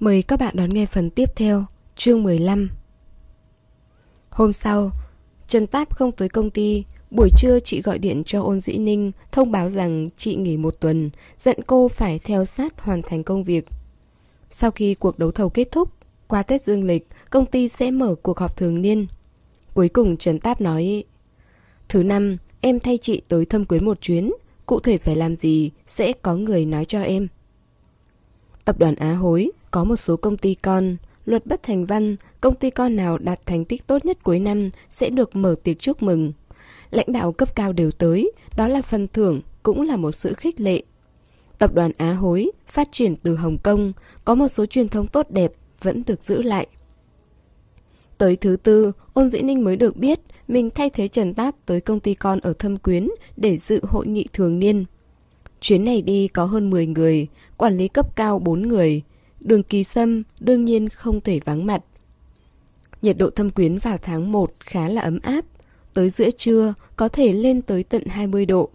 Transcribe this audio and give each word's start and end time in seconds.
Mời 0.00 0.22
các 0.22 0.40
bạn 0.40 0.54
đón 0.56 0.70
nghe 0.70 0.86
phần 0.86 1.10
tiếp 1.10 1.30
theo, 1.36 1.64
chương 1.96 2.22
15. 2.22 2.70
Hôm 4.30 4.52
sau, 4.52 4.90
Trần 5.48 5.66
Táp 5.66 5.94
không 5.96 6.12
tới 6.12 6.28
công 6.28 6.50
ty. 6.50 6.84
Buổi 7.10 7.30
trưa 7.36 7.58
chị 7.60 7.82
gọi 7.82 7.98
điện 7.98 8.22
cho 8.26 8.42
Ôn 8.42 8.60
Dĩ 8.60 8.78
Ninh 8.78 9.12
thông 9.32 9.52
báo 9.52 9.70
rằng 9.70 10.08
chị 10.16 10.36
nghỉ 10.36 10.56
một 10.56 10.74
tuần, 10.80 11.10
dặn 11.38 11.56
cô 11.66 11.88
phải 11.88 12.18
theo 12.18 12.44
sát 12.44 12.80
hoàn 12.80 13.02
thành 13.02 13.24
công 13.24 13.44
việc. 13.44 13.66
Sau 14.50 14.70
khi 14.70 14.94
cuộc 14.94 15.18
đấu 15.18 15.30
thầu 15.30 15.48
kết 15.48 15.68
thúc, 15.72 15.88
qua 16.28 16.42
Tết 16.42 16.62
Dương 16.62 16.84
lịch, 16.84 17.08
công 17.30 17.46
ty 17.46 17.68
sẽ 17.68 17.90
mở 17.90 18.14
cuộc 18.14 18.38
họp 18.38 18.56
thường 18.56 18.82
niên. 18.82 19.06
Cuối 19.74 19.88
cùng 19.88 20.16
Trần 20.16 20.38
Táp 20.38 20.60
nói 20.60 21.04
Thứ 21.88 22.02
năm, 22.02 22.36
em 22.60 22.80
thay 22.80 22.98
chị 22.98 23.22
tới 23.28 23.44
thâm 23.44 23.64
quyến 23.64 23.84
một 23.84 24.00
chuyến, 24.00 24.30
cụ 24.66 24.80
thể 24.80 24.98
phải 24.98 25.16
làm 25.16 25.36
gì 25.36 25.70
sẽ 25.86 26.12
có 26.12 26.36
người 26.36 26.66
nói 26.66 26.84
cho 26.84 27.00
em. 27.00 27.28
Tập 28.64 28.78
đoàn 28.78 28.94
Á 28.94 29.12
Hối 29.12 29.50
có 29.70 29.84
một 29.84 29.96
số 29.96 30.16
công 30.16 30.36
ty 30.36 30.54
con, 30.54 30.96
luật 31.24 31.46
bất 31.46 31.62
thành 31.62 31.86
văn, 31.86 32.16
công 32.40 32.54
ty 32.54 32.70
con 32.70 32.96
nào 32.96 33.18
đạt 33.18 33.46
thành 33.46 33.64
tích 33.64 33.86
tốt 33.86 34.04
nhất 34.04 34.18
cuối 34.22 34.40
năm 34.40 34.70
sẽ 34.90 35.10
được 35.10 35.36
mở 35.36 35.54
tiệc 35.64 35.78
chúc 35.78 36.02
mừng. 36.02 36.32
Lãnh 36.90 37.12
đạo 37.12 37.32
cấp 37.32 37.56
cao 37.56 37.72
đều 37.72 37.90
tới, 37.90 38.32
đó 38.56 38.68
là 38.68 38.82
phần 38.82 39.08
thưởng, 39.08 39.40
cũng 39.62 39.82
là 39.82 39.96
một 39.96 40.12
sự 40.12 40.34
khích 40.34 40.60
lệ. 40.60 40.82
Tập 41.58 41.74
đoàn 41.74 41.90
Á 41.96 42.12
Hối 42.12 42.50
phát 42.66 42.88
triển 42.92 43.16
từ 43.16 43.36
Hồng 43.36 43.58
Kông, 43.58 43.92
có 44.24 44.34
một 44.34 44.48
số 44.48 44.66
truyền 44.66 44.88
thống 44.88 45.06
tốt 45.06 45.26
đẹp 45.30 45.52
vẫn 45.82 46.02
được 46.06 46.24
giữ 46.24 46.42
lại. 46.42 46.66
Tới 48.18 48.36
thứ 48.36 48.56
tư, 48.62 48.92
Ôn 49.12 49.30
Dĩ 49.30 49.42
Ninh 49.42 49.64
mới 49.64 49.76
được 49.76 49.96
biết 49.96 50.20
mình 50.48 50.70
thay 50.70 50.90
thế 50.90 51.08
Trần 51.08 51.34
Táp 51.34 51.54
tới 51.66 51.80
công 51.80 52.00
ty 52.00 52.14
con 52.14 52.40
ở 52.40 52.52
Thâm 52.52 52.76
Quyến 52.76 53.08
để 53.36 53.58
dự 53.58 53.80
hội 53.82 54.06
nghị 54.06 54.26
thường 54.32 54.58
niên. 54.58 54.84
Chuyến 55.60 55.84
này 55.84 56.02
đi 56.02 56.28
có 56.28 56.44
hơn 56.44 56.70
10 56.70 56.86
người, 56.86 57.26
quản 57.56 57.76
lý 57.76 57.88
cấp 57.88 58.16
cao 58.16 58.38
4 58.38 58.68
người. 58.68 59.02
Đường 59.40 59.62
kỳ 59.62 59.84
sâm 59.84 60.22
đương 60.40 60.64
nhiên 60.64 60.88
không 60.88 61.20
thể 61.20 61.40
vắng 61.44 61.66
mặt. 61.66 61.84
Nhiệt 63.02 63.18
độ 63.18 63.30
thâm 63.30 63.50
quyến 63.50 63.78
vào 63.78 63.98
tháng 63.98 64.32
1 64.32 64.52
khá 64.60 64.88
là 64.88 65.02
ấm 65.02 65.18
áp. 65.22 65.44
Tới 65.94 66.10
giữa 66.10 66.30
trưa 66.30 66.74
có 66.96 67.08
thể 67.08 67.32
lên 67.32 67.62
tới 67.62 67.82
tận 67.82 68.06
20 68.06 68.46
độ. 68.46 68.70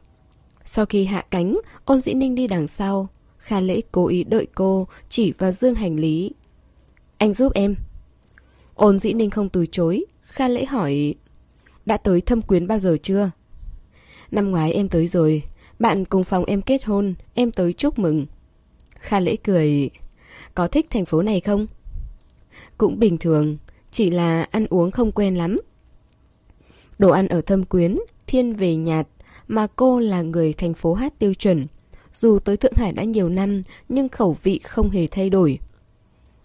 Sau 0.65 0.85
khi 0.85 1.05
hạ 1.05 1.25
cánh, 1.31 1.59
ôn 1.85 2.01
dĩ 2.01 2.13
ninh 2.13 2.35
đi 2.35 2.47
đằng 2.47 2.67
sau. 2.67 3.07
Kha 3.37 3.59
lễ 3.59 3.81
cố 3.91 4.07
ý 4.07 4.23
đợi 4.23 4.47
cô, 4.55 4.87
chỉ 5.09 5.33
vào 5.37 5.51
dương 5.51 5.75
hành 5.75 5.95
lý. 5.95 6.31
Anh 7.17 7.33
giúp 7.33 7.53
em. 7.53 7.75
Ôn 8.75 8.99
dĩ 8.99 9.13
ninh 9.13 9.29
không 9.29 9.49
từ 9.49 9.65
chối. 9.65 10.05
Kha 10.21 10.47
lễ 10.47 10.65
hỏi, 10.65 11.15
đã 11.85 11.97
tới 11.97 12.21
thâm 12.21 12.41
quyến 12.41 12.67
bao 12.67 12.79
giờ 12.79 12.97
chưa? 13.03 13.31
Năm 14.31 14.51
ngoái 14.51 14.73
em 14.73 14.89
tới 14.89 15.07
rồi, 15.07 15.43
bạn 15.79 16.05
cùng 16.05 16.23
phòng 16.23 16.45
em 16.45 16.61
kết 16.61 16.85
hôn, 16.85 17.13
em 17.33 17.51
tới 17.51 17.73
chúc 17.73 17.99
mừng. 17.99 18.25
Kha 18.99 19.19
lễ 19.19 19.35
cười, 19.35 19.89
có 20.55 20.67
thích 20.67 20.87
thành 20.89 21.05
phố 21.05 21.21
này 21.21 21.39
không? 21.39 21.67
Cũng 22.77 22.99
bình 22.99 23.17
thường, 23.17 23.57
chỉ 23.91 24.09
là 24.09 24.47
ăn 24.51 24.65
uống 24.69 24.91
không 24.91 25.11
quen 25.11 25.35
lắm. 25.35 25.59
Đồ 26.99 27.09
ăn 27.09 27.27
ở 27.27 27.41
thâm 27.41 27.63
quyến, 27.63 27.97
thiên 28.27 28.55
về 28.55 28.75
nhạt, 28.75 29.07
mà 29.47 29.67
cô 29.75 29.99
là 29.99 30.21
người 30.21 30.53
thành 30.53 30.73
phố 30.73 30.93
hát 30.93 31.19
tiêu 31.19 31.33
chuẩn. 31.33 31.65
Dù 32.13 32.39
tới 32.39 32.57
Thượng 32.57 32.75
Hải 32.75 32.91
đã 32.91 33.03
nhiều 33.03 33.29
năm, 33.29 33.63
nhưng 33.89 34.09
khẩu 34.09 34.37
vị 34.43 34.59
không 34.63 34.89
hề 34.89 35.07
thay 35.07 35.29
đổi. 35.29 35.59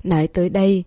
Nói 0.05 0.27
tới 0.27 0.49
đây, 0.49 0.85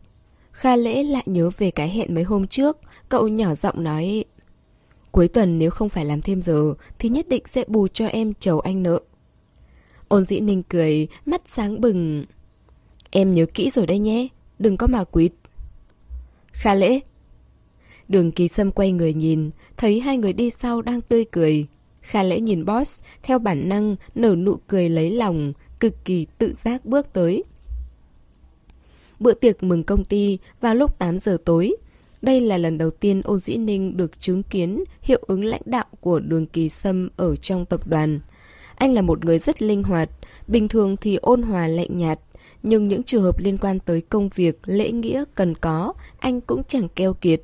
Kha 0.52 0.75
Lễ 0.75 1.03
lại 1.03 1.23
nhớ 1.25 1.49
về 1.58 1.72
cái 1.72 1.89
hẹn 1.89 2.16
mấy 2.16 2.23
hôm 2.23 2.47
trước, 2.47 2.77
cậu 3.09 3.27
nhỏ 3.27 3.55
giọng 3.55 3.83
nói 3.83 4.25
Cuối 5.11 5.27
tuần 5.27 5.59
nếu 5.59 5.72
không 5.72 5.89
phải 5.89 6.05
làm 6.05 6.22
thêm 6.22 6.42
giờ 6.42 6.73
thì 6.99 7.09
nhất 7.09 7.25
định 7.30 7.44
sẽ 7.45 7.64
bù 7.67 7.88
cho 7.88 8.08
em 8.08 8.33
chầu 8.33 8.59
anh 8.59 8.83
nợ. 8.83 8.99
Ôn 10.08 10.25
dĩ 10.25 10.39
ninh 10.39 10.64
cười, 10.64 11.08
mắt 11.25 11.42
sáng 11.45 11.81
bừng. 11.81 12.25
Em 13.12 13.34
nhớ 13.34 13.45
kỹ 13.45 13.70
rồi 13.70 13.88
đây 13.88 14.00
nhé, 14.00 14.28
đừng 14.59 14.78
có 14.78 14.88
mà 14.88 15.04
quýt. 15.04 15.31
Kha 16.52 16.76
lễ. 16.76 17.00
Đường 18.08 18.31
kỳ 18.31 18.48
sâm 18.48 18.72
quay 18.72 18.92
người 18.92 19.14
nhìn, 19.14 19.50
thấy 19.78 20.00
hai 20.00 20.17
người 20.17 20.34
đi 20.34 20.50
sau 20.50 20.81
đang 20.81 21.02
tươi 21.02 21.26
cười. 21.32 21.67
Kha 22.02 22.23
lễ 22.23 22.39
nhìn 22.39 22.66
boss, 22.66 23.04
theo 23.23 23.39
bản 23.39 23.70
năng, 23.70 23.95
nở 24.16 24.36
nụ 24.36 24.55
cười 24.67 24.89
lấy 24.89 25.11
lòng, 25.11 25.54
cực 25.80 26.05
kỳ 26.05 26.27
tự 26.38 26.54
giác 26.64 26.86
bước 26.86 27.14
tới. 27.14 27.44
Bữa 29.20 29.33
tiệc 29.33 29.64
mừng 29.64 29.83
công 29.83 30.05
ty 30.05 30.38
vào 30.61 30.76
lúc 30.76 31.00
8 31.00 31.20
giờ 31.20 31.38
tối, 31.45 31.76
đây 32.21 32.42
là 32.42 32.58
lần 32.58 32.77
đầu 32.77 32.92
tiên 32.92 33.21
Ôn 33.23 33.39
Dĩ 33.39 33.58
Ninh 33.58 33.98
được 33.98 34.20
chứng 34.20 34.44
kiến 34.44 34.83
hiệu 35.02 35.20
ứng 35.27 35.44
lãnh 35.44 35.61
đạo 35.66 35.86
của 36.00 36.20
đường 36.20 36.45
kỳ 36.45 36.70
sâm 36.70 37.10
ở 37.16 37.36
trong 37.36 37.66
tập 37.66 37.88
đoàn. 37.88 38.20
Anh 38.76 38.94
là 38.94 39.02
một 39.02 39.26
người 39.26 39.39
rất 39.39 39.61
linh 39.61 39.83
hoạt, 39.83 40.10
bình 40.48 40.67
thường 40.67 40.98
thì 40.98 41.16
ôn 41.16 41.42
hòa 41.42 41.67
lạnh 41.67 41.98
nhạt, 41.98 42.20
nhưng 42.64 42.88
những 42.88 43.04
trường 43.04 43.23
hợp 43.23 43.39
liên 43.39 43.58
quan 43.58 43.80
tới 43.80 44.02
công 44.02 44.30
việc, 44.30 44.60
lễ 44.66 44.92
nghĩa 44.92 45.23
cần 45.36 45.55
có, 45.55 45.94
anh 46.20 46.42
cũng 46.42 46.64
chẳng 46.64 46.89
keo 46.95 47.14
kiệt. 47.14 47.42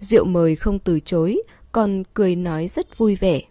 Rượu 0.00 0.24
mời 0.24 0.56
không 0.56 0.78
từ 0.78 1.00
chối, 1.00 1.42
còn 1.72 2.02
cười 2.14 2.36
nói 2.36 2.68
rất 2.68 2.98
vui 2.98 3.14
vẻ. 3.14 3.42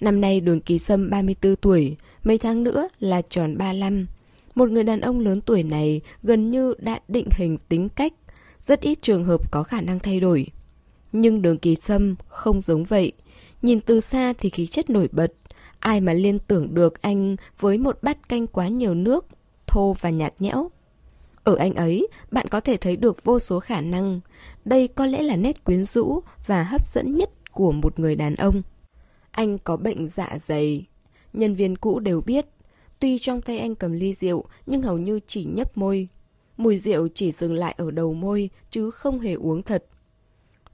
Năm 0.00 0.20
nay 0.20 0.40
đường 0.40 0.60
kỳ 0.60 0.78
sâm 0.78 1.10
34 1.10 1.56
tuổi, 1.56 1.96
mấy 2.24 2.38
tháng 2.38 2.62
nữa 2.62 2.88
là 3.00 3.22
tròn 3.22 3.58
35. 3.58 4.06
Một 4.54 4.70
người 4.70 4.84
đàn 4.84 5.00
ông 5.00 5.20
lớn 5.20 5.40
tuổi 5.40 5.62
này 5.62 6.00
gần 6.22 6.50
như 6.50 6.74
đã 6.78 7.00
định 7.08 7.28
hình 7.32 7.58
tính 7.68 7.88
cách 7.88 8.12
rất 8.62 8.80
ít 8.80 8.98
trường 9.02 9.24
hợp 9.24 9.50
có 9.50 9.62
khả 9.62 9.80
năng 9.80 9.98
thay 9.98 10.20
đổi. 10.20 10.46
Nhưng 11.12 11.42
đường 11.42 11.58
kỳ 11.58 11.74
sâm 11.74 12.14
không 12.28 12.60
giống 12.60 12.84
vậy. 12.84 13.12
Nhìn 13.62 13.80
từ 13.80 14.00
xa 14.00 14.32
thì 14.38 14.50
khí 14.50 14.66
chất 14.66 14.90
nổi 14.90 15.08
bật. 15.12 15.32
Ai 15.78 16.00
mà 16.00 16.12
liên 16.12 16.38
tưởng 16.38 16.74
được 16.74 17.02
anh 17.02 17.36
với 17.60 17.78
một 17.78 17.98
bát 18.02 18.28
canh 18.28 18.46
quá 18.46 18.68
nhiều 18.68 18.94
nước, 18.94 19.26
thô 19.72 19.92
và 20.00 20.10
nhạt 20.10 20.34
nhẽo. 20.38 20.70
Ở 21.44 21.56
anh 21.56 21.74
ấy, 21.74 22.08
bạn 22.30 22.48
có 22.48 22.60
thể 22.60 22.76
thấy 22.76 22.96
được 22.96 23.24
vô 23.24 23.38
số 23.38 23.60
khả 23.60 23.80
năng. 23.80 24.20
Đây 24.64 24.88
có 24.88 25.06
lẽ 25.06 25.22
là 25.22 25.36
nét 25.36 25.64
quyến 25.64 25.84
rũ 25.84 26.20
và 26.46 26.62
hấp 26.62 26.86
dẫn 26.86 27.16
nhất 27.16 27.30
của 27.52 27.72
một 27.72 27.98
người 27.98 28.16
đàn 28.16 28.34
ông. 28.34 28.62
Anh 29.30 29.58
có 29.58 29.76
bệnh 29.76 30.08
dạ 30.08 30.38
dày. 30.40 30.86
Nhân 31.32 31.54
viên 31.54 31.76
cũ 31.76 32.00
đều 32.00 32.20
biết. 32.20 32.46
Tuy 32.98 33.18
trong 33.18 33.42
tay 33.42 33.58
anh 33.58 33.74
cầm 33.74 33.92
ly 33.92 34.14
rượu, 34.14 34.44
nhưng 34.66 34.82
hầu 34.82 34.98
như 34.98 35.20
chỉ 35.26 35.44
nhấp 35.44 35.76
môi, 35.76 36.08
Mùi 36.56 36.78
rượu 36.78 37.08
chỉ 37.14 37.32
dừng 37.32 37.54
lại 37.54 37.74
ở 37.78 37.90
đầu 37.90 38.14
môi 38.14 38.50
chứ 38.70 38.90
không 38.90 39.20
hề 39.20 39.34
uống 39.34 39.62
thật. 39.62 39.84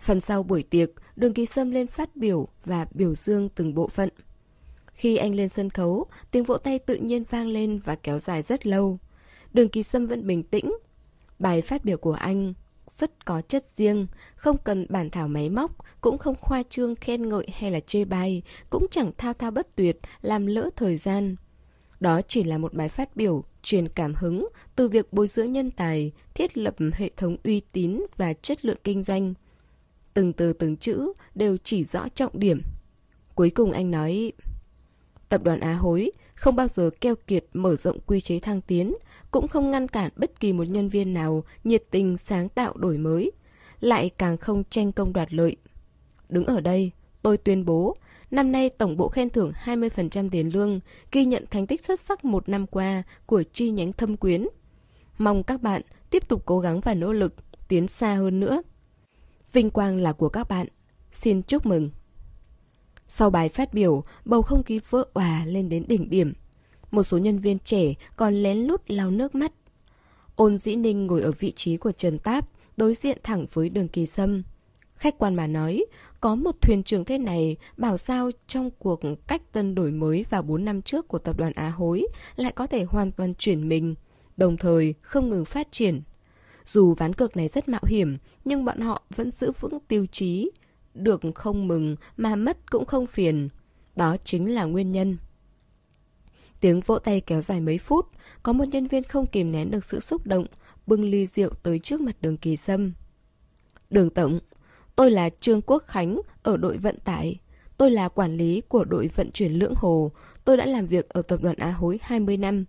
Phần 0.01 0.21
sau 0.21 0.43
buổi 0.43 0.63
tiệc, 0.63 0.91
đường 1.17 1.33
kỳ 1.33 1.47
sâm 1.47 1.71
lên 1.71 1.87
phát 1.87 2.17
biểu 2.17 2.49
và 2.65 2.87
biểu 2.91 3.15
dương 3.15 3.49
từng 3.49 3.75
bộ 3.75 3.89
phận. 3.89 4.09
Khi 4.99 5.17
anh 5.17 5.35
lên 5.35 5.49
sân 5.49 5.71
khấu, 5.71 6.07
tiếng 6.31 6.45
vỗ 6.45 6.57
tay 6.57 6.79
tự 6.79 6.95
nhiên 6.95 7.25
vang 7.31 7.49
lên 7.49 7.79
và 7.85 7.95
kéo 7.95 8.19
dài 8.19 8.43
rất 8.43 8.67
lâu. 8.67 8.99
Đường 9.53 9.69
kỳ 9.69 9.83
sâm 9.83 10.07
vẫn 10.07 10.27
bình 10.27 10.43
tĩnh. 10.43 10.73
Bài 11.39 11.63
phát 11.63 11.85
biểu 11.85 11.97
của 11.97 12.13
anh 12.13 12.55
rất 12.99 13.25
có 13.25 13.41
chất 13.41 13.67
riêng, 13.67 14.07
không 14.37 14.57
cần 14.65 14.87
bản 14.89 15.11
thảo 15.11 15.29
máy 15.29 15.51
móc, 15.51 15.77
cũng 16.01 16.19
không 16.19 16.35
khoa 16.41 16.63
trương 16.63 16.95
khen 16.95 17.29
ngợi 17.29 17.47
hay 17.53 17.71
là 17.71 17.81
chê 17.81 18.05
bai, 18.05 18.43
cũng 18.71 18.87
chẳng 18.91 19.13
thao 19.19 19.33
thao 19.33 19.51
bất 19.51 19.77
tuyệt, 19.77 19.99
làm 20.23 20.47
lỡ 20.47 20.71
thời 20.77 20.97
gian. 20.97 21.37
Đó 22.01 22.21
chỉ 22.29 22.45
là 22.45 22.59
một 22.59 22.75
bài 22.75 22.89
phát 22.89 23.17
biểu 23.17 23.45
truyền 23.63 23.89
cảm 23.89 24.15
hứng 24.15 24.49
từ 24.77 24.89
việc 24.89 25.13
bồi 25.13 25.29
dưỡng 25.29 25.53
nhân 25.53 25.71
tài, 25.71 26.13
thiết 26.35 26.59
lập 26.59 26.75
hệ 26.93 27.11
thống 27.17 27.37
uy 27.45 27.63
tín 27.73 28.01
và 28.17 28.33
chất 28.33 28.65
lượng 28.65 28.79
kinh 28.85 29.05
doanh. 29.05 29.35
Từng 30.15 30.33
từ 30.33 30.53
từng 30.53 30.77
chữ 30.77 31.13
đều 31.35 31.57
chỉ 31.65 31.85
rõ 31.85 32.09
trọng 32.15 32.39
điểm. 32.39 32.63
Cuối 33.35 33.51
cùng 33.51 33.73
anh 33.73 33.91
nói, 33.91 34.33
Tập 35.29 35.43
đoàn 35.45 35.61
Á 35.61 35.75
Hối 35.75 36.11
không 36.35 36.57
bao 36.57 36.69
giờ 36.69 36.91
keo 37.01 37.15
kiệt 37.27 37.45
mở 37.53 37.77
rộng 37.77 38.01
quy 38.07 38.21
chế 38.21 38.39
thăng 38.39 38.61
tiến, 38.61 38.95
cũng 39.31 39.49
không 39.49 39.71
ngăn 39.71 39.89
cản 39.89 40.11
bất 40.17 40.41
kỳ 40.41 40.53
một 40.53 40.65
nhân 40.65 40.89
viên 40.89 41.15
nào 41.15 41.45
nhiệt 41.65 41.83
tình 41.91 42.17
sáng 42.17 42.49
tạo 42.49 42.73
đổi 42.77 42.99
mới, 42.99 43.33
lại 43.81 44.11
càng 44.19 44.37
không 44.37 44.65
tranh 44.71 44.93
công 44.93 45.13
đoạt 45.13 45.35
lợi. 45.35 45.57
Đứng 46.29 46.47
ở 46.47 46.61
đây, 46.61 46.91
tôi 47.23 47.37
tuyên 47.37 47.65
bố 47.65 47.97
Năm 48.31 48.53
nay 48.53 48.71
tổng 48.71 48.97
bộ 48.97 49.09
khen 49.09 49.31
thưởng 49.31 49.53
20% 49.65 50.31
tiền 50.31 50.49
lương, 50.49 50.81
ghi 51.13 51.25
nhận 51.25 51.45
thành 51.51 51.67
tích 51.67 51.81
xuất 51.81 52.01
sắc 52.01 52.25
một 52.25 52.49
năm 52.49 52.67
qua 52.67 53.03
của 53.27 53.43
chi 53.43 53.71
nhánh 53.71 53.93
thâm 53.93 54.17
quyến. 54.17 54.47
Mong 55.19 55.43
các 55.43 55.63
bạn 55.63 55.83
tiếp 56.11 56.29
tục 56.29 56.43
cố 56.47 56.61
gắng 56.61 56.81
và 56.81 56.95
nỗ 56.95 57.13
lực, 57.13 57.35
tiến 57.69 57.89
xa 57.89 58.15
hơn 58.15 58.41
nữa. 58.41 58.63
Vinh 59.53 59.71
quang 59.71 59.97
là 59.97 60.13
của 60.13 60.29
các 60.29 60.49
bạn. 60.49 60.67
Xin 61.13 61.43
chúc 61.43 61.67
mừng. 61.67 61.91
Sau 63.09 63.31
bài 63.31 63.49
phát 63.49 63.75
biểu, 63.75 64.05
bầu 64.25 64.43
không 64.43 64.63
khí 64.63 64.81
vỡ 64.91 65.05
òa 65.15 65.45
lên 65.47 65.69
đến 65.69 65.85
đỉnh 65.89 66.11
điểm. 66.11 66.33
Một 66.91 67.03
số 67.03 67.19
nhân 67.19 67.39
viên 67.39 67.59
trẻ 67.59 67.95
còn 68.17 68.35
lén 68.35 68.59
lút 68.59 68.83
lau 68.87 69.11
nước 69.11 69.35
mắt. 69.35 69.53
Ôn 70.37 70.59
dĩ 70.59 70.77
ninh 70.77 71.07
ngồi 71.07 71.23
ở 71.23 71.33
vị 71.39 71.53
trí 71.57 71.77
của 71.77 71.93
Trần 71.93 72.19
Táp, 72.19 72.49
đối 72.77 72.95
diện 72.95 73.19
thẳng 73.23 73.47
với 73.53 73.69
đường 73.69 73.89
kỳ 73.89 74.07
sâm. 74.07 74.43
Khách 74.95 75.19
quan 75.19 75.35
mà 75.35 75.47
nói, 75.47 75.85
có 76.21 76.35
một 76.35 76.61
thuyền 76.61 76.83
trưởng 76.83 77.05
thế 77.05 77.19
này 77.19 77.57
bảo 77.77 77.97
sao 77.97 78.31
trong 78.47 78.71
cuộc 78.79 79.01
cách 79.27 79.53
tân 79.53 79.75
đổi 79.75 79.91
mới 79.91 80.25
vào 80.31 80.43
4 80.43 80.65
năm 80.65 80.83
trước 80.83 81.09
của 81.09 81.19
tập 81.19 81.37
đoàn 81.39 81.53
Á 81.53 81.69
Hối 81.69 82.07
lại 82.37 82.53
có 82.53 82.67
thể 82.67 82.83
hoàn 82.83 83.13
toàn 83.13 83.35
chuyển 83.35 83.69
mình, 83.69 83.95
đồng 84.37 84.57
thời 84.57 84.95
không 85.01 85.29
ngừng 85.29 85.45
phát 85.45 85.73
triển. 85.73 86.03
Dù 86.65 86.95
ván 86.95 87.13
cược 87.13 87.37
này 87.37 87.49
rất 87.49 87.69
mạo 87.69 87.83
hiểm, 87.87 88.17
nhưng 88.45 88.65
bọn 88.65 88.81
họ 88.81 89.03
vẫn 89.17 89.31
giữ 89.31 89.53
vững 89.61 89.79
tiêu 89.89 90.07
chí. 90.13 90.51
Được 90.99 91.21
không 91.35 91.69
mừng 91.69 91.97
mà 92.17 92.37
mất 92.37 92.71
cũng 92.71 92.85
không 92.85 93.07
phiền. 93.07 93.49
Đó 93.97 94.17
chính 94.25 94.55
là 94.55 94.65
nguyên 94.65 94.93
nhân. 94.93 95.17
Tiếng 96.61 96.81
vỗ 96.81 96.99
tay 96.99 97.21
kéo 97.21 97.41
dài 97.41 97.61
mấy 97.61 97.79
phút, 97.79 98.07
có 98.43 98.53
một 98.53 98.69
nhân 98.69 98.87
viên 98.87 99.03
không 99.03 99.27
kìm 99.27 99.53
nén 99.53 99.71
được 99.71 99.85
sự 99.85 100.01
xúc 100.01 100.27
động, 100.27 100.47
bưng 100.87 101.05
ly 101.05 101.27
rượu 101.27 101.51
tới 101.63 101.79
trước 101.79 102.01
mặt 102.01 102.17
đường 102.21 102.37
kỳ 102.37 102.57
sâm. 102.57 102.93
Đường 103.91 104.11
Tổng, 104.11 104.41
tôi 104.97 105.11
là 105.11 105.31
Trương 105.41 105.63
Quốc 105.63 105.85
Khánh 105.87 106.21
ở 106.43 106.57
đội 106.57 106.79
vận 106.79 107.01
tải. 107.01 107.39
Tôi 107.77 107.91
là 107.91 108.09
quản 108.09 108.37
lý 108.37 108.63
của 108.69 108.85
đội 108.85 109.11
vận 109.15 109.31
chuyển 109.31 109.53
lưỡng 109.53 109.75
hồ. 109.77 110.13
Tôi 110.45 110.57
đã 110.57 110.67
làm 110.67 110.87
việc 110.87 111.09
ở 111.09 111.23
tập 111.23 111.41
đoàn 111.43 111.57
Á 111.57 111.71
Hối 111.71 111.99
20 112.03 112.37
năm. 112.37 112.65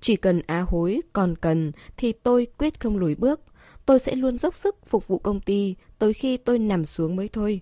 Chỉ 0.00 0.16
cần 0.16 0.42
Á 0.46 0.64
Hối 0.68 1.00
còn 1.12 1.36
cần 1.36 1.72
thì 1.96 2.12
tôi 2.12 2.46
quyết 2.58 2.80
không 2.80 2.98
lùi 2.98 3.14
bước. 3.14 3.40
Tôi 3.86 3.98
sẽ 3.98 4.14
luôn 4.14 4.38
dốc 4.38 4.56
sức 4.56 4.76
phục 4.86 5.08
vụ 5.08 5.18
công 5.18 5.40
ty 5.40 5.74
tới 5.98 6.12
khi 6.12 6.36
tôi 6.36 6.58
nằm 6.58 6.86
xuống 6.86 7.16
mới 7.16 7.28
thôi. 7.28 7.60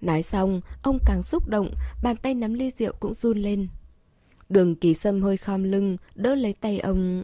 Nói 0.00 0.22
xong, 0.22 0.60
ông 0.82 0.98
càng 1.06 1.22
xúc 1.22 1.48
động, 1.48 1.74
bàn 2.02 2.16
tay 2.16 2.34
nắm 2.34 2.54
ly 2.54 2.70
rượu 2.70 2.92
cũng 3.00 3.14
run 3.14 3.38
lên. 3.38 3.68
Đường 4.48 4.74
kỳ 4.74 4.94
sâm 4.94 5.22
hơi 5.22 5.36
khom 5.36 5.62
lưng, 5.62 5.96
đỡ 6.14 6.34
lấy 6.34 6.52
tay 6.52 6.78
ông. 6.78 7.22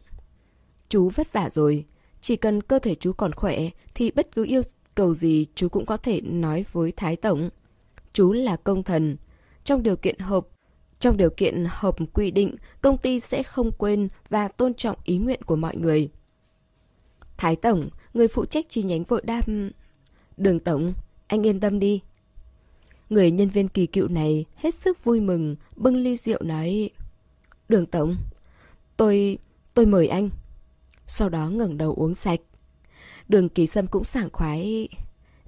Chú 0.89 1.09
vất 1.09 1.33
vả 1.33 1.51
rồi. 1.51 1.87
Chỉ 2.21 2.37
cần 2.37 2.63
cơ 2.63 2.79
thể 2.79 2.95
chú 2.95 3.13
còn 3.13 3.33
khỏe, 3.33 3.59
thì 3.95 4.11
bất 4.11 4.35
cứ 4.35 4.45
yêu 4.45 4.63
cầu 4.95 5.15
gì 5.15 5.47
chú 5.55 5.69
cũng 5.69 5.87
có 5.87 5.97
thể 5.97 6.21
nói 6.21 6.65
với 6.73 6.93
Thái 6.97 7.17
Tổng. 7.17 7.51
Chú 8.13 8.33
là 8.33 8.57
công 8.57 8.83
thần. 8.83 9.17
Trong 9.65 9.83
điều 9.83 9.97
kiện 9.97 10.19
hợp 10.19 10.47
trong 11.01 11.17
điều 11.17 11.31
kiện 11.31 11.67
hợp 11.69 11.97
quy 12.13 12.31
định, 12.31 12.57
công 12.83 12.99
ty 12.99 13.21
sẽ 13.21 13.43
không 13.43 13.73
quên 13.73 14.09
và 14.29 14.49
tôn 14.49 14.75
trọng 14.75 14.97
ý 15.05 15.19
nguyện 15.19 15.43
của 15.43 15.57
mọi 15.57 15.77
người. 15.77 16.11
Thái 17.41 17.57
Tổng, 17.57 17.89
người 18.15 18.29
phụ 18.29 18.45
trách 18.45 18.67
chi 18.69 18.83
nhánh 18.83 19.05
vội 19.05 19.23
đáp. 19.25 19.43
Đường 20.37 20.61
Tổng, 20.61 20.93
anh 21.27 21.47
yên 21.47 21.61
tâm 21.61 21.79
đi. 21.79 22.01
Người 23.11 23.31
nhân 23.31 23.49
viên 23.49 23.69
kỳ 23.69 23.87
cựu 23.87 24.09
này 24.09 24.45
hết 24.57 24.75
sức 24.75 25.05
vui 25.05 25.21
mừng, 25.21 25.57
bưng 25.77 25.97
ly 25.97 26.17
rượu 26.17 26.43
nói. 26.43 26.91
Đường 27.69 27.87
Tổng, 27.87 28.17
tôi... 28.97 29.39
tôi 29.75 29.87
mời 29.87 30.09
anh. 30.09 30.31
Sau 31.07 31.29
đó 31.29 31.49
ngẩng 31.49 31.79
đầu 31.79 31.95
uống 31.95 32.15
sạch. 32.15 32.41
Đường 33.29 33.49
kỳ 33.49 33.67
sâm 33.67 33.87
cũng 33.87 34.05
sảng 34.05 34.31
khoái. 34.33 34.89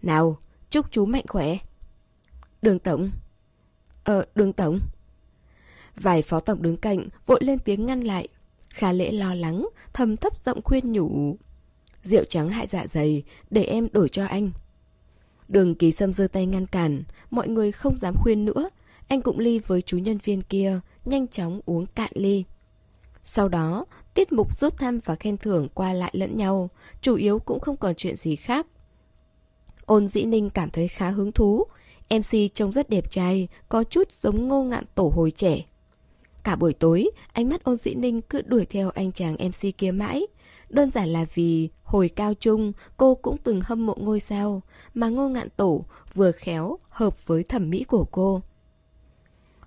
Nào, 0.02 0.38
chúc 0.70 0.86
chú 0.90 1.06
mạnh 1.06 1.24
khỏe. 1.28 1.58
Đường 2.62 2.78
Tổng. 2.78 3.10
Ờ, 4.04 4.24
đường 4.34 4.52
Tổng. 4.52 4.80
Vài 5.96 6.22
phó 6.22 6.40
tổng 6.40 6.62
đứng 6.62 6.76
cạnh 6.76 7.08
vội 7.26 7.40
lên 7.42 7.58
tiếng 7.58 7.86
ngăn 7.86 8.00
lại. 8.00 8.28
Khá 8.68 8.92
lễ 8.92 9.12
lo 9.12 9.34
lắng, 9.34 9.68
thầm 9.92 10.16
thấp 10.16 10.44
giọng 10.44 10.60
khuyên 10.64 10.92
nhủ. 10.92 11.36
Rượu 12.02 12.24
trắng 12.24 12.48
hại 12.48 12.66
dạ 12.66 12.86
dày, 12.86 13.22
để 13.50 13.64
em 13.64 13.88
đổi 13.92 14.08
cho 14.08 14.24
anh. 14.26 14.50
Đường 15.48 15.74
kỳ 15.74 15.92
sâm 15.92 16.12
giơ 16.12 16.28
tay 16.28 16.46
ngăn 16.46 16.66
cản, 16.66 17.02
mọi 17.30 17.48
người 17.48 17.72
không 17.72 17.98
dám 17.98 18.14
khuyên 18.22 18.44
nữa. 18.44 18.70
Anh 19.08 19.22
cũng 19.22 19.38
ly 19.38 19.58
với 19.58 19.82
chú 19.82 19.98
nhân 19.98 20.18
viên 20.18 20.42
kia, 20.42 20.80
nhanh 21.04 21.28
chóng 21.28 21.60
uống 21.66 21.86
cạn 21.86 22.10
ly. 22.14 22.44
Sau 23.24 23.48
đó, 23.48 23.84
tiết 24.14 24.32
mục 24.32 24.56
rút 24.56 24.76
thăm 24.76 24.98
và 25.04 25.14
khen 25.14 25.36
thưởng 25.36 25.68
qua 25.74 25.92
lại 25.92 26.10
lẫn 26.14 26.36
nhau, 26.36 26.70
chủ 27.00 27.14
yếu 27.14 27.38
cũng 27.38 27.60
không 27.60 27.76
còn 27.76 27.94
chuyện 27.94 28.16
gì 28.16 28.36
khác. 28.36 28.66
Ôn 29.86 30.08
dĩ 30.08 30.24
ninh 30.24 30.50
cảm 30.50 30.70
thấy 30.70 30.88
khá 30.88 31.10
hứng 31.10 31.32
thú. 31.32 31.64
MC 32.10 32.54
trông 32.54 32.72
rất 32.72 32.90
đẹp 32.90 33.10
trai, 33.10 33.48
có 33.68 33.84
chút 33.84 34.12
giống 34.12 34.48
ngô 34.48 34.62
ngạn 34.62 34.84
tổ 34.94 35.12
hồi 35.16 35.30
trẻ. 35.30 35.64
Cả 36.44 36.56
buổi 36.56 36.72
tối, 36.72 37.10
ánh 37.32 37.48
mắt 37.48 37.64
ôn 37.64 37.76
dĩ 37.76 37.94
ninh 37.94 38.22
cứ 38.22 38.42
đuổi 38.42 38.66
theo 38.66 38.90
anh 38.90 39.12
chàng 39.12 39.36
MC 39.48 39.78
kia 39.78 39.92
mãi. 39.92 40.26
Đơn 40.72 40.90
giản 40.90 41.08
là 41.08 41.24
vì 41.34 41.68
hồi 41.82 42.08
cao 42.08 42.34
trung 42.34 42.72
cô 42.96 43.14
cũng 43.14 43.36
từng 43.44 43.60
hâm 43.60 43.86
mộ 43.86 43.94
ngôi 44.00 44.20
sao, 44.20 44.62
mà 44.94 45.08
ngô 45.08 45.28
ngạn 45.28 45.48
tổ 45.56 45.84
vừa 46.14 46.32
khéo 46.32 46.78
hợp 46.88 47.26
với 47.26 47.42
thẩm 47.42 47.70
mỹ 47.70 47.84
của 47.84 48.04
cô. 48.04 48.42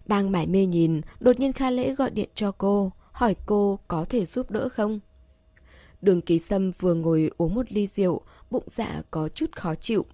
Đang 0.05 0.31
mải 0.31 0.47
mê 0.47 0.65
nhìn, 0.65 1.01
đột 1.19 1.39
nhiên 1.39 1.53
Kha 1.53 1.69
Lễ 1.69 1.95
gọi 1.95 2.09
điện 2.09 2.29
cho 2.35 2.51
cô, 2.51 2.91
hỏi 3.11 3.35
cô 3.45 3.79
có 3.87 4.05
thể 4.09 4.25
giúp 4.25 4.51
đỡ 4.51 4.69
không? 4.69 4.99
Đường 6.01 6.21
Kỳ 6.21 6.39
Sâm 6.39 6.71
vừa 6.71 6.93
ngồi 6.93 7.31
uống 7.37 7.55
một 7.55 7.71
ly 7.71 7.87
rượu, 7.87 8.21
bụng 8.51 8.67
dạ 8.75 9.01
có 9.11 9.29
chút 9.29 9.55
khó 9.55 9.75
chịu. 9.75 10.05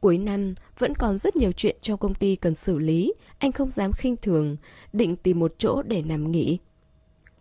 Cuối 0.00 0.18
năm, 0.18 0.54
vẫn 0.78 0.94
còn 0.94 1.18
rất 1.18 1.36
nhiều 1.36 1.52
chuyện 1.52 1.76
trong 1.80 1.98
công 1.98 2.14
ty 2.14 2.36
cần 2.36 2.54
xử 2.54 2.78
lý, 2.78 3.12
anh 3.38 3.52
không 3.52 3.70
dám 3.70 3.92
khinh 3.92 4.16
thường, 4.16 4.56
định 4.92 5.16
tìm 5.16 5.38
một 5.38 5.52
chỗ 5.58 5.82
để 5.82 6.02
nằm 6.02 6.30
nghỉ. 6.30 6.58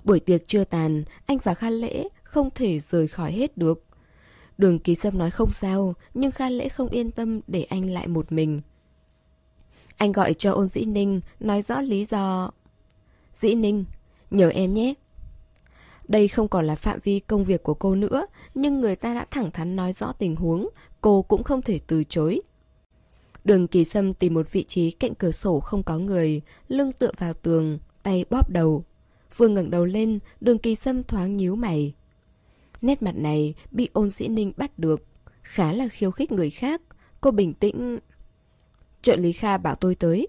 Buổi 0.04 0.20
tiệc 0.20 0.48
chưa 0.48 0.64
tàn, 0.64 1.04
anh 1.26 1.38
và 1.44 1.54
Kha 1.54 1.70
Lễ 1.70 2.10
không 2.30 2.50
thể 2.56 2.80
rời 2.80 3.08
khỏi 3.08 3.32
hết 3.32 3.58
được. 3.58 3.84
Đường 4.58 4.80
Kỳ 4.80 4.96
Sâm 4.96 5.18
nói 5.18 5.32
không 5.32 5.52
sao, 5.52 5.94
nhưng 6.14 6.32
Kha 6.32 6.50
Lễ 6.50 6.70
không 6.70 6.90
yên 6.90 7.12
tâm 7.12 7.40
để 7.48 7.64
anh 7.64 7.90
lại 7.90 8.08
một 8.08 8.32
mình. 8.32 8.62
Anh 9.98 10.12
gọi 10.12 10.34
cho 10.34 10.52
ôn 10.52 10.68
dĩ 10.68 10.86
ninh, 10.86 11.22
nói 11.40 11.62
rõ 11.62 11.82
lý 11.82 12.06
do. 12.06 12.52
Dĩ 13.34 13.56
ninh, 13.56 13.86
nhờ 14.32 14.50
em 14.50 14.74
nhé. 14.74 14.94
Đây 16.08 16.28
không 16.28 16.48
còn 16.48 16.68
là 16.68 16.76
phạm 16.76 17.00
vi 17.04 17.20
công 17.20 17.44
việc 17.44 17.64
của 17.64 17.74
cô 17.74 17.96
nữa, 17.96 18.26
nhưng 18.56 18.82
người 18.82 18.96
ta 18.96 19.14
đã 19.14 19.26
thẳng 19.32 19.52
thắn 19.52 19.76
nói 19.76 19.94
rõ 19.94 20.12
tình 20.12 20.36
huống, 20.36 20.70
cô 21.02 21.22
cũng 21.22 21.44
không 21.44 21.62
thể 21.62 21.80
từ 21.88 22.04
chối. 22.04 22.42
Đường 23.44 23.68
kỳ 23.68 23.86
sâm 23.86 24.14
tìm 24.14 24.34
một 24.34 24.52
vị 24.52 24.64
trí 24.64 24.92
cạnh 24.92 25.16
cửa 25.16 25.32
sổ 25.32 25.60
không 25.60 25.84
có 25.84 25.98
người, 25.98 26.42
lưng 26.68 26.94
tựa 26.94 27.12
vào 27.18 27.34
tường, 27.34 27.80
tay 28.04 28.26
bóp 28.30 28.50
đầu. 28.50 28.84
Vừa 29.38 29.48
ngẩng 29.48 29.72
đầu 29.72 29.86
lên, 29.86 30.20
đường 30.42 30.58
kỳ 30.58 30.76
sâm 30.76 31.04
thoáng 31.04 31.38
nhíu 31.38 31.56
mày. 31.56 31.94
Nét 32.82 33.02
mặt 33.02 33.16
này 33.16 33.54
bị 33.72 33.90
ôn 33.94 34.12
sĩ 34.12 34.28
ninh 34.28 34.52
bắt 34.58 34.80
được, 34.80 35.06
khá 35.42 35.72
là 35.72 35.88
khiêu 35.88 36.12
khích 36.12 36.32
người 36.32 36.50
khác. 36.50 36.82
Cô 37.22 37.32
bình 37.32 37.54
tĩnh... 37.54 38.00
Trợ 39.02 39.16
lý 39.16 39.32
Kha 39.32 39.58
bảo 39.58 39.76
tôi 39.76 39.96
tới. 39.96 40.28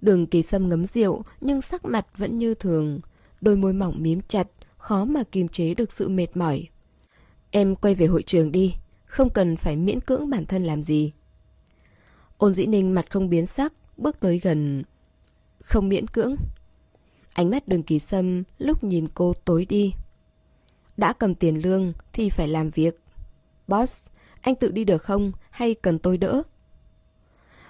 Đường 0.00 0.26
kỳ 0.26 0.42
sâm 0.42 0.68
ngấm 0.68 0.86
rượu 0.86 1.22
nhưng 1.40 1.62
sắc 1.62 1.84
mặt 1.84 2.06
vẫn 2.16 2.38
như 2.38 2.54
thường. 2.54 3.00
Đôi 3.40 3.56
môi 3.56 3.72
mỏng 3.72 4.02
mím 4.02 4.20
chặt, 4.28 4.48
khó 4.78 5.04
mà 5.04 5.22
kiềm 5.32 5.48
chế 5.48 5.74
được 5.74 5.92
sự 5.92 6.08
mệt 6.08 6.36
mỏi. 6.36 6.68
Em 7.50 7.76
quay 7.76 7.94
về 7.94 8.06
hội 8.06 8.22
trường 8.22 8.52
đi, 8.52 8.74
không 9.04 9.30
cần 9.30 9.56
phải 9.56 9.76
miễn 9.76 10.00
cưỡng 10.00 10.30
bản 10.30 10.46
thân 10.46 10.64
làm 10.64 10.84
gì. 10.84 11.12
Ôn 12.38 12.54
dĩ 12.54 12.66
ninh 12.66 12.94
mặt 12.94 13.10
không 13.10 13.28
biến 13.28 13.46
sắc, 13.46 13.72
bước 13.96 14.20
tới 14.20 14.38
gần. 14.38 14.82
Không 15.62 15.88
miễn 15.88 16.08
cưỡng. 16.08 16.36
Ánh 17.32 17.50
mắt 17.50 17.68
đường 17.68 17.82
kỳ 17.82 17.98
sâm 17.98 18.42
lúc 18.58 18.84
nhìn 18.84 19.08
cô 19.14 19.32
tối 19.44 19.66
đi. 19.68 19.92
Đã 20.96 21.12
cầm 21.12 21.34
tiền 21.34 21.62
lương 21.62 21.92
thì 22.12 22.30
phải 22.30 22.48
làm 22.48 22.70
việc. 22.70 23.00
Boss, 23.68 24.08
anh 24.40 24.54
tự 24.54 24.70
đi 24.70 24.84
được 24.84 25.02
không 25.02 25.32
hay 25.50 25.74
cần 25.74 25.98
tôi 25.98 26.18
đỡ? 26.18 26.42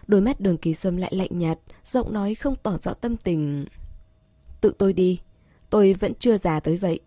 Đôi 0.06 0.20
mắt 0.20 0.40
đường 0.40 0.58
kỳ 0.58 0.74
sâm 0.74 0.96
lại 0.96 1.14
lạnh 1.14 1.38
nhạt, 1.38 1.58
giọng 1.84 2.12
nói 2.12 2.34
không 2.34 2.56
tỏ 2.62 2.78
rõ 2.82 2.94
tâm 2.94 3.16
tình. 3.16 3.66
Tự 4.60 4.72
tôi 4.78 4.92
đi, 4.92 5.20
tôi 5.70 5.92
vẫn 5.92 6.12
chưa 6.14 6.38
già 6.38 6.60
tới 6.60 6.76
vậy. 6.76 7.00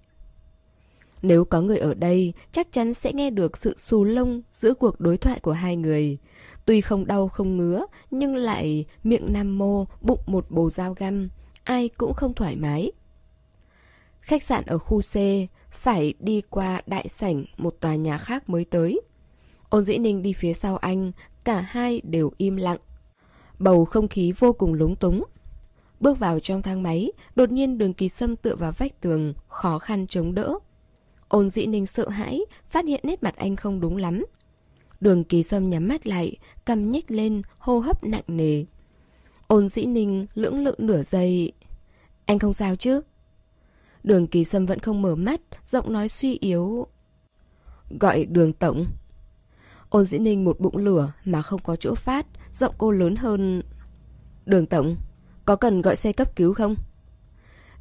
Nếu 1.22 1.46
có 1.46 1.62
người 1.62 1.78
ở 1.78 1.94
đây, 1.94 2.34
chắc 2.52 2.72
chắn 2.72 2.94
sẽ 2.94 3.14
nghe 3.14 3.30
được 3.30 3.58
sự 3.58 3.78
xù 3.78 4.04
lông 4.04 4.42
giữa 4.52 4.74
cuộc 4.74 5.00
đối 5.00 5.18
thoại 5.18 5.40
của 5.40 5.52
hai 5.52 5.76
người. 5.76 6.18
Tuy 6.66 6.82
không 6.82 7.08
đau 7.08 7.28
không 7.28 7.58
ngứa, 7.58 7.86
nhưng 8.12 8.36
lại 8.36 8.86
miệng 9.04 9.34
nam 9.34 9.58
mô, 9.58 9.86
bụng 10.02 10.20
một 10.26 10.52
bồ 10.52 10.70
dao 10.70 10.94
găm, 10.94 11.30
ai 11.64 11.90
cũng 11.90 12.14
không 12.14 12.34
thoải 12.34 12.56
mái. 12.56 12.92
Khách 14.22 14.44
sạn 14.44 14.66
ở 14.66 14.78
khu 14.78 15.02
C, 15.02 15.16
phải 15.80 16.14
đi 16.20 16.42
qua 16.50 16.82
đại 16.86 17.08
sảnh 17.08 17.46
một 17.58 17.76
tòa 17.80 17.96
nhà 17.96 18.18
khác 18.18 18.50
mới 18.50 18.66
tới. 18.66 19.02
Ôn 19.70 19.86
dĩ 19.86 19.98
ninh 19.98 20.22
đi 20.22 20.34
phía 20.34 20.54
sau 20.54 20.78
anh, 20.78 21.12
cả 21.44 21.62
hai 21.62 22.02
đều 22.04 22.32
im 22.38 22.56
lặng. 22.56 22.78
Bầu 23.60 23.86
không 23.86 24.08
khí 24.08 24.34
vô 24.40 24.54
cùng 24.54 24.74
lúng 24.74 24.96
túng. 24.96 25.24
Bước 26.00 26.20
vào 26.20 26.40
trong 26.40 26.62
thang 26.62 26.84
máy, 26.84 27.12
đột 27.36 27.52
nhiên 27.52 27.78
đường 27.78 27.94
kỳ 27.94 28.10
sâm 28.10 28.36
tựa 28.36 28.56
vào 28.56 28.72
vách 28.72 29.02
tường, 29.02 29.34
khó 29.48 29.80
khăn 29.80 30.08
chống 30.08 30.36
đỡ. 30.36 30.54
Ôn 31.28 31.50
dĩ 31.50 31.66
ninh 31.66 31.86
sợ 31.86 32.10
hãi, 32.10 32.42
phát 32.66 32.86
hiện 32.86 33.00
nét 33.04 33.24
mặt 33.24 33.36
anh 33.36 33.56
không 33.56 33.80
đúng 33.80 33.98
lắm. 33.98 34.26
Đường 35.02 35.24
kỳ 35.24 35.44
sâm 35.44 35.70
nhắm 35.70 35.88
mắt 35.88 36.08
lại, 36.08 36.38
cầm 36.66 36.92
nhích 36.92 37.12
lên, 37.12 37.42
hô 37.58 37.80
hấp 37.80 38.04
nặng 38.04 38.24
nề. 38.28 38.66
Ôn 39.48 39.70
dĩ 39.70 39.86
ninh 39.86 40.26
lưỡng 40.34 40.64
lự 40.64 40.76
nửa 40.78 41.04
giây. 41.04 41.52
Anh 42.26 42.40
không 42.40 42.54
sao 42.54 42.76
chứ? 42.76 43.02
Đường 44.04 44.28
kỳ 44.28 44.44
sâm 44.44 44.66
vẫn 44.66 44.80
không 44.80 45.02
mở 45.02 45.16
mắt, 45.16 45.42
giọng 45.66 45.94
nói 45.94 46.10
suy 46.10 46.38
yếu. 46.38 46.88
Gọi 48.00 48.26
đường 48.26 48.54
tổng. 48.54 48.86
Ôn 49.90 50.06
dĩ 50.06 50.18
ninh 50.18 50.44
một 50.44 50.60
bụng 50.60 50.78
lửa 50.78 51.12
mà 51.26 51.42
không 51.42 51.62
có 51.64 51.76
chỗ 51.76 51.96
phát, 51.96 52.26
giọng 52.52 52.76
cô 52.78 52.92
lớn 52.92 53.16
hơn. 53.16 53.62
Đường 54.46 54.66
tổng, 54.66 54.96
có 55.46 55.56
cần 55.56 55.82
gọi 55.82 55.96
xe 55.96 56.14
cấp 56.14 56.36
cứu 56.36 56.54
không? 56.54 56.76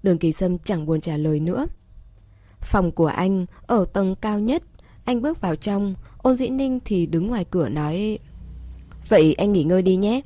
Đường 0.03 0.19
kỳ 0.19 0.33
sâm 0.33 0.59
chẳng 0.59 0.87
buồn 0.87 1.01
trả 1.01 1.17
lời 1.17 1.41
nữa. 1.41 1.67
Phòng 2.61 2.93
của 2.93 3.07
anh 3.07 3.47
ở 3.67 3.85
tầng 3.93 4.15
cao 4.21 4.41
nhất, 4.41 4.63
anh 5.05 5.23
bước 5.23 5.41
vào 5.41 5.57
trong, 5.57 5.95
ôn 6.19 6.37
dĩ 6.37 6.49
ninh 6.49 6.81
thì 6.85 7.07
đứng 7.07 7.27
ngoài 7.27 7.45
cửa 7.51 7.69
nói 7.69 8.19
Vậy 9.09 9.35
anh 9.35 9.53
nghỉ 9.53 9.65
ngơi 9.65 9.83
đi 9.83 9.97
nhé. 9.97 10.21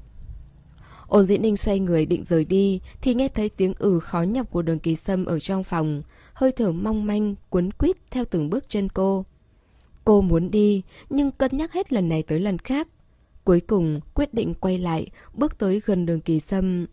Ôn 1.13 1.27
Diễn 1.27 1.43
ninh 1.43 1.57
xoay 1.57 1.81
người 1.81 2.07
định 2.07 2.25
rời 2.29 2.45
đi 2.45 2.81
thì 3.01 3.15
nghe 3.15 3.29
thấy 3.29 3.49
tiếng 3.49 3.75
ừ 3.79 4.01
khó 4.01 4.23
nhọc 4.23 4.51
của 4.51 4.63
đường 4.63 4.79
kỳ 4.79 4.97
sâm 4.97 5.25
ở 5.25 5.39
trong 5.39 5.65
phòng, 5.65 6.03
hơi 6.35 6.53
thở 6.53 6.73
mong 6.73 7.07
manh, 7.07 7.35
cuốn 7.51 7.71
quýt 7.71 7.97
theo 8.11 8.25
từng 8.25 8.51
bước 8.51 8.69
chân 8.69 8.89
cô. 8.89 9.25
Cô 10.05 10.21
muốn 10.21 10.51
đi, 10.51 10.83
nhưng 11.11 11.31
cân 11.31 11.57
nhắc 11.57 11.73
hết 11.73 11.93
lần 11.93 12.09
này 12.09 12.23
tới 12.23 12.41
lần 12.41 12.59
khác. 12.59 12.89
Cuối 13.45 13.61
cùng 13.61 14.01
quyết 14.15 14.35
định 14.35 14.55
quay 14.55 14.79
lại, 14.79 15.07
bước 15.35 15.59
tới 15.59 15.81
gần 15.85 16.07
đường 16.07 16.21
kỳ 16.21 16.41
sâm. 16.41 16.87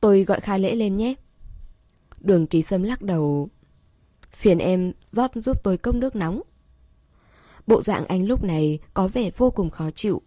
Tôi 0.00 0.24
gọi 0.24 0.40
Kha 0.40 0.58
Lễ 0.58 0.74
lên 0.74 0.96
nhé. 0.96 1.14
Đường 2.20 2.46
kỳ 2.46 2.62
sâm 2.62 2.82
lắc 2.82 3.02
đầu. 3.02 3.48
Phiền 4.30 4.58
em 4.58 4.92
rót 5.12 5.30
giúp 5.34 5.62
tôi 5.62 5.76
cốc 5.76 5.94
nước 5.94 6.16
nóng. 6.16 6.42
Bộ 7.66 7.82
dạng 7.82 8.06
anh 8.06 8.26
lúc 8.26 8.44
này 8.44 8.78
có 8.94 9.08
vẻ 9.08 9.30
vô 9.36 9.50
cùng 9.50 9.70
khó 9.70 9.90
chịu. 9.90 10.22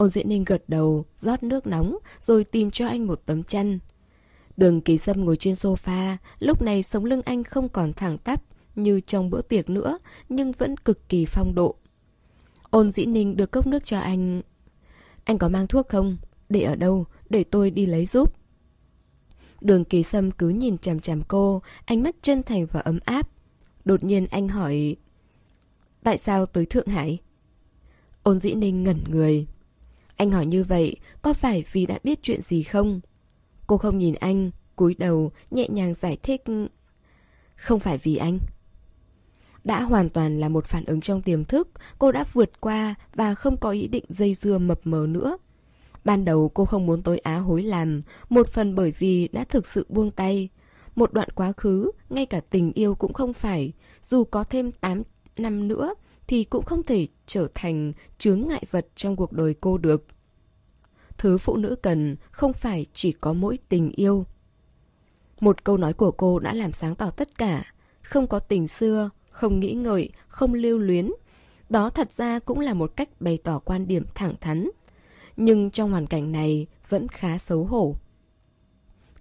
Ôn 0.00 0.10
diễn 0.10 0.28
ninh 0.28 0.44
gật 0.44 0.62
đầu, 0.68 1.04
rót 1.16 1.42
nước 1.42 1.66
nóng, 1.66 1.96
rồi 2.20 2.44
tìm 2.44 2.70
cho 2.70 2.88
anh 2.88 3.06
một 3.06 3.22
tấm 3.26 3.42
chăn. 3.42 3.78
Đường 4.56 4.80
kỳ 4.80 4.98
sâm 4.98 5.24
ngồi 5.24 5.36
trên 5.36 5.54
sofa, 5.54 6.16
lúc 6.38 6.62
này 6.62 6.82
sống 6.82 7.04
lưng 7.04 7.22
anh 7.22 7.44
không 7.44 7.68
còn 7.68 7.92
thẳng 7.92 8.18
tắp 8.18 8.42
như 8.74 9.00
trong 9.00 9.30
bữa 9.30 9.42
tiệc 9.42 9.70
nữa, 9.70 9.98
nhưng 10.28 10.52
vẫn 10.52 10.76
cực 10.76 11.08
kỳ 11.08 11.24
phong 11.24 11.54
độ. 11.54 11.74
Ôn 12.70 12.92
dĩ 12.92 13.06
ninh 13.06 13.36
được 13.36 13.50
cốc 13.50 13.66
nước 13.66 13.84
cho 13.84 13.98
anh. 13.98 14.42
Anh 15.24 15.38
có 15.38 15.48
mang 15.48 15.66
thuốc 15.66 15.88
không? 15.88 16.16
Để 16.48 16.62
ở 16.62 16.76
đâu? 16.76 17.04
Để 17.30 17.44
tôi 17.44 17.70
đi 17.70 17.86
lấy 17.86 18.06
giúp. 18.06 18.34
Đường 19.60 19.84
kỳ 19.84 20.02
sâm 20.02 20.30
cứ 20.30 20.48
nhìn 20.48 20.78
chằm 20.78 21.00
chằm 21.00 21.22
cô, 21.28 21.62
ánh 21.84 22.02
mắt 22.02 22.16
chân 22.22 22.42
thành 22.42 22.66
và 22.66 22.80
ấm 22.80 22.98
áp. 23.04 23.28
Đột 23.84 24.04
nhiên 24.04 24.26
anh 24.26 24.48
hỏi 24.48 24.96
Tại 26.02 26.18
sao 26.18 26.46
tới 26.46 26.66
Thượng 26.66 26.86
Hải? 26.86 27.18
Ôn 28.22 28.40
dĩ 28.40 28.54
ninh 28.54 28.84
ngẩn 28.84 29.04
người 29.08 29.46
anh 30.20 30.30
hỏi 30.30 30.46
như 30.46 30.64
vậy, 30.64 30.96
Có 31.22 31.32
phải 31.32 31.64
vì 31.72 31.86
đã 31.86 31.98
biết 32.04 32.22
chuyện 32.22 32.40
gì 32.42 32.62
không? 32.62 33.00
Cô 33.66 33.78
không 33.78 33.98
nhìn 33.98 34.14
anh, 34.14 34.50
cúi 34.76 34.94
đầu, 34.98 35.32
nhẹ 35.50 35.68
nhàng 35.68 35.94
giải 35.94 36.18
thích. 36.22 36.42
Không 37.56 37.80
phải 37.80 37.98
vì 37.98 38.16
anh. 38.16 38.38
Đã 39.64 39.82
hoàn 39.82 40.08
toàn 40.08 40.40
là 40.40 40.48
một 40.48 40.66
phản 40.66 40.84
ứng 40.84 41.00
trong 41.00 41.22
tiềm 41.22 41.44
thức, 41.44 41.68
Cô 41.98 42.12
đã 42.12 42.24
vượt 42.32 42.60
qua 42.60 42.94
Và 43.14 43.34
không 43.34 43.56
có 43.56 43.70
ý 43.70 43.88
định 43.88 44.04
dây 44.08 44.34
dưa 44.34 44.58
mập 44.58 44.80
mờ 44.84 45.06
nữa. 45.08 45.38
Ban 46.04 46.24
đầu 46.24 46.48
cô 46.54 46.64
không 46.64 46.86
muốn 46.86 47.02
tối 47.02 47.18
á 47.18 47.36
hối 47.36 47.62
làm, 47.62 48.02
Một 48.28 48.48
phần 48.48 48.74
bởi 48.74 48.92
vì 48.98 49.28
đã 49.28 49.44
thực 49.44 49.66
sự 49.66 49.86
buông 49.88 50.10
tay. 50.10 50.48
Một 50.96 51.12
đoạn 51.12 51.28
quá 51.34 51.52
khứ, 51.56 51.90
Ngay 52.10 52.26
cả 52.26 52.40
tình 52.50 52.72
yêu 52.72 52.94
cũng 52.94 53.12
không 53.12 53.32
phải, 53.32 53.72
Dù 54.02 54.24
có 54.24 54.44
thêm 54.44 54.72
8 54.72 55.02
năm 55.36 55.68
nữa 55.68 55.94
thì 56.30 56.44
cũng 56.44 56.64
không 56.64 56.82
thể 56.82 57.06
trở 57.26 57.48
thành 57.54 57.92
chướng 58.18 58.48
ngại 58.48 58.64
vật 58.70 58.86
trong 58.96 59.16
cuộc 59.16 59.32
đời 59.32 59.54
cô 59.60 59.78
được. 59.78 60.06
Thứ 61.18 61.38
phụ 61.38 61.56
nữ 61.56 61.76
cần 61.82 62.16
không 62.30 62.52
phải 62.52 62.86
chỉ 62.92 63.12
có 63.12 63.32
mỗi 63.32 63.58
tình 63.68 63.90
yêu. 63.90 64.26
Một 65.40 65.64
câu 65.64 65.76
nói 65.76 65.92
của 65.92 66.10
cô 66.10 66.38
đã 66.38 66.54
làm 66.54 66.72
sáng 66.72 66.94
tỏ 66.94 67.10
tất 67.10 67.38
cả. 67.38 67.72
Không 68.02 68.26
có 68.26 68.38
tình 68.38 68.68
xưa, 68.68 69.10
không 69.30 69.60
nghĩ 69.60 69.72
ngợi, 69.72 70.10
không 70.28 70.54
lưu 70.54 70.78
luyến. 70.78 71.10
Đó 71.68 71.90
thật 71.90 72.12
ra 72.12 72.38
cũng 72.38 72.60
là 72.60 72.74
một 72.74 72.92
cách 72.96 73.20
bày 73.20 73.38
tỏ 73.44 73.58
quan 73.58 73.86
điểm 73.86 74.04
thẳng 74.14 74.34
thắn. 74.40 74.68
Nhưng 75.36 75.70
trong 75.70 75.90
hoàn 75.90 76.06
cảnh 76.06 76.32
này 76.32 76.66
vẫn 76.88 77.08
khá 77.08 77.38
xấu 77.38 77.64
hổ. 77.64 77.96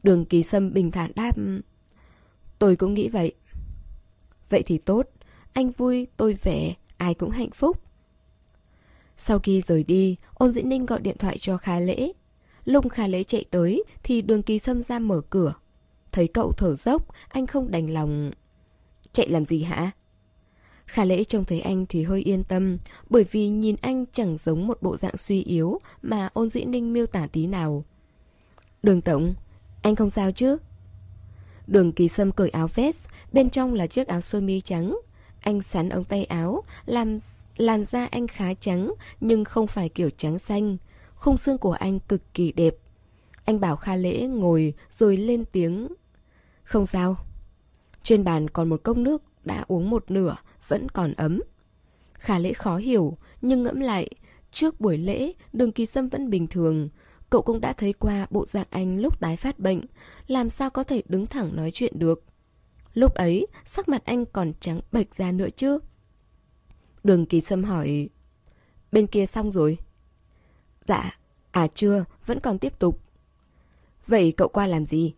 Đường 0.04 0.25
kỳ 0.25 0.44
sâm 0.44 0.74
bình 0.74 0.92
thản 0.92 1.12
đáp 1.16 1.38
Tôi 2.60 2.75
cũng 2.75 2.94
nghĩ 2.94 3.10
vậy. 3.10 3.34
Vậy 4.50 4.63
thì 4.66 4.78
tốt. 4.78 5.10
Anh 5.54 5.72
vui, 5.72 6.08
tôi 6.18 6.34
vẻ, 6.34 6.75
ai 7.00 7.13
cũng 7.13 7.29
hạnh 7.29 7.51
phúc 7.51 7.82
Sau 9.18 9.39
khi 9.39 9.62
rời 9.62 9.84
đi 9.84 10.15
Ôn 10.34 10.53
dĩ 10.53 10.62
ninh 10.62 10.86
gọi 10.86 11.01
điện 11.01 11.18
thoại 11.18 11.38
cho 11.38 11.58
Khá 11.58 11.79
Lễ 11.79 12.12
Lúc 12.65 12.89
Khá 12.91 13.08
Lễ 13.08 13.24
chạy 13.24 13.46
tới 13.51 13.84
Thì 14.03 14.22
đường 14.22 14.44
kỳ 14.44 14.60
sâm 14.60 14.82
ra 14.82 15.00
mở 15.00 15.22
cửa 15.29 15.53
Thấy 16.12 16.27
cậu 16.27 16.51
thở 16.51 16.75
dốc 16.75 17.06
Anh 17.27 17.48
không 17.48 17.72
đành 17.72 17.94
lòng 17.94 18.32
Chạy 19.13 19.27
làm 19.27 19.46
gì 19.46 19.63
hả? 19.63 19.91
Khả 20.86 21.06
lễ 21.06 21.24
trông 21.24 21.46
thấy 21.46 21.62
anh 21.62 21.86
thì 21.86 22.03
hơi 22.03 22.22
yên 22.22 22.44
tâm, 22.44 22.77
bởi 23.10 23.24
vì 23.24 23.48
nhìn 23.48 23.75
anh 23.82 24.06
chẳng 24.12 24.38
giống 24.38 24.68
một 24.68 24.82
bộ 24.82 24.98
dạng 24.98 25.18
suy 25.18 25.44
yếu 25.44 25.79
mà 26.01 26.29
ôn 26.34 26.50
dĩ 26.50 26.65
ninh 26.65 26.94
miêu 26.94 27.06
tả 27.06 27.27
tí 27.27 27.48
nào. 27.48 27.86
Đường 28.84 29.01
Tổng, 29.01 29.34
anh 29.82 29.96
không 29.96 30.10
sao 30.10 30.32
chứ? 30.32 30.58
Đường 31.68 31.91
kỳ 31.91 32.08
sâm 32.08 32.32
cởi 32.32 32.50
áo 32.50 32.68
vest, 32.75 33.08
bên 33.32 33.50
trong 33.50 33.74
là 33.74 33.88
chiếc 33.88 34.08
áo 34.08 34.22
sơ 34.22 34.41
mi 34.41 34.62
trắng. 34.62 34.98
Anh 35.41 35.62
sắn 35.62 35.89
ống 35.89 36.03
tay 36.03 36.25
áo, 36.25 36.63
làm 36.86 37.17
làn 37.58 37.86
da 37.86 38.05
anh 38.12 38.27
khá 38.27 38.53
trắng 38.53 38.93
nhưng 39.22 39.46
không 39.46 39.67
phải 39.67 39.89
kiểu 39.89 40.10
trắng 40.10 40.39
xanh. 40.39 40.77
Khung 41.15 41.38
xương 41.38 41.58
của 41.58 41.72
anh 41.72 42.00
cực 42.00 42.34
kỳ 42.34 42.51
đẹp. 42.51 42.75
Anh 43.46 43.60
bảo 43.60 43.75
Kha 43.75 43.96
Lễ 43.96 44.27
ngồi 44.27 44.74
rồi 44.89 45.17
lên 45.17 45.46
tiếng. 45.51 45.88
Không 46.63 46.86
sao. 46.86 47.15
Trên 48.03 48.24
bàn 48.24 48.50
còn 48.50 48.69
một 48.69 48.84
cốc 48.84 48.98
nước 48.98 49.24
đã 49.46 49.65
uống 49.67 49.89
một 49.89 50.12
nửa, 50.12 50.36
vẫn 50.67 50.89
còn 50.89 51.13
ấm. 51.13 51.41
Khả 52.13 52.39
lễ 52.39 52.53
khó 52.53 52.77
hiểu, 52.77 53.17
nhưng 53.41 53.63
ngẫm 53.63 53.79
lại, 53.79 54.10
trước 54.51 54.79
buổi 54.79 54.98
lễ, 54.98 55.34
đường 55.53 55.72
kỳ 55.72 55.86
sâm 55.86 56.08
vẫn 56.08 56.29
bình 56.29 56.48
thường. 56.48 56.89
Cậu 57.29 57.41
cũng 57.41 57.62
đã 57.62 57.74
thấy 57.74 57.93
qua 57.93 58.27
bộ 58.29 58.46
dạng 58.46 58.67
anh 58.69 59.00
lúc 59.00 59.19
tái 59.19 59.38
phát 59.38 59.60
bệnh, 59.60 59.81
làm 60.27 60.50
sao 60.50 60.69
có 60.69 60.84
thể 60.84 61.03
đứng 61.08 61.25
thẳng 61.25 61.55
nói 61.55 61.72
chuyện 61.72 62.00
được. 62.00 62.24
Lúc 63.00 63.13
ấy, 63.13 63.48
sắc 63.65 63.89
mặt 63.89 64.01
anh 64.06 64.25
còn 64.25 64.53
trắng 64.60 64.82
bệch 64.91 65.15
ra 65.15 65.32
nữa 65.32 65.48
chứ. 65.56 65.79
Đường 67.03 67.25
kỳ 67.25 67.41
sâm 67.41 67.63
hỏi, 67.63 68.10
bên 68.91 69.08
kia 69.08 69.25
xong 69.25 69.51
rồi? 69.51 69.77
Dạ, 70.88 71.20
à 71.51 71.68
chưa, 71.68 72.06
vẫn 72.25 72.39
còn 72.39 72.60
tiếp 72.60 72.79
tục. 72.79 73.01
Vậy 74.08 74.34
cậu 74.38 74.48
qua 74.48 74.68
làm 74.68 74.86
gì? 74.86 75.13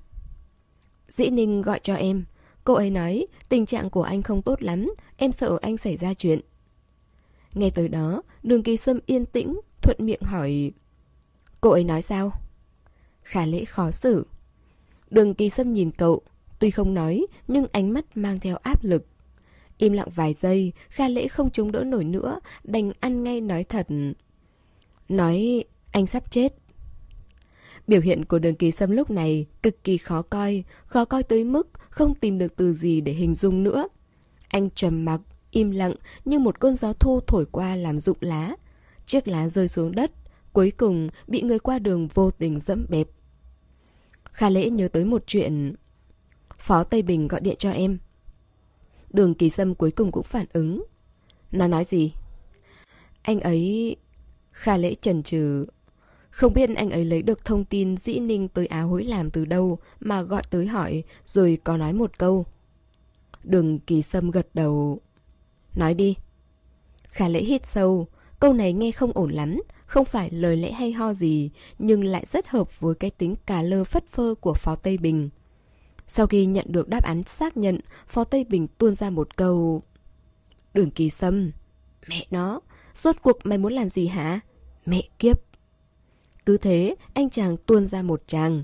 Dĩ 1.08 1.30
Ninh 1.30 1.62
gọi 1.62 1.80
cho 1.84 1.96
em, 1.96 2.26
Cô 2.64 2.74
ấy 2.74 2.90
nói 2.90 3.28
tình 3.50 3.66
trạng 3.66 3.90
của 3.90 4.04
anh 4.04 4.24
không 4.24 4.42
tốt 4.42 4.62
lắm, 4.62 4.94
em 5.18 5.32
sợ 5.32 5.58
anh 5.62 5.78
xảy 5.78 5.98
ra 5.98 6.14
chuyện. 6.14 6.40
Nghe 7.54 7.70
tới 7.70 7.88
đó, 7.88 8.22
đường 8.44 8.64
kỳ 8.64 8.78
sâm 8.78 9.00
yên 9.06 9.26
tĩnh, 9.26 9.60
thuận 9.82 9.98
miệng 10.00 10.22
hỏi 10.22 10.72
Cô 11.62 11.70
ấy 11.70 11.84
nói 11.84 12.02
sao? 12.02 12.32
Khả 13.24 13.46
lễ 13.46 13.66
khó 13.66 13.92
xử. 13.92 14.26
Đường 15.10 15.34
kỳ 15.34 15.50
sâm 15.50 15.74
nhìn 15.74 15.92
cậu, 15.92 16.22
tuy 16.62 16.72
không 16.72 16.94
nói 16.94 17.26
nhưng 17.48 17.66
ánh 17.72 17.94
mắt 17.94 18.18
mang 18.18 18.40
theo 18.40 18.58
áp 18.58 18.84
lực. 18.84 19.06
Im 19.78 19.94
lặng 19.94 20.10
vài 20.16 20.34
giây, 20.34 20.74
Kha 20.90 21.10
Lễ 21.10 21.28
không 21.28 21.50
chống 21.50 21.72
đỡ 21.72 21.84
nổi 21.84 22.04
nữa, 22.04 22.40
đành 22.64 22.92
ăn 23.00 23.24
ngay 23.24 23.42
nói 23.42 23.64
thật. 23.64 23.88
Nói 25.10 25.64
anh 25.92 26.08
sắp 26.08 26.32
chết. 26.32 26.54
Biểu 27.88 28.02
hiện 28.02 28.26
của 28.26 28.40
đường 28.40 28.56
kỳ 28.56 28.72
sâm 28.72 28.92
lúc 28.92 29.10
này 29.10 29.46
cực 29.64 29.84
kỳ 29.84 29.98
khó 29.98 30.22
coi, 30.22 30.64
khó 30.86 31.06
coi 31.06 31.24
tới 31.24 31.44
mức 31.44 31.70
không 31.90 32.16
tìm 32.16 32.38
được 32.38 32.56
từ 32.56 32.74
gì 32.74 33.02
để 33.02 33.14
hình 33.14 33.36
dung 33.36 33.64
nữa. 33.64 33.88
Anh 34.48 34.70
trầm 34.70 35.06
mặc, 35.06 35.22
im 35.52 35.72
lặng 35.72 35.94
như 36.26 36.40
một 36.40 36.60
cơn 36.60 36.76
gió 36.76 36.94
thu 36.94 37.20
thổi 37.28 37.46
qua 37.52 37.76
làm 37.76 38.00
rụng 38.00 38.18
lá. 38.20 38.56
Chiếc 39.06 39.28
lá 39.28 39.50
rơi 39.50 39.68
xuống 39.68 39.92
đất, 39.92 40.12
cuối 40.54 40.72
cùng 40.72 41.10
bị 41.28 41.42
người 41.42 41.60
qua 41.60 41.80
đường 41.80 42.08
vô 42.08 42.32
tình 42.32 42.60
dẫm 42.60 42.86
bẹp. 42.90 43.08
Kha 44.24 44.50
lễ 44.50 44.70
nhớ 44.70 44.88
tới 44.88 45.06
một 45.06 45.24
chuyện. 45.28 45.76
Phó 46.62 46.84
Tây 46.84 47.02
Bình 47.02 47.28
gọi 47.28 47.42
điện 47.42 47.56
cho 47.60 47.72
em. 47.72 47.98
Đường 49.10 49.34
kỳ 49.34 49.50
sâm 49.50 49.76
cuối 49.76 49.92
cùng 49.92 50.12
cũng 50.12 50.24
phản 50.24 50.46
ứng. 50.54 50.84
Nó 51.52 51.68
nói 51.68 51.86
gì? 51.86 52.14
Anh 53.22 53.40
ấy... 53.40 53.96
Kha 54.52 54.78
lễ 54.78 54.96
trần 55.02 55.24
trừ 55.24 55.66
không 56.32 56.54
biết 56.54 56.70
anh 56.76 56.90
ấy 56.90 57.06
lấy 57.06 57.22
được 57.22 57.46
thông 57.46 57.66
tin 57.66 57.98
dĩ 57.98 58.20
ninh 58.20 58.48
tới 58.48 58.66
Á 58.66 58.82
hối 58.82 59.04
làm 59.04 59.30
từ 59.30 59.46
đâu 59.46 59.80
mà 60.00 60.22
gọi 60.22 60.44
tới 60.50 60.68
hỏi, 60.68 61.04
rồi 61.26 61.58
có 61.64 61.78
nói 61.78 61.94
một 61.94 62.18
câu. 62.18 62.46
Đường 63.44 63.80
kỳ 63.80 64.02
sâm 64.02 64.32
gật 64.32 64.48
đầu. 64.54 65.00
Nói 65.76 65.94
đi. 65.94 66.16
Khả 67.04 67.28
lễ 67.28 67.44
hít 67.44 67.66
sâu. 67.66 68.08
Câu 68.40 68.54
này 68.54 68.74
nghe 68.74 68.92
không 68.92 69.12
ổn 69.14 69.32
lắm. 69.32 69.62
Không 69.86 70.06
phải 70.06 70.30
lời 70.30 70.58
lẽ 70.58 70.72
hay 70.72 70.92
ho 70.92 71.14
gì, 71.14 71.50
nhưng 71.80 72.04
lại 72.04 72.24
rất 72.28 72.48
hợp 72.48 72.80
với 72.80 72.96
cái 72.96 73.12
tính 73.12 73.36
cà 73.46 73.62
lơ 73.62 73.84
phất 73.84 74.08
phơ 74.08 74.36
của 74.42 74.54
Phó 74.54 74.76
Tây 74.76 74.98
Bình. 74.98 75.30
Sau 76.14 76.28
khi 76.28 76.46
nhận 76.46 76.66
được 76.70 76.90
đáp 76.90 77.04
án 77.04 77.24
xác 77.24 77.58
nhận, 77.58 77.80
Phó 78.08 78.24
Tây 78.24 78.44
Bình 78.44 78.68
tuôn 78.68 78.96
ra 78.96 79.10
một 79.10 79.38
câu. 79.38 79.84
Đường 80.74 80.92
kỳ 80.92 81.10
sâm. 81.10 81.52
Mẹ 82.08 82.26
nó, 82.32 82.60
rốt 82.96 83.16
cuộc 83.22 83.38
mày 83.44 83.58
muốn 83.58 83.74
làm 83.74 83.90
gì 83.90 84.08
hả? 84.08 84.40
Mẹ 84.86 85.02
kiếp. 85.20 85.42
Cứ 86.46 86.58
thế, 86.58 86.96
anh 87.14 87.30
chàng 87.30 87.58
tuôn 87.58 87.88
ra 87.88 88.02
một 88.02 88.24
tràng. 88.28 88.64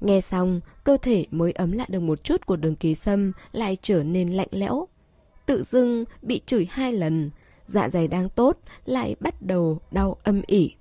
Nghe 0.00 0.20
xong, 0.20 0.60
cơ 0.84 0.96
thể 1.02 1.26
mới 1.30 1.52
ấm 1.52 1.72
lại 1.72 1.88
được 1.90 2.00
một 2.00 2.24
chút 2.24 2.46
của 2.46 2.56
đường 2.56 2.76
kỳ 2.76 2.94
sâm 2.94 3.32
lại 3.52 3.76
trở 3.82 4.04
nên 4.04 4.32
lạnh 4.32 4.48
lẽo. 4.50 4.88
Tự 5.46 5.62
dưng 5.62 6.04
bị 6.22 6.40
chửi 6.46 6.66
hai 6.70 6.92
lần, 6.92 7.30
dạ 7.66 7.88
dày 7.88 8.08
đang 8.08 8.28
tốt 8.28 8.58
lại 8.84 9.16
bắt 9.20 9.42
đầu 9.42 9.80
đau 9.90 10.16
âm 10.24 10.42
ỉ. 10.46 10.74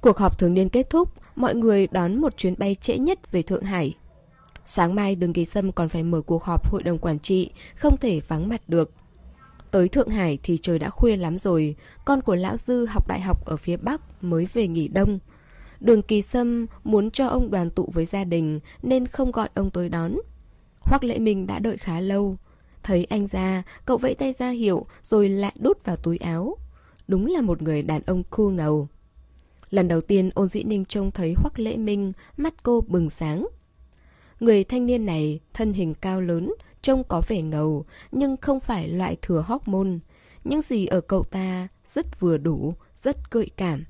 Cuộc 0.00 0.18
họp 0.18 0.38
thường 0.38 0.54
niên 0.54 0.68
kết 0.68 0.90
thúc, 0.90 1.12
mọi 1.36 1.54
người 1.54 1.86
đón 1.86 2.20
một 2.20 2.36
chuyến 2.36 2.54
bay 2.58 2.74
trễ 2.74 2.98
nhất 2.98 3.32
về 3.32 3.42
Thượng 3.42 3.62
Hải. 3.62 3.96
Sáng 4.64 4.94
mai 4.94 5.14
đường 5.14 5.32
kỳ 5.32 5.44
sâm 5.44 5.72
còn 5.72 5.88
phải 5.88 6.02
mở 6.02 6.20
cuộc 6.20 6.44
họp 6.44 6.70
hội 6.70 6.82
đồng 6.82 6.98
quản 6.98 7.18
trị, 7.18 7.50
không 7.74 7.96
thể 7.96 8.20
vắng 8.28 8.48
mặt 8.48 8.62
được. 8.68 8.92
Tới 9.70 9.88
Thượng 9.88 10.08
Hải 10.08 10.38
thì 10.42 10.58
trời 10.62 10.78
đã 10.78 10.90
khuya 10.90 11.16
lắm 11.16 11.38
rồi, 11.38 11.76
con 12.04 12.20
của 12.20 12.34
Lão 12.34 12.56
Dư 12.56 12.86
học 12.86 13.08
đại 13.08 13.20
học 13.20 13.44
ở 13.44 13.56
phía 13.56 13.76
Bắc 13.76 14.24
mới 14.24 14.46
về 14.52 14.66
nghỉ 14.68 14.88
đông. 14.88 15.18
Đường 15.80 16.02
Kỳ 16.02 16.22
Sâm 16.22 16.66
muốn 16.84 17.10
cho 17.10 17.26
ông 17.26 17.50
đoàn 17.50 17.70
tụ 17.70 17.90
với 17.92 18.04
gia 18.04 18.24
đình 18.24 18.60
nên 18.82 19.06
không 19.06 19.32
gọi 19.32 19.48
ông 19.54 19.70
tới 19.70 19.88
đón. 19.88 20.16
Hoắc 20.80 21.04
Lễ 21.04 21.18
Minh 21.18 21.46
đã 21.46 21.58
đợi 21.58 21.76
khá 21.76 22.00
lâu. 22.00 22.36
Thấy 22.82 23.04
anh 23.04 23.26
ra, 23.26 23.62
cậu 23.84 23.96
vẫy 23.96 24.14
tay 24.14 24.34
ra 24.38 24.50
hiệu 24.50 24.86
rồi 25.02 25.28
lại 25.28 25.52
đút 25.58 25.84
vào 25.84 25.96
túi 25.96 26.18
áo. 26.18 26.56
Đúng 27.08 27.26
là 27.26 27.40
một 27.40 27.62
người 27.62 27.82
đàn 27.82 28.02
ông 28.06 28.22
cool 28.30 28.52
ngầu. 28.52 28.88
Lần 29.70 29.88
đầu 29.88 30.00
tiên 30.00 30.30
ôn 30.34 30.48
dĩ 30.48 30.62
ninh 30.62 30.84
trông 30.84 31.10
thấy 31.10 31.34
Hoắc 31.36 31.58
Lễ 31.58 31.76
Minh, 31.76 32.12
mắt 32.36 32.62
cô 32.62 32.84
bừng 32.88 33.10
sáng. 33.10 33.46
Người 34.40 34.64
thanh 34.64 34.86
niên 34.86 35.06
này 35.06 35.40
thân 35.54 35.72
hình 35.72 35.94
cao 35.94 36.20
lớn, 36.20 36.54
trông 36.82 37.04
có 37.04 37.22
vẻ 37.28 37.42
ngầu, 37.42 37.84
nhưng 38.12 38.36
không 38.36 38.60
phải 38.60 38.88
loại 38.88 39.16
thừa 39.22 39.44
hormone. 39.46 39.98
Những 40.44 40.62
gì 40.62 40.86
ở 40.86 41.00
cậu 41.00 41.22
ta 41.22 41.68
rất 41.84 42.20
vừa 42.20 42.36
đủ, 42.36 42.74
rất 42.94 43.30
gợi 43.30 43.50
cảm. 43.56 43.84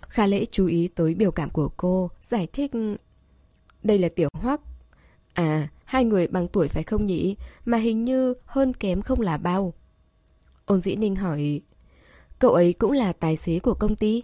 Kha 0.00 0.26
lễ 0.26 0.44
chú 0.50 0.66
ý 0.66 0.88
tới 0.88 1.14
biểu 1.14 1.30
cảm 1.30 1.50
của 1.50 1.68
cô, 1.76 2.10
giải 2.22 2.48
thích... 2.52 2.70
Đây 3.82 3.98
là 3.98 4.08
tiểu 4.08 4.28
hoắc. 4.32 4.60
À, 5.34 5.68
hai 5.84 6.04
người 6.04 6.26
bằng 6.26 6.48
tuổi 6.48 6.68
phải 6.68 6.82
không 6.82 7.06
nhỉ? 7.06 7.36
Mà 7.64 7.78
hình 7.78 8.04
như 8.04 8.34
hơn 8.44 8.74
kém 8.74 9.02
không 9.02 9.20
là 9.20 9.36
bao. 9.36 9.74
Ôn 10.66 10.80
dĩ 10.80 10.96
ninh 10.96 11.16
hỏi... 11.16 11.60
Cậu 12.38 12.52
ấy 12.52 12.72
cũng 12.72 12.92
là 12.92 13.12
tài 13.12 13.36
xế 13.36 13.58
của 13.58 13.74
công 13.74 13.96
ty? 13.96 14.22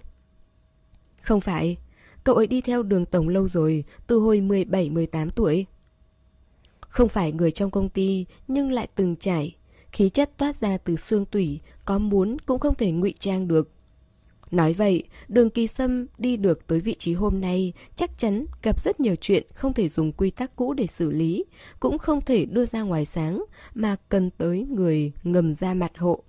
Không 1.24 1.40
phải, 1.40 1.76
cậu 2.24 2.34
ấy 2.34 2.46
đi 2.46 2.60
theo 2.60 2.82
đường 2.82 3.06
tổng 3.06 3.28
lâu 3.28 3.48
rồi, 3.48 3.84
từ 4.06 4.18
hồi 4.18 4.40
17-18 4.40 5.30
tuổi. 5.30 5.66
Không 6.80 7.08
phải 7.08 7.32
người 7.32 7.50
trong 7.50 7.70
công 7.70 7.88
ty, 7.88 8.26
nhưng 8.48 8.72
lại 8.72 8.88
từng 8.94 9.16
trải. 9.16 9.56
Khí 9.92 10.08
chất 10.08 10.30
toát 10.36 10.56
ra 10.56 10.78
từ 10.78 10.96
xương 10.96 11.24
tủy, 11.24 11.60
có 11.84 11.98
muốn 11.98 12.36
cũng 12.46 12.58
không 12.58 12.74
thể 12.74 12.90
ngụy 12.90 13.14
trang 13.18 13.48
được. 13.48 13.70
Nói 14.50 14.72
vậy, 14.72 15.04
đường 15.28 15.50
kỳ 15.50 15.66
sâm 15.66 16.06
đi 16.18 16.36
được 16.36 16.66
tới 16.66 16.80
vị 16.80 16.94
trí 16.98 17.14
hôm 17.14 17.40
nay 17.40 17.72
chắc 17.96 18.18
chắn 18.18 18.46
gặp 18.62 18.80
rất 18.80 19.00
nhiều 19.00 19.14
chuyện 19.20 19.42
không 19.54 19.72
thể 19.72 19.88
dùng 19.88 20.12
quy 20.12 20.30
tắc 20.30 20.56
cũ 20.56 20.74
để 20.74 20.86
xử 20.86 21.10
lý, 21.10 21.44
cũng 21.80 21.98
không 21.98 22.20
thể 22.20 22.44
đưa 22.44 22.66
ra 22.66 22.82
ngoài 22.82 23.04
sáng, 23.04 23.44
mà 23.74 23.96
cần 24.08 24.30
tới 24.30 24.66
người 24.70 25.12
ngầm 25.22 25.54
ra 25.54 25.74
mặt 25.74 25.92
hộ. 25.98 26.22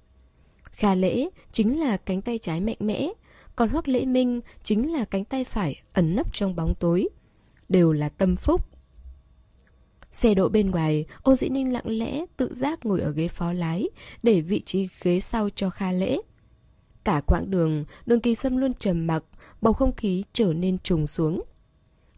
Kha 0.63 0.95
lễ 0.95 1.29
chính 1.51 1.79
là 1.79 1.97
cánh 1.97 2.21
tay 2.21 2.37
trái 2.37 2.61
mạnh 2.61 2.77
mẽ, 2.79 3.09
còn 3.55 3.69
Hoắc 3.69 3.87
Lễ 3.87 4.05
Minh 4.05 4.41
chính 4.63 4.93
là 4.93 5.05
cánh 5.05 5.25
tay 5.25 5.43
phải 5.43 5.81
ẩn 5.93 6.15
nấp 6.15 6.33
trong 6.33 6.55
bóng 6.55 6.75
tối. 6.75 7.09
Đều 7.69 7.91
là 7.91 8.09
tâm 8.09 8.35
phúc. 8.35 8.67
Xe 10.11 10.33
đỗ 10.33 10.49
bên 10.49 10.71
ngoài, 10.71 11.05
Ôn 11.23 11.35
Dĩ 11.35 11.49
Ninh 11.49 11.73
lặng 11.73 11.87
lẽ 11.97 12.25
tự 12.37 12.55
giác 12.55 12.85
ngồi 12.85 13.01
ở 13.01 13.11
ghế 13.11 13.27
phó 13.27 13.53
lái, 13.53 13.89
để 14.23 14.41
vị 14.41 14.61
trí 14.65 14.87
ghế 15.01 15.19
sau 15.19 15.49
cho 15.55 15.69
Kha 15.69 15.91
Lễ. 15.91 16.17
Cả 17.03 17.21
quãng 17.27 17.51
đường, 17.51 17.85
đường 18.05 18.19
kỳ 18.19 18.35
sâm 18.35 18.57
luôn 18.57 18.73
trầm 18.73 19.07
mặc, 19.07 19.23
bầu 19.61 19.73
không 19.73 19.95
khí 19.95 20.23
trở 20.33 20.53
nên 20.53 20.77
trùng 20.77 21.07
xuống. 21.07 21.43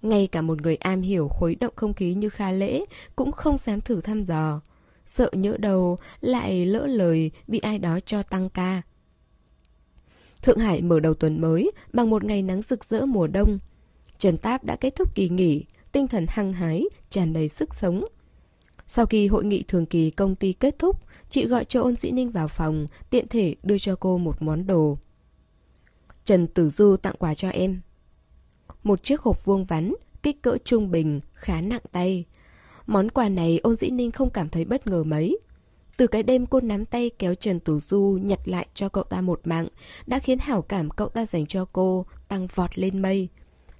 Ngay 0.01 0.27
cả 0.27 0.41
một 0.41 0.61
người 0.61 0.75
am 0.75 1.01
hiểu 1.01 1.27
khuấy 1.27 1.55
động 1.55 1.73
không 1.75 1.93
khí 1.93 2.13
như 2.13 2.29
Kha 2.29 2.51
Lễ 2.51 2.85
cũng 3.15 3.31
không 3.31 3.57
dám 3.57 3.81
thử 3.81 4.01
thăm 4.01 4.23
dò. 4.23 4.61
Sợ 5.05 5.29
nhỡ 5.33 5.57
đầu 5.57 5.97
lại 6.21 6.65
lỡ 6.65 6.87
lời 6.87 7.31
bị 7.47 7.59
ai 7.59 7.79
đó 7.79 7.99
cho 8.05 8.23
tăng 8.23 8.49
ca. 8.49 8.81
Thượng 10.47 10.59
Hải 10.59 10.81
mở 10.81 10.99
đầu 10.99 11.13
tuần 11.13 11.41
mới 11.41 11.71
bằng 11.93 12.09
một 12.09 12.23
ngày 12.23 12.41
nắng 12.41 12.61
rực 12.61 12.85
rỡ 12.85 13.05
mùa 13.05 13.27
đông. 13.27 13.59
Trần 14.17 14.37
Táp 14.37 14.63
đã 14.63 14.75
kết 14.75 14.95
thúc 14.95 15.15
kỳ 15.15 15.29
nghỉ, 15.29 15.65
tinh 15.91 16.07
thần 16.07 16.25
hăng 16.29 16.53
hái, 16.53 16.83
tràn 17.09 17.33
đầy 17.33 17.49
sức 17.49 17.75
sống. 17.75 18.05
Sau 18.87 19.05
khi 19.05 19.27
hội 19.27 19.45
nghị 19.45 19.63
thường 19.63 19.85
kỳ 19.85 20.09
công 20.09 20.35
ty 20.35 20.53
kết 20.53 20.79
thúc, 20.79 21.01
chị 21.29 21.45
gọi 21.45 21.65
cho 21.65 21.81
ôn 21.81 21.95
dĩ 21.95 22.11
ninh 22.11 22.29
vào 22.29 22.47
phòng, 22.47 22.87
tiện 23.09 23.27
thể 23.27 23.55
đưa 23.63 23.77
cho 23.77 23.95
cô 23.95 24.17
một 24.17 24.41
món 24.41 24.67
đồ. 24.67 24.97
Trần 26.25 26.47
Tử 26.47 26.69
Du 26.69 26.95
tặng 26.97 27.15
quà 27.19 27.35
cho 27.35 27.49
em. 27.49 27.81
Một 28.83 29.03
chiếc 29.03 29.21
hộp 29.21 29.45
vuông 29.45 29.65
vắn, 29.65 29.93
kích 30.23 30.41
cỡ 30.41 30.57
trung 30.63 30.91
bình, 30.91 31.19
khá 31.33 31.61
nặng 31.61 31.81
tay. 31.91 32.25
Món 32.85 33.11
quà 33.11 33.29
này 33.29 33.59
ôn 33.63 33.75
dĩ 33.75 33.89
ninh 33.89 34.11
không 34.11 34.29
cảm 34.29 34.49
thấy 34.49 34.65
bất 34.65 34.87
ngờ 34.87 35.03
mấy. 35.03 35.37
Từ 35.97 36.07
cái 36.07 36.23
đêm 36.23 36.45
cô 36.45 36.59
nắm 36.59 36.85
tay 36.85 37.11
kéo 37.19 37.35
Trần 37.35 37.59
Tử 37.59 37.79
Du 37.79 38.19
nhặt 38.21 38.39
lại 38.45 38.67
cho 38.73 38.89
cậu 38.89 39.03
ta 39.03 39.21
một 39.21 39.41
mạng, 39.43 39.67
đã 40.07 40.19
khiến 40.19 40.39
hảo 40.39 40.61
cảm 40.61 40.89
cậu 40.89 41.09
ta 41.09 41.25
dành 41.25 41.45
cho 41.45 41.65
cô 41.71 42.05
tăng 42.27 42.47
vọt 42.47 42.77
lên 42.77 43.01
mây. 43.01 43.29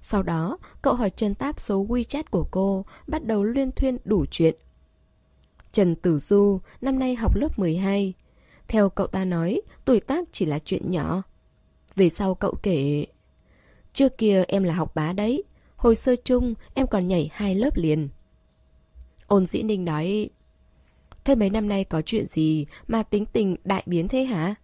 Sau 0.00 0.22
đó, 0.22 0.58
cậu 0.82 0.94
hỏi 0.94 1.10
Trần 1.10 1.34
Táp 1.34 1.60
số 1.60 1.86
WeChat 1.86 2.22
của 2.30 2.46
cô, 2.50 2.84
bắt 3.06 3.24
đầu 3.24 3.44
liên 3.44 3.72
thuyên 3.72 3.96
đủ 4.04 4.24
chuyện. 4.30 4.54
Trần 5.72 5.96
Tử 5.96 6.18
Du, 6.18 6.60
năm 6.80 6.98
nay 6.98 7.14
học 7.14 7.36
lớp 7.36 7.58
12. 7.58 8.14
Theo 8.68 8.88
cậu 8.88 9.06
ta 9.06 9.24
nói, 9.24 9.60
tuổi 9.84 10.00
tác 10.00 10.28
chỉ 10.32 10.46
là 10.46 10.58
chuyện 10.64 10.90
nhỏ. 10.90 11.22
Về 11.96 12.08
sau 12.08 12.34
cậu 12.34 12.54
kể... 12.62 13.06
Trước 13.92 14.18
kia 14.18 14.44
em 14.48 14.62
là 14.62 14.74
học 14.74 14.94
bá 14.94 15.12
đấy. 15.12 15.44
Hồi 15.76 15.96
sơ 15.96 16.16
chung, 16.24 16.54
em 16.74 16.86
còn 16.86 17.08
nhảy 17.08 17.30
hai 17.32 17.54
lớp 17.54 17.76
liền. 17.76 18.08
Ôn 19.26 19.46
dĩ 19.46 19.62
ninh 19.62 19.84
nói... 19.84 20.30
Thế 21.28 21.34
mấy 21.34 21.50
năm 21.50 21.68
nay 21.68 21.84
có 21.84 22.02
chuyện 22.02 22.26
gì 22.26 22.66
mà 22.86 23.02
tính 23.02 23.24
tình 23.26 23.56
đại 23.64 23.82
biến 23.86 24.08
thế 24.08 24.24
hả? 24.24 24.54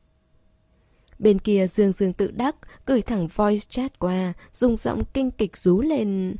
Bên 1.18 1.38
kia 1.38 1.66
Dương 1.66 1.92
Dương 1.92 2.12
tự 2.12 2.31
đắc, 2.31 2.57
gửi 2.87 3.03
thẳng 3.03 3.27
voice 3.27 3.64
chat 3.68 3.98
qua, 3.98 4.33
dùng 4.53 4.77
giọng 4.77 5.03
kinh 5.14 5.31
kịch 5.31 5.57
rú 5.57 5.81
lên. 5.81 6.37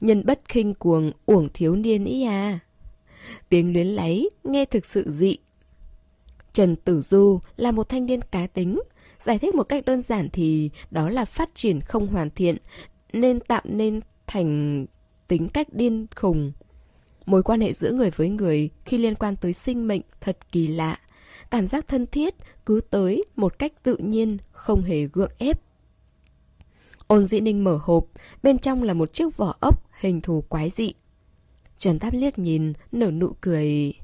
Nhân 0.00 0.22
bất 0.26 0.40
khinh 0.48 0.74
cuồng, 0.74 1.12
uổng 1.26 1.48
thiếu 1.54 1.76
niên 1.76 2.04
ý 2.04 2.22
à. 2.24 2.58
Tiếng 3.48 3.72
luyến 3.72 3.86
lấy, 3.86 4.30
nghe 4.44 4.64
thực 4.64 4.86
sự 4.86 5.04
dị. 5.10 5.36
Trần 6.52 6.76
Tử 6.76 7.02
Du 7.02 7.40
là 7.56 7.72
một 7.72 7.88
thanh 7.88 8.06
niên 8.06 8.20
cá 8.22 8.46
tính. 8.46 8.80
Giải 9.22 9.38
thích 9.38 9.54
một 9.54 9.64
cách 9.64 9.84
đơn 9.84 10.02
giản 10.02 10.28
thì 10.32 10.70
đó 10.90 11.08
là 11.08 11.24
phát 11.24 11.50
triển 11.54 11.80
không 11.80 12.06
hoàn 12.06 12.30
thiện, 12.30 12.56
nên 13.12 13.40
tạo 13.40 13.62
nên 13.64 14.00
thành 14.26 14.86
tính 15.28 15.48
cách 15.48 15.68
điên 15.72 16.06
khùng. 16.16 16.52
Mối 17.26 17.42
quan 17.42 17.60
hệ 17.60 17.72
giữa 17.72 17.92
người 17.92 18.10
với 18.10 18.28
người 18.28 18.70
khi 18.84 18.98
liên 18.98 19.14
quan 19.14 19.36
tới 19.36 19.52
sinh 19.52 19.88
mệnh 19.88 20.02
thật 20.20 20.38
kỳ 20.52 20.66
lạ. 20.66 20.98
Cảm 21.50 21.66
giác 21.66 21.88
thân 21.88 22.06
thiết 22.06 22.34
cứ 22.66 22.80
tới 22.90 23.24
một 23.36 23.58
cách 23.58 23.72
tự 23.82 23.96
nhiên, 23.96 24.38
không 24.52 24.82
hề 24.82 25.08
gượng 25.12 25.32
ép. 25.38 25.60
Ôn 27.06 27.26
dĩ 27.26 27.40
ninh 27.40 27.64
mở 27.64 27.78
hộp, 27.82 28.06
bên 28.42 28.58
trong 28.58 28.82
là 28.82 28.94
một 28.94 29.12
chiếc 29.12 29.36
vỏ 29.36 29.54
ốc 29.60 29.90
hình 30.00 30.20
thù 30.20 30.44
quái 30.48 30.70
dị. 30.70 30.94
Trần 31.78 31.98
Táp 31.98 32.12
liếc 32.12 32.38
nhìn, 32.38 32.72
nở 32.92 33.10
nụ 33.10 33.32
cười. 33.40 33.94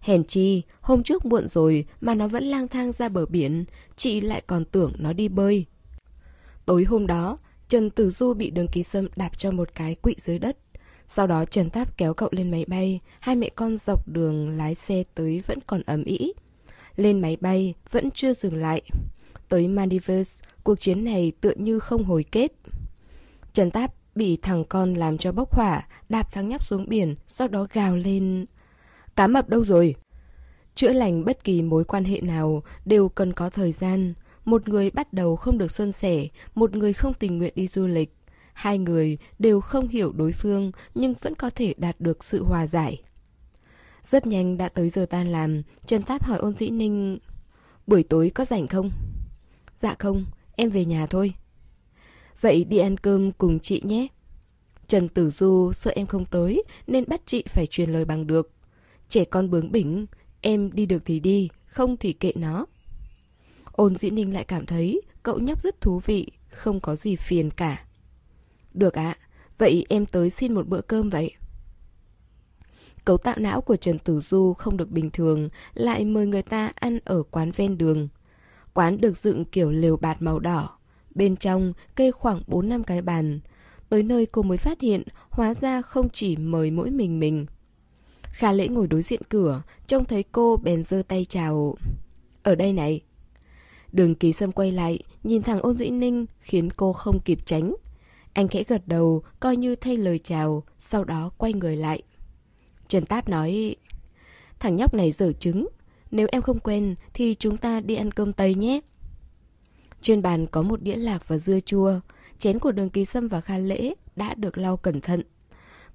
Hèn 0.00 0.24
chi, 0.24 0.62
hôm 0.80 1.02
trước 1.02 1.24
muộn 1.24 1.48
rồi 1.48 1.84
mà 2.00 2.14
nó 2.14 2.28
vẫn 2.28 2.44
lang 2.44 2.68
thang 2.68 2.92
ra 2.92 3.08
bờ 3.08 3.26
biển, 3.26 3.64
chị 3.96 4.20
lại 4.20 4.42
còn 4.46 4.64
tưởng 4.64 4.92
nó 4.98 5.12
đi 5.12 5.28
bơi. 5.28 5.66
Tối 6.66 6.84
hôm 6.84 7.06
đó, 7.06 7.38
Trần 7.68 7.90
Tử 7.90 8.10
Du 8.10 8.34
bị 8.34 8.50
đường 8.50 8.68
ký 8.68 8.82
sâm 8.82 9.08
đạp 9.16 9.38
cho 9.38 9.50
một 9.50 9.74
cái 9.74 9.94
quỵ 9.94 10.14
dưới 10.18 10.38
đất. 10.38 10.56
Sau 11.12 11.26
đó 11.26 11.44
Trần 11.44 11.70
Táp 11.70 11.96
kéo 11.96 12.14
cậu 12.14 12.28
lên 12.32 12.50
máy 12.50 12.64
bay, 12.68 13.00
hai 13.20 13.36
mẹ 13.36 13.48
con 13.48 13.76
dọc 13.76 14.08
đường 14.08 14.48
lái 14.48 14.74
xe 14.74 15.04
tới 15.14 15.42
vẫn 15.46 15.58
còn 15.66 15.82
ấm 15.86 16.04
ĩ. 16.04 16.32
Lên 16.96 17.20
máy 17.20 17.36
bay, 17.40 17.74
vẫn 17.90 18.10
chưa 18.10 18.32
dừng 18.32 18.56
lại. 18.56 18.82
Tới 19.48 19.68
Maldives, 19.68 20.42
cuộc 20.64 20.80
chiến 20.80 21.04
này 21.04 21.32
tựa 21.40 21.52
như 21.56 21.78
không 21.78 22.04
hồi 22.04 22.24
kết. 22.32 22.52
Trần 23.52 23.70
Táp 23.70 23.94
bị 24.14 24.38
thằng 24.42 24.64
con 24.64 24.94
làm 24.94 25.18
cho 25.18 25.32
bốc 25.32 25.54
hỏa, 25.54 25.86
đạp 26.08 26.32
thằng 26.32 26.48
nhóc 26.48 26.66
xuống 26.66 26.88
biển, 26.88 27.14
sau 27.26 27.48
đó 27.48 27.66
gào 27.72 27.96
lên. 27.96 28.46
Cá 29.16 29.26
mập 29.26 29.48
đâu 29.48 29.64
rồi? 29.64 29.94
Chữa 30.74 30.92
lành 30.92 31.24
bất 31.24 31.44
kỳ 31.44 31.62
mối 31.62 31.84
quan 31.84 32.04
hệ 32.04 32.20
nào 32.20 32.62
đều 32.84 33.08
cần 33.08 33.32
có 33.32 33.50
thời 33.50 33.72
gian. 33.72 34.14
Một 34.44 34.68
người 34.68 34.90
bắt 34.90 35.12
đầu 35.12 35.36
không 35.36 35.58
được 35.58 35.70
xuân 35.70 35.92
sẻ, 35.92 36.26
một 36.54 36.76
người 36.76 36.92
không 36.92 37.14
tình 37.14 37.38
nguyện 37.38 37.52
đi 37.56 37.66
du 37.66 37.86
lịch. 37.86 38.14
Hai 38.60 38.78
người 38.78 39.18
đều 39.38 39.60
không 39.60 39.88
hiểu 39.88 40.12
đối 40.12 40.32
phương 40.32 40.72
nhưng 40.94 41.14
vẫn 41.20 41.34
có 41.34 41.50
thể 41.50 41.74
đạt 41.76 42.00
được 42.00 42.24
sự 42.24 42.44
hòa 42.44 42.66
giải. 42.66 43.02
Rất 44.02 44.26
nhanh 44.26 44.56
đã 44.56 44.68
tới 44.68 44.90
giờ 44.90 45.06
tan 45.10 45.32
làm, 45.32 45.62
Trần 45.86 46.02
Táp 46.02 46.24
hỏi 46.24 46.38
ôn 46.38 46.56
dĩ 46.56 46.70
ninh 46.70 47.18
Buổi 47.86 48.02
tối 48.02 48.30
có 48.34 48.44
rảnh 48.44 48.68
không? 48.68 48.90
Dạ 49.78 49.94
không, 49.98 50.24
em 50.56 50.70
về 50.70 50.84
nhà 50.84 51.06
thôi. 51.06 51.34
Vậy 52.40 52.64
đi 52.64 52.78
ăn 52.78 52.96
cơm 52.96 53.32
cùng 53.32 53.60
chị 53.60 53.82
nhé. 53.84 54.06
Trần 54.86 55.08
Tử 55.08 55.30
Du 55.30 55.72
sợ 55.72 55.92
em 55.94 56.06
không 56.06 56.24
tới 56.24 56.62
nên 56.86 57.04
bắt 57.08 57.20
chị 57.26 57.44
phải 57.46 57.66
truyền 57.66 57.90
lời 57.90 58.04
bằng 58.04 58.26
được. 58.26 58.52
Trẻ 59.08 59.24
con 59.24 59.50
bướng 59.50 59.72
bỉnh, 59.72 60.06
em 60.40 60.72
đi 60.72 60.86
được 60.86 61.02
thì 61.04 61.20
đi, 61.20 61.48
không 61.66 61.96
thì 61.96 62.12
kệ 62.12 62.32
nó. 62.34 62.66
Ôn 63.72 63.94
dĩ 63.94 64.10
ninh 64.10 64.34
lại 64.34 64.44
cảm 64.44 64.66
thấy 64.66 65.00
cậu 65.22 65.38
nhóc 65.38 65.62
rất 65.62 65.80
thú 65.80 66.00
vị, 66.06 66.30
không 66.50 66.80
có 66.80 66.96
gì 66.96 67.16
phiền 67.16 67.50
cả. 67.50 67.86
Được 68.74 68.94
ạ, 68.94 69.16
vậy 69.58 69.86
em 69.88 70.06
tới 70.06 70.30
xin 70.30 70.54
một 70.54 70.68
bữa 70.68 70.80
cơm 70.80 71.10
vậy. 71.10 71.34
Cấu 73.04 73.16
tạo 73.16 73.34
não 73.38 73.60
của 73.60 73.76
Trần 73.76 73.98
Tử 73.98 74.20
Du 74.20 74.52
không 74.52 74.76
được 74.76 74.90
bình 74.90 75.10
thường, 75.10 75.48
lại 75.74 76.04
mời 76.04 76.26
người 76.26 76.42
ta 76.42 76.72
ăn 76.74 76.98
ở 77.04 77.22
quán 77.22 77.50
ven 77.50 77.78
đường. 77.78 78.08
Quán 78.74 79.00
được 79.00 79.16
dựng 79.16 79.44
kiểu 79.44 79.70
lều 79.70 79.96
bạt 79.96 80.22
màu 80.22 80.38
đỏ. 80.38 80.78
Bên 81.14 81.36
trong 81.36 81.72
kê 81.96 82.10
khoảng 82.10 82.42
4 82.46 82.68
năm 82.68 82.84
cái 82.84 83.02
bàn. 83.02 83.40
Tới 83.88 84.02
nơi 84.02 84.26
cô 84.26 84.42
mới 84.42 84.58
phát 84.58 84.80
hiện, 84.80 85.02
hóa 85.30 85.54
ra 85.54 85.82
không 85.82 86.08
chỉ 86.08 86.36
mời 86.36 86.70
mỗi 86.70 86.90
mình 86.90 87.20
mình. 87.20 87.46
Khả 88.22 88.52
lễ 88.52 88.68
ngồi 88.68 88.86
đối 88.86 89.02
diện 89.02 89.20
cửa, 89.28 89.62
trông 89.86 90.04
thấy 90.04 90.22
cô 90.32 90.56
bèn 90.56 90.84
giơ 90.84 91.02
tay 91.08 91.26
chào. 91.28 91.76
Ở 92.42 92.54
đây 92.54 92.72
này. 92.72 93.00
Đường 93.92 94.14
kỳ 94.14 94.32
sâm 94.32 94.52
quay 94.52 94.72
lại, 94.72 94.98
nhìn 95.24 95.42
thằng 95.42 95.60
ôn 95.60 95.76
dĩ 95.76 95.90
ninh 95.90 96.26
khiến 96.40 96.70
cô 96.70 96.92
không 96.92 97.20
kịp 97.20 97.38
tránh. 97.44 97.74
Anh 98.32 98.48
khẽ 98.48 98.64
gật 98.68 98.82
đầu, 98.86 99.22
coi 99.40 99.56
như 99.56 99.76
thay 99.76 99.96
lời 99.96 100.18
chào, 100.18 100.62
sau 100.78 101.04
đó 101.04 101.30
quay 101.38 101.52
người 101.52 101.76
lại. 101.76 102.02
Trần 102.88 103.06
Táp 103.06 103.28
nói, 103.28 103.76
thằng 104.58 104.76
nhóc 104.76 104.94
này 104.94 105.12
dở 105.12 105.32
trứng, 105.32 105.68
nếu 106.10 106.26
em 106.32 106.42
không 106.42 106.58
quen 106.58 106.94
thì 107.14 107.34
chúng 107.38 107.56
ta 107.56 107.80
đi 107.80 107.94
ăn 107.94 108.10
cơm 108.10 108.32
Tây 108.32 108.54
nhé. 108.54 108.80
Trên 110.00 110.22
bàn 110.22 110.46
có 110.46 110.62
một 110.62 110.82
đĩa 110.82 110.96
lạc 110.96 111.28
và 111.28 111.38
dưa 111.38 111.60
chua, 111.60 112.00
chén 112.38 112.58
của 112.58 112.72
đường 112.72 112.90
kỳ 112.90 113.04
sâm 113.04 113.28
và 113.28 113.40
kha 113.40 113.58
lễ 113.58 113.94
đã 114.16 114.34
được 114.34 114.58
lau 114.58 114.76
cẩn 114.76 115.00
thận. 115.00 115.22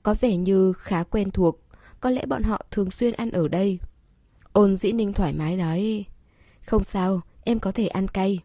Có 0.05 0.15
vẻ 0.21 0.37
như 0.37 0.73
khá 0.73 1.03
quen 1.03 1.31
thuộc 1.31 1.59
Có 1.99 2.09
lẽ 2.09 2.25
bọn 2.25 2.43
họ 2.43 2.65
thường 2.71 2.91
xuyên 2.91 3.13
ăn 3.13 3.31
ở 3.31 3.47
đây 3.47 3.79
Ôn 4.53 4.75
dĩ 4.75 4.91
ninh 4.91 5.13
thoải 5.13 5.33
mái 5.33 5.57
nói 5.57 6.05
Không 6.65 6.83
sao, 6.83 7.21
em 7.43 7.59
có 7.59 7.71
thể 7.71 7.87
ăn 7.87 8.07
cay 8.07 8.39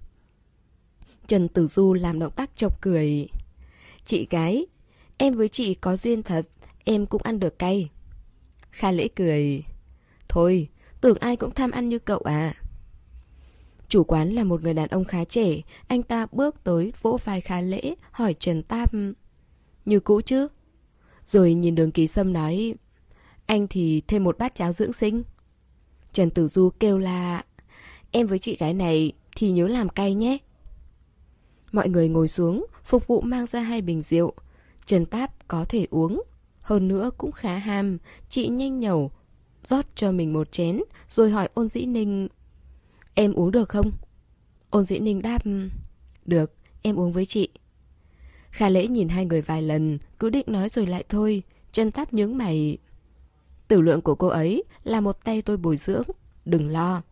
Trần 1.27 1.49
Tử 1.49 1.67
Du 1.67 1.95
làm 1.95 2.19
động 2.19 2.33
tác 2.33 2.51
chọc 2.57 2.81
cười 2.81 3.29
Chị 4.05 4.27
gái 4.31 4.67
Em 5.19 5.35
với 5.35 5.49
chị 5.49 5.75
có 5.75 5.97
duyên 5.97 6.23
thật 6.23 6.49
Em 6.85 7.07
cũng 7.07 7.23
ăn 7.23 7.41
được 7.41 7.59
cay. 7.59 7.91
Kha 8.71 8.91
lễ 8.91 9.09
cười. 9.17 9.65
Thôi, 10.29 10.69
tưởng 11.01 11.19
ai 11.19 11.37
cũng 11.37 11.55
tham 11.55 11.71
ăn 11.71 11.89
như 11.89 11.99
cậu 11.99 12.19
à. 12.19 12.55
Chủ 13.89 14.05
quán 14.05 14.33
là 14.33 14.45
một 14.45 14.63
người 14.63 14.75
đàn 14.75 14.89
ông 14.89 15.05
khá 15.05 15.25
trẻ 15.25 15.61
Anh 15.87 16.03
ta 16.03 16.27
bước 16.33 16.65
tới 16.65 16.93
vỗ 17.03 17.19
vai 17.25 17.41
Kha 17.41 17.61
lễ 17.61 17.95
Hỏi 18.11 18.35
Trần 18.35 18.63
Tam 18.63 19.15
Như 19.85 20.01
cũ 20.01 20.21
chứ? 20.21 20.49
Rồi 21.27 21.55
nhìn 21.55 21.75
đường 21.75 21.93
ký 21.93 22.07
sâm 22.07 22.33
nói 22.33 22.75
Anh 23.47 23.67
thì 23.71 24.03
thêm 24.09 24.25
một 24.25 24.39
bát 24.39 24.55
cháo 24.55 24.73
dưỡng 24.73 24.93
sinh. 24.93 25.23
Trần 26.13 26.31
Tử 26.31 26.49
Du 26.49 26.71
kêu 26.81 26.99
là 26.99 27.45
Em 28.11 28.27
với 28.27 28.39
chị 28.39 28.57
gái 28.57 28.75
này 28.75 29.13
thì 29.37 29.51
nhớ 29.51 29.69
làm 29.69 29.89
cay 29.89 30.15
nhé. 30.15 30.39
Mọi 31.73 31.89
người 31.89 32.09
ngồi 32.09 32.29
xuống 32.29 32.67
Phục 32.85 33.07
vụ 33.07 33.21
mang 33.21 33.47
ra 33.47 33.61
hai 33.61 33.83
bình 33.83 34.03
rượu. 34.03 34.33
Trần 34.87 35.07
Táp 35.07 35.49
có 35.49 35.65
thể 35.69 35.87
uống 35.91 36.23
Hơn 36.61 36.89
nữa 36.89 37.11
cũng 37.19 37.33
khá 37.33 37.59
ham. 37.59 37.99
Chị 38.29 38.49
nhanh 38.49 38.81
nhẩu 38.81 39.11
rót 39.65 39.85
cho 39.95 40.13
mình 40.13 40.33
một 40.33 40.53
chén 40.53 40.81
Rồi 41.09 41.31
hỏi 41.31 41.49
ôn 41.55 41.69
dĩ 41.69 41.87
ninh 41.87 42.29
Em 43.15 43.33
uống 43.33 43.51
được 43.51 43.69
không? 43.69 43.93
Ôn 44.71 44.85
dĩ 44.85 44.99
ninh 44.99 45.23
đáp 45.23 45.43
Được, 46.27 46.53
em 46.83 46.99
uống 46.99 47.13
với 47.13 47.27
chị. 47.27 47.49
Khả 48.51 48.69
lễ 48.69 48.87
nhìn 48.87 49.09
hai 49.09 49.25
người 49.25 49.43
vài 49.43 49.63
lần 49.63 49.99
Cứ 50.19 50.31
định 50.31 50.47
nói 50.49 50.69
rồi 50.69 50.87
lại 50.87 51.05
thôi. 51.09 51.43
Trần 51.73 51.91
Táp 51.91 52.13
nhướng 52.13 52.37
mày 52.37 52.79
Tử 53.69 53.81
lượng 53.81 54.01
của 54.01 54.15
cô 54.15 54.27
ấy 54.27 54.65
là 54.85 55.01
một 55.01 55.25
tay 55.25 55.43
tôi 55.43 55.57
bồi 55.57 55.77
dưỡng 55.77 56.05
Đừng 56.45 56.69
lo. 56.69 57.03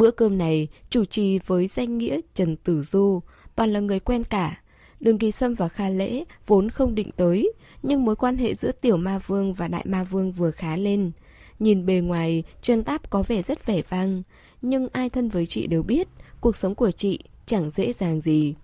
Bữa 0.00 0.10
cơm 0.10 0.38
này 0.38 0.68
chủ 0.90 1.04
trì 1.04 1.38
với 1.38 1.66
danh 1.66 1.98
nghĩa 1.98 2.20
Trần 2.34 2.56
Tử 2.56 2.82
Du 2.82 3.20
Toàn 3.56 3.72
là 3.72 3.80
người 3.80 4.00
quen 4.00 4.24
cả. 4.24 4.60
Đường 5.00 5.18
Kỳ 5.18 5.30
Sâm 5.30 5.54
và 5.54 5.68
Kha 5.68 5.88
Lễ 5.88 6.24
vốn 6.46 6.70
không 6.70 6.94
định 6.94 7.10
tới 7.16 7.52
Nhưng 7.82 8.04
mối 8.04 8.16
quan 8.16 8.36
hệ 8.36 8.54
giữa 8.54 8.72
Tiểu 8.72 8.96
Ma 8.96 9.18
Vương 9.18 9.54
và 9.54 9.68
Đại 9.68 9.84
Ma 9.86 10.04
Vương 10.04 10.32
vừa 10.32 10.50
khá 10.50 10.76
lên. 10.76 11.10
Nhìn 11.58 11.86
bề 11.86 11.94
ngoài, 12.00 12.44
Trần 12.62 12.84
Táp 12.84 13.10
có 13.10 13.22
vẻ 13.22 13.42
rất 13.42 13.66
vẻ 13.66 13.82
vang 13.88 14.22
Nhưng 14.62 14.88
ai 14.92 15.10
thân 15.10 15.28
với 15.28 15.46
chị 15.46 15.66
đều 15.66 15.82
biết 15.82 16.08
Cuộc 16.40 16.56
sống 16.56 16.74
của 16.74 16.90
chị 16.90 17.18
chẳng 17.46 17.70
dễ 17.70 17.92
dàng 17.92 18.20
gì. 18.20 18.54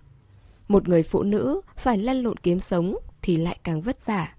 Một 0.67 0.89
người 0.89 1.03
phụ 1.03 1.23
nữ 1.23 1.61
phải 1.75 1.97
lăn 1.97 2.23
lộn 2.23 2.37
kiếm 2.37 2.59
sống 2.59 2.97
Thì 3.21 3.37
lại 3.37 3.59
càng 3.63 3.81
vất 3.81 4.05
vả. 4.05 4.33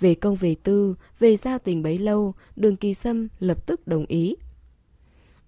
Về 0.00 0.14
công 0.14 0.36
về 0.36 0.56
tư, 0.62 0.94
về 1.18 1.36
giao 1.36 1.58
tình 1.58 1.82
bấy 1.82 1.98
lâu 1.98 2.34
Đường 2.56 2.76
Kỳ 2.76 2.94
Sâm 2.94 3.28
lập 3.40 3.66
tức 3.66 3.86
đồng 3.86 4.06
ý 4.06 4.36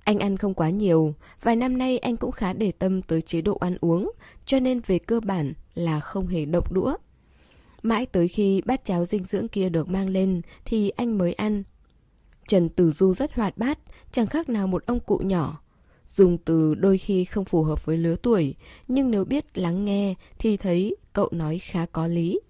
anh 0.04 0.18
ăn 0.18 0.36
không 0.36 0.54
quá 0.54 0.70
nhiều, 0.70 1.14
vài 1.42 1.56
năm 1.56 1.78
nay 1.78 1.98
anh 1.98 2.16
cũng 2.16 2.32
khá 2.32 2.52
để 2.52 2.72
tâm 2.72 3.02
tới 3.02 3.22
chế 3.22 3.40
độ 3.40 3.56
ăn 3.60 3.76
uống, 3.80 4.12
cho 4.44 4.60
nên 4.60 4.80
về 4.86 4.98
cơ 4.98 5.20
bản 5.20 5.52
là 5.74 6.00
không 6.00 6.26
hề 6.26 6.44
động 6.44 6.66
đũa. 6.70 6.96
Mãi 7.82 8.06
tới 8.06 8.28
khi 8.28 8.62
bát 8.64 8.84
cháo 8.84 9.04
dinh 9.04 9.24
dưỡng 9.24 9.48
kia 9.48 9.68
được 9.68 9.88
mang 9.88 10.08
lên 10.08 10.40
thì 10.64 10.90
anh 10.90 11.18
mới 11.18 11.32
ăn. 11.32 11.62
Trần 12.48 12.68
Tử 12.68 12.90
Du 12.90 13.14
rất 13.14 13.34
hoạt 13.34 13.58
bát, 13.58 13.78
chẳng 14.12 14.26
khác 14.26 14.48
nào 14.48 14.66
một 14.66 14.86
ông 14.86 15.00
cụ 15.00 15.18
nhỏ. 15.18 15.60
Dùng 16.08 16.38
từ 16.38 16.74
đôi 16.74 16.98
khi 16.98 17.24
không 17.24 17.44
phù 17.44 17.62
hợp 17.62 17.84
với 17.84 17.96
lứa 17.96 18.16
tuổi, 18.16 18.54
nhưng 18.88 19.10
nếu 19.10 19.24
biết 19.24 19.58
lắng 19.58 19.84
nghe 19.84 20.14
thì 20.38 20.56
thấy 20.56 20.96
cậu 21.12 21.28
nói 21.32 21.58
khá 21.58 21.86
có 21.86 22.06
lý. 22.06 22.40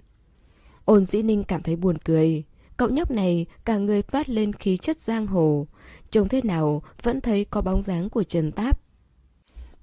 Ôn 0.85 1.05
dĩ 1.05 1.23
ninh 1.23 1.45
cảm 1.45 1.63
thấy 1.63 1.77
buồn 1.77 1.99
cười. 1.99 2.45
Cậu 2.77 2.89
nhóc 2.89 3.11
này 3.11 3.47
cả 3.65 3.79
người 3.79 4.03
phát 4.03 4.29
lên 4.29 4.53
khí 4.53 4.77
chất 4.77 4.99
giang 5.01 5.27
hồ, 5.27 5.67
Trông 6.15 6.29
thế 6.29 6.41
nào 6.45 6.83
vẫn 7.03 7.21
thấy 7.21 7.45
có 7.45 7.63
bóng 7.63 7.83
dáng 7.83 8.11
của 8.11 8.23
Trần 8.23 8.53
Táp. 8.53 8.81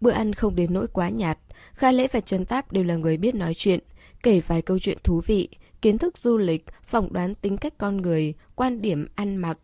Bữa 0.02 0.12
ăn 0.12 0.34
không 0.34 0.56
đến 0.56 0.74
nỗi 0.74 0.88
quá 0.88 1.10
nhạt, 1.10 1.40
Kha 1.74 1.92
Lễ 1.92 2.08
và 2.12 2.20
Trần 2.20 2.46
Táp 2.46 2.72
đều 2.72 2.84
là 2.84 2.96
người 2.96 3.18
biết 3.18 3.36
nói 3.36 3.54
chuyện, 3.54 3.80
kể 4.24 4.40
vài 4.48 4.62
câu 4.62 4.80
chuyện 4.80 4.98
thú 5.04 5.22
vị, 5.26 5.50
kiến 5.82 5.98
thức 5.98 6.18
du 6.18 6.38
lịch, 6.38 6.66
phỏng 6.84 7.14
đoán 7.14 7.36
tính 7.36 7.58
cách 7.58 7.74
con 7.78 7.98
người, 7.98 8.34
quan 8.56 8.82
điểm 8.82 9.08
ăn 9.16 9.36
mặc. 9.36 9.58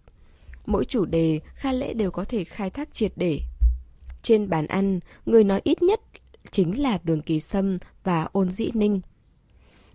Mỗi 0.65 0.85
chủ 0.85 1.05
đề, 1.05 1.39
Kha 1.55 1.71
Lễ 1.71 1.93
đều 1.93 2.11
có 2.11 2.23
thể 2.23 2.43
khai 2.43 2.69
thác 2.69 2.93
triệt 2.93 3.11
để. 3.15 3.39
Trên 4.21 4.49
bàn 4.49 4.67
ăn, 4.67 4.99
người 5.25 5.43
nói 5.43 5.61
ít 5.63 5.81
nhất 5.81 5.99
chính 6.51 6.81
là 6.81 6.99
Đường 7.03 7.21
Kỳ 7.21 7.39
Sâm 7.39 7.77
và 8.03 8.27
Ôn 8.31 8.49
Dĩ 8.49 8.71
Ninh. 8.73 9.01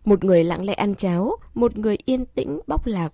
Một 0.04 0.24
người 0.24 0.44
lặng 0.44 0.64
lẽ 0.64 0.74
ăn 0.74 0.94
cháo, 0.94 1.36
một 1.54 1.78
người 1.78 1.96
yên 2.04 2.26
tĩnh 2.26 2.60
bóc 2.66 2.86
lạc. 2.86 3.12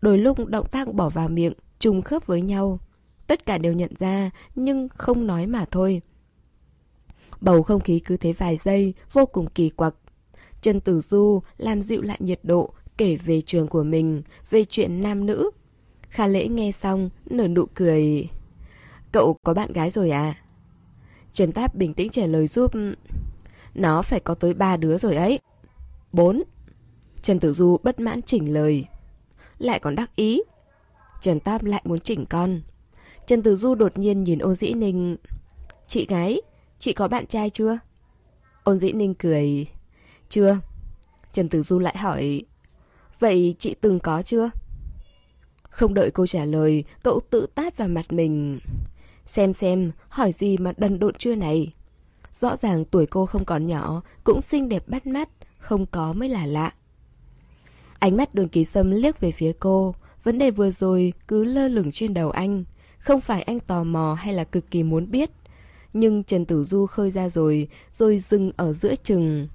Đôi 0.00 0.18
lúc 0.18 0.46
động 0.46 0.66
tác 0.70 0.94
bỏ 0.94 1.08
vào 1.08 1.28
miệng, 1.28 1.52
trùng 1.82 2.02
khớp 2.02 2.26
với 2.26 2.40
nhau. 2.40 2.78
Tất 3.26 3.46
cả 3.46 3.58
đều 3.58 3.72
nhận 3.72 3.90
ra, 3.98 4.30
nhưng 4.54 4.88
không 4.88 5.26
nói 5.26 5.46
mà 5.46 5.64
thôi. 5.70 6.02
Bầu 7.40 7.62
không 7.62 7.80
khí 7.80 7.98
cứ 7.98 8.16
thế 8.16 8.32
vài 8.32 8.58
giây, 8.64 8.94
vô 9.12 9.26
cùng 9.26 9.46
kỳ 9.46 9.70
quặc. 9.70 9.94
Trần 10.60 10.80
Tử 10.80 11.00
Du 11.00 11.42
làm 11.56 11.82
dịu 11.82 12.02
lại 12.02 12.16
nhiệt 12.20 12.40
độ, 12.42 12.74
kể 12.96 13.16
về 13.16 13.40
trường 13.40 13.68
của 13.68 13.82
mình, 13.82 14.22
về 14.50 14.64
chuyện 14.64 15.02
nam 15.02 15.26
nữ. 15.26 15.50
Kha 16.08 16.26
lễ 16.26 16.48
nghe 16.48 16.72
xong, 16.72 17.10
nở 17.26 17.48
nụ 17.48 17.66
cười. 17.74 18.28
Cậu 19.12 19.36
có 19.42 19.54
bạn 19.54 19.72
gái 19.72 19.90
rồi 19.90 20.10
à? 20.10 20.34
Trần 21.32 21.52
Táp 21.52 21.74
bình 21.74 21.94
tĩnh 21.94 22.08
trả 22.08 22.26
lời 22.26 22.46
giúp. 22.46 22.72
Nó 23.74 24.02
phải 24.02 24.20
có 24.20 24.34
tới 24.34 24.54
ba 24.54 24.76
đứa 24.76 24.98
rồi 24.98 25.16
ấy. 25.16 25.38
Bốn. 26.12 26.42
Trần 27.22 27.40
Tử 27.40 27.54
Du 27.54 27.76
bất 27.82 28.00
mãn 28.00 28.22
chỉnh 28.22 28.54
lời. 28.54 28.84
Lại 29.58 29.78
còn 29.78 29.94
đắc 29.94 30.16
ý. 30.16 30.42
Trần 31.22 31.40
Táp 31.40 31.64
lại 31.64 31.82
muốn 31.84 32.00
chỉnh 32.00 32.26
con. 32.26 32.60
Trần 33.26 33.42
Tử 33.42 33.56
Du 33.56 33.74
đột 33.74 33.98
nhiên 33.98 34.24
nhìn 34.24 34.38
Ôn 34.38 34.54
Dĩ 34.54 34.72
Ninh. 34.72 35.16
Chị 35.86 36.06
gái, 36.06 36.40
chị 36.78 36.92
có 36.92 37.08
bạn 37.08 37.26
trai 37.26 37.50
chưa? 37.50 37.78
Ôn 38.64 38.78
Dĩ 38.78 38.92
Ninh 38.92 39.14
cười. 39.14 39.66
Chưa. 40.28 40.58
Trần 41.32 41.48
Tử 41.48 41.62
Du 41.62 41.78
lại 41.78 41.96
hỏi. 41.96 42.42
Vậy 43.18 43.54
chị 43.58 43.74
từng 43.80 44.00
có 44.00 44.22
chưa? 44.22 44.50
Không 45.62 45.94
đợi 45.94 46.10
cô 46.10 46.26
trả 46.26 46.44
lời, 46.44 46.84
cậu 47.02 47.20
tự 47.30 47.46
tát 47.54 47.76
vào 47.76 47.88
mặt 47.88 48.12
mình. 48.12 48.60
Xem 49.26 49.54
xem, 49.54 49.92
hỏi 50.08 50.32
gì 50.32 50.56
mà 50.56 50.72
đần 50.76 50.98
độn 50.98 51.14
chưa 51.14 51.34
này? 51.34 51.72
Rõ 52.32 52.56
ràng 52.56 52.84
tuổi 52.84 53.06
cô 53.06 53.26
không 53.26 53.44
còn 53.44 53.66
nhỏ, 53.66 54.02
cũng 54.24 54.42
xinh 54.42 54.68
đẹp 54.68 54.88
bắt 54.88 55.06
mắt, 55.06 55.28
không 55.58 55.86
có 55.86 56.12
mới 56.12 56.28
là 56.28 56.46
lạ. 56.46 56.72
Ánh 57.98 58.16
mắt 58.16 58.34
đường 58.34 58.48
ký 58.48 58.64
sâm 58.64 58.90
liếc 58.90 59.20
về 59.20 59.30
phía 59.30 59.52
cô, 59.60 59.94
Vấn 60.24 60.38
đề 60.38 60.50
vừa 60.50 60.70
rồi 60.70 61.12
cứ 61.28 61.44
lơ 61.44 61.68
lửng 61.68 61.92
trên 61.92 62.14
đầu 62.14 62.30
anh. 62.30 62.64
Không 62.98 63.20
phải 63.20 63.42
anh 63.42 63.60
tò 63.60 63.84
mò 63.84 64.14
hay 64.14 64.34
là 64.34 64.44
cực 64.44 64.70
kỳ 64.70 64.82
muốn 64.82 65.10
biết. 65.10 65.30
Nhưng 65.92 66.24
Trần 66.24 66.44
Tử 66.44 66.64
Du 66.64 66.86
khơi 66.86 67.10
ra 67.10 67.28
rồi 67.28 67.68
Rồi 67.94 68.18
dừng 68.18 68.52
ở 68.56 68.72
giữa 68.72 68.94
chừng. 68.94 69.48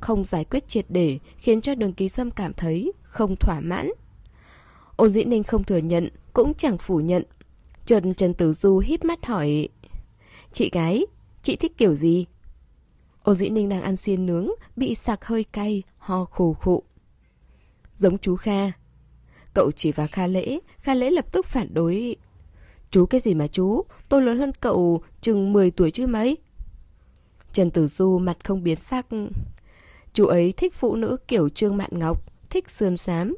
Không 0.00 0.24
giải 0.24 0.44
quyết 0.44 0.68
triệt 0.68 0.86
để 0.88 1.18
Khiến 1.38 1.60
cho 1.60 1.74
đường 1.74 1.92
ký 1.92 2.08
sâm 2.08 2.30
cảm 2.30 2.52
thấy 2.52 2.92
không 3.02 3.36
thỏa 3.36 3.60
mãn. 3.60 3.90
Ôn 4.96 5.10
dĩ 5.10 5.24
ninh 5.24 5.42
không 5.42 5.64
thừa 5.64 5.76
nhận 5.76 6.08
Cũng 6.32 6.54
chẳng 6.54 6.78
phủ 6.78 7.00
nhận. 7.00 7.22
Trần 7.86 8.14
Trần 8.14 8.34
Tử 8.34 8.52
Du 8.52 8.78
híp 8.78 9.04
mắt 9.04 9.26
hỏi 9.26 9.68
Chị 10.52 10.70
gái, 10.72 11.06
chị 11.42 11.56
thích 11.56 11.72
kiểu 11.78 11.94
gì? 11.94 12.26
Ôn 13.22 13.36
dĩ 13.36 13.48
ninh 13.48 13.68
đang 13.68 13.82
ăn 13.82 13.96
xiên 13.96 14.26
nướng 14.26 14.48
Bị 14.76 14.94
sạc 14.94 15.24
hơi 15.24 15.44
cay, 15.44 15.82
ho 15.98 16.24
khù 16.24 16.54
khụ. 16.54 16.82
Giống 17.96 18.18
chú 18.18 18.36
Kha 18.36 18.72
Cậu 19.56 19.70
chỉ 19.72 19.92
vào 19.92 20.06
Kha 20.12 20.26
Lễ, 20.26 20.58
Kha 20.80 20.94
Lễ 20.94 21.10
lập 21.10 21.32
tức 21.32 21.46
phản 21.46 21.74
đối. 21.74 22.16
Chú 22.90 23.06
cái 23.06 23.20
gì 23.20 23.34
mà 23.34 23.46
chú, 23.46 23.82
tôi 24.08 24.22
lớn 24.22 24.38
hơn 24.38 24.52
cậu 24.60 25.02
chừng 25.20 25.52
10 25.52 25.70
tuổi 25.70 25.90
chứ 25.90 26.06
mấy. 26.06 26.36
Trần 27.52 27.70
Tử 27.70 27.88
Du 27.88 28.18
mặt 28.18 28.36
không 28.44 28.62
biến 28.62 28.76
sắc. 28.76 29.06
Chú 30.12 30.26
ấy 30.26 30.52
thích 30.52 30.74
phụ 30.74 30.96
nữ 30.96 31.16
kiểu 31.28 31.48
Trương 31.48 31.76
Mạn 31.76 31.90
Ngọc, 31.92 32.32
thích 32.50 32.70
sườn 32.70 32.96
xám. 32.96 33.36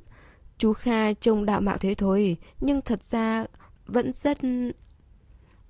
Chú 0.58 0.72
Kha 0.72 1.12
trông 1.12 1.46
đạo 1.46 1.60
mạo 1.60 1.78
thế 1.78 1.94
thôi, 1.94 2.36
nhưng 2.60 2.82
thật 2.82 3.02
ra 3.02 3.44
vẫn 3.86 4.12
rất... 4.12 4.38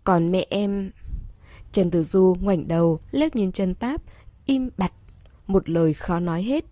Còn 0.04 0.32
mẹ 0.32 0.46
em... 0.50 0.90
Trần 1.72 1.90
Tử 1.90 2.04
Du 2.04 2.36
ngoảnh 2.40 2.68
đầu, 2.68 3.00
liếc 3.10 3.36
nhìn 3.36 3.52
Trần 3.52 3.74
Táp, 3.74 4.02
im 4.46 4.70
bặt, 4.76 4.92
một 5.46 5.68
lời 5.68 5.94
khó 5.94 6.20
nói 6.20 6.42
hết. 6.42 6.64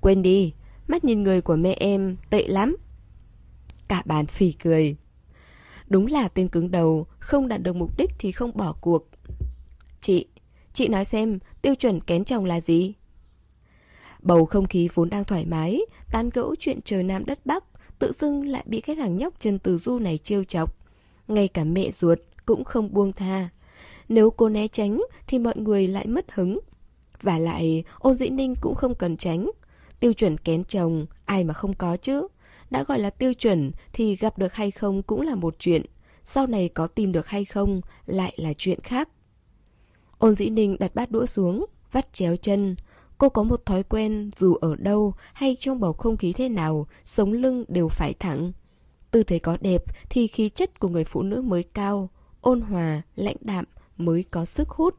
Quên 0.00 0.22
đi, 0.22 0.52
mắt 0.88 1.04
nhìn 1.04 1.22
người 1.22 1.40
của 1.40 1.56
mẹ 1.56 1.76
em 1.80 2.16
tệ 2.30 2.46
lắm. 2.48 2.76
Cả 3.88 4.02
bàn 4.04 4.26
phì 4.26 4.52
cười. 4.52 4.96
Đúng 5.86 6.06
là 6.06 6.28
tên 6.28 6.48
cứng 6.48 6.70
đầu, 6.70 7.06
không 7.18 7.48
đạt 7.48 7.62
được 7.62 7.76
mục 7.76 7.96
đích 7.96 8.10
thì 8.18 8.32
không 8.32 8.56
bỏ 8.56 8.74
cuộc. 8.80 9.08
Chị, 10.00 10.26
chị 10.72 10.88
nói 10.88 11.04
xem, 11.04 11.38
tiêu 11.62 11.74
chuẩn 11.74 12.00
kén 12.00 12.24
chồng 12.24 12.44
là 12.44 12.60
gì? 12.60 12.94
Bầu 14.22 14.46
không 14.46 14.66
khí 14.66 14.88
vốn 14.94 15.10
đang 15.10 15.24
thoải 15.24 15.46
mái, 15.46 15.80
tán 16.12 16.30
gẫu 16.30 16.54
chuyện 16.58 16.80
trời 16.84 17.02
Nam 17.02 17.24
đất 17.26 17.46
Bắc, 17.46 17.64
tự 17.98 18.12
dưng 18.20 18.48
lại 18.48 18.64
bị 18.66 18.80
cái 18.80 18.96
thằng 18.96 19.16
nhóc 19.16 19.34
chân 19.40 19.58
Từ 19.58 19.78
Du 19.78 19.98
này 19.98 20.18
trêu 20.18 20.44
chọc. 20.44 20.76
Ngay 21.28 21.48
cả 21.48 21.64
mẹ 21.64 21.90
ruột 21.90 22.18
cũng 22.46 22.64
không 22.64 22.94
buông 22.94 23.12
tha. 23.12 23.48
Nếu 24.08 24.30
cô 24.30 24.48
né 24.48 24.68
tránh 24.68 25.02
thì 25.26 25.38
mọi 25.38 25.56
người 25.56 25.88
lại 25.88 26.06
mất 26.06 26.32
hứng. 26.32 26.58
Và 27.22 27.38
lại, 27.38 27.84
ôn 27.98 28.16
dĩ 28.16 28.28
ninh 28.28 28.54
cũng 28.60 28.74
không 28.74 28.94
cần 28.94 29.16
tránh. 29.16 29.50
Tiêu 30.00 30.12
chuẩn 30.12 30.38
kén 30.38 30.64
chồng, 30.64 31.06
Ai 31.24 31.44
mà 31.44 31.54
không 31.54 31.74
có 31.74 31.96
chứ? 31.96 32.26
Đã 32.70 32.84
gọi 32.84 32.98
là 32.98 33.10
tiêu 33.10 33.34
chuẩn 33.34 33.70
thì 33.92 34.16
gặp 34.16 34.38
được 34.38 34.54
hay 34.54 34.70
không 34.70 35.02
cũng 35.02 35.20
là 35.20 35.34
một 35.34 35.56
chuyện. 35.58 35.82
Sau 36.24 36.46
này 36.46 36.68
có 36.68 36.86
tìm 36.86 37.12
được 37.12 37.26
hay 37.26 37.44
không 37.44 37.80
lại 38.06 38.34
là 38.36 38.52
chuyện 38.52 38.80
khác. 38.80 39.08
Ôn 40.18 40.34
dĩ 40.34 40.50
ninh 40.50 40.76
đặt 40.78 40.94
bát 40.94 41.10
đũa 41.10 41.26
xuống, 41.26 41.66
vắt 41.92 42.12
chéo 42.12 42.36
chân. 42.36 42.76
Cô 43.18 43.28
có 43.28 43.42
một 43.42 43.66
thói 43.66 43.82
quen 43.82 44.30
dù 44.36 44.54
ở 44.54 44.76
đâu 44.76 45.14
hay 45.32 45.56
trong 45.60 45.80
bầu 45.80 45.92
không 45.92 46.16
khí 46.16 46.32
thế 46.32 46.48
nào, 46.48 46.86
sống 47.04 47.32
lưng 47.32 47.64
đều 47.68 47.88
phải 47.88 48.14
thẳng. 48.14 48.52
Tư 49.10 49.22
thế 49.22 49.38
có 49.38 49.56
đẹp 49.60 49.82
thì 50.10 50.26
khí 50.26 50.48
chất 50.48 50.80
của 50.80 50.88
người 50.88 51.04
phụ 51.04 51.22
nữ 51.22 51.42
mới 51.42 51.62
cao, 51.62 52.10
ôn 52.40 52.60
hòa, 52.60 53.02
lãnh 53.16 53.36
đạm 53.40 53.64
mới 53.96 54.24
có 54.30 54.44
sức 54.44 54.68
hút. 54.68 54.94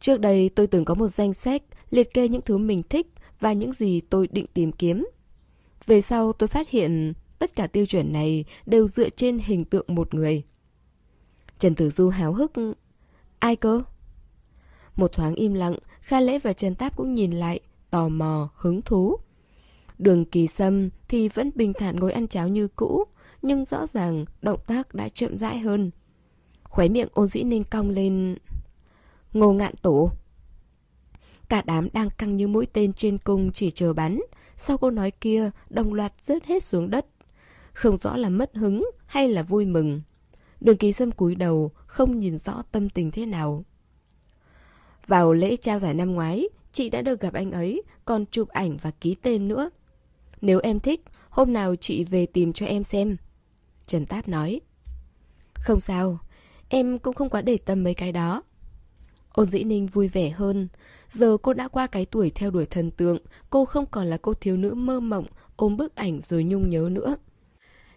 Trước 0.00 0.20
đây 0.20 0.48
tôi 0.48 0.66
từng 0.66 0.84
có 0.84 0.94
một 0.94 1.08
danh 1.08 1.34
sách 1.34 1.62
liệt 1.90 2.14
kê 2.14 2.28
những 2.28 2.42
thứ 2.42 2.58
mình 2.58 2.82
thích 2.82 3.06
và 3.40 3.52
những 3.52 3.72
gì 3.72 4.00
tôi 4.00 4.28
định 4.32 4.46
tìm 4.54 4.72
kiếm. 4.72 5.06
Về 5.90 6.00
sau 6.00 6.32
tôi 6.32 6.46
phát 6.46 6.68
hiện 6.68 7.12
tất 7.38 7.54
cả 7.56 7.66
tiêu 7.66 7.86
chuẩn 7.86 8.12
này 8.12 8.44
đều 8.66 8.88
dựa 8.88 9.10
trên 9.10 9.38
hình 9.38 9.64
tượng 9.64 9.86
một 9.88 10.14
người. 10.14 10.42
Trần 11.58 11.74
Tử 11.74 11.90
Du 11.90 12.08
háo 12.08 12.32
hức. 12.32 12.52
Ai 13.38 13.56
cơ? 13.56 13.82
Một 14.96 15.12
thoáng 15.12 15.34
im 15.34 15.54
lặng, 15.54 15.76
Kha 16.00 16.20
Lễ 16.20 16.38
và 16.38 16.52
Trần 16.52 16.74
Táp 16.74 16.96
cũng 16.96 17.14
nhìn 17.14 17.32
lại, 17.32 17.60
tò 17.90 18.08
mò, 18.08 18.50
hứng 18.56 18.82
thú. 18.82 19.16
Đường 19.98 20.24
kỳ 20.24 20.46
sâm 20.46 20.88
thì 21.08 21.28
vẫn 21.28 21.50
bình 21.54 21.72
thản 21.72 21.96
ngồi 21.96 22.12
ăn 22.12 22.28
cháo 22.28 22.48
như 22.48 22.68
cũ, 22.68 23.04
nhưng 23.42 23.64
rõ 23.64 23.86
ràng 23.86 24.24
động 24.42 24.60
tác 24.66 24.94
đã 24.94 25.08
chậm 25.08 25.38
rãi 25.38 25.58
hơn. 25.58 25.90
Khóe 26.62 26.88
miệng 26.88 27.08
ôn 27.12 27.28
dĩ 27.28 27.42
ninh 27.42 27.64
cong 27.64 27.90
lên... 27.90 28.36
Ngô 29.32 29.52
ngạn 29.52 29.74
tổ 29.82 30.10
Cả 31.48 31.62
đám 31.66 31.88
đang 31.92 32.10
căng 32.10 32.36
như 32.36 32.48
mũi 32.48 32.66
tên 32.72 32.92
trên 32.92 33.18
cung 33.18 33.52
chỉ 33.52 33.70
chờ 33.70 33.92
bắn. 33.92 34.20
Sau 34.62 34.78
câu 34.78 34.90
nói 34.90 35.10
kia, 35.10 35.50
đồng 35.70 35.94
loạt 35.94 36.12
rớt 36.20 36.44
hết 36.44 36.62
xuống 36.62 36.90
đất. 36.90 37.06
Không 37.72 37.96
rõ 37.96 38.16
là 38.16 38.28
mất 38.28 38.54
hứng 38.54 38.90
hay 39.06 39.28
là 39.28 39.42
vui 39.42 39.66
mừng. 39.66 40.02
Đường 40.60 40.76
kỳ 40.76 40.92
sâm 40.92 41.10
cúi 41.10 41.34
đầu, 41.34 41.70
không 41.86 42.18
nhìn 42.18 42.38
rõ 42.38 42.62
tâm 42.72 42.88
tình 42.88 43.10
thế 43.10 43.26
nào. 43.26 43.64
Vào 45.06 45.32
lễ 45.32 45.56
trao 45.56 45.78
giải 45.78 45.94
năm 45.94 46.12
ngoái, 46.12 46.48
chị 46.72 46.90
đã 46.90 47.02
được 47.02 47.20
gặp 47.20 47.34
anh 47.34 47.52
ấy, 47.52 47.82
còn 48.04 48.24
chụp 48.30 48.48
ảnh 48.48 48.76
và 48.82 48.90
ký 48.90 49.16
tên 49.22 49.48
nữa. 49.48 49.70
Nếu 50.40 50.60
em 50.62 50.80
thích, 50.80 51.00
hôm 51.28 51.52
nào 51.52 51.76
chị 51.76 52.04
về 52.04 52.26
tìm 52.26 52.52
cho 52.52 52.66
em 52.66 52.84
xem. 52.84 53.16
Trần 53.86 54.06
Táp 54.06 54.28
nói. 54.28 54.60
Không 55.54 55.80
sao, 55.80 56.18
em 56.68 56.98
cũng 56.98 57.14
không 57.14 57.30
quá 57.30 57.42
để 57.42 57.58
tâm 57.64 57.84
mấy 57.84 57.94
cái 57.94 58.12
đó. 58.12 58.42
Ôn 59.32 59.50
dĩ 59.50 59.64
ninh 59.64 59.86
vui 59.86 60.08
vẻ 60.08 60.30
hơn. 60.30 60.68
Giờ 61.10 61.36
cô 61.42 61.54
đã 61.54 61.68
qua 61.68 61.86
cái 61.86 62.06
tuổi 62.06 62.30
theo 62.30 62.50
đuổi 62.50 62.66
thần 62.66 62.90
tượng, 62.90 63.18
cô 63.50 63.64
không 63.64 63.86
còn 63.86 64.06
là 64.06 64.16
cô 64.22 64.34
thiếu 64.34 64.56
nữ 64.56 64.74
mơ 64.74 65.00
mộng, 65.00 65.26
ôm 65.56 65.76
bức 65.76 65.94
ảnh 65.94 66.20
rồi 66.28 66.44
nhung 66.44 66.70
nhớ 66.70 66.88
nữa. 66.92 67.16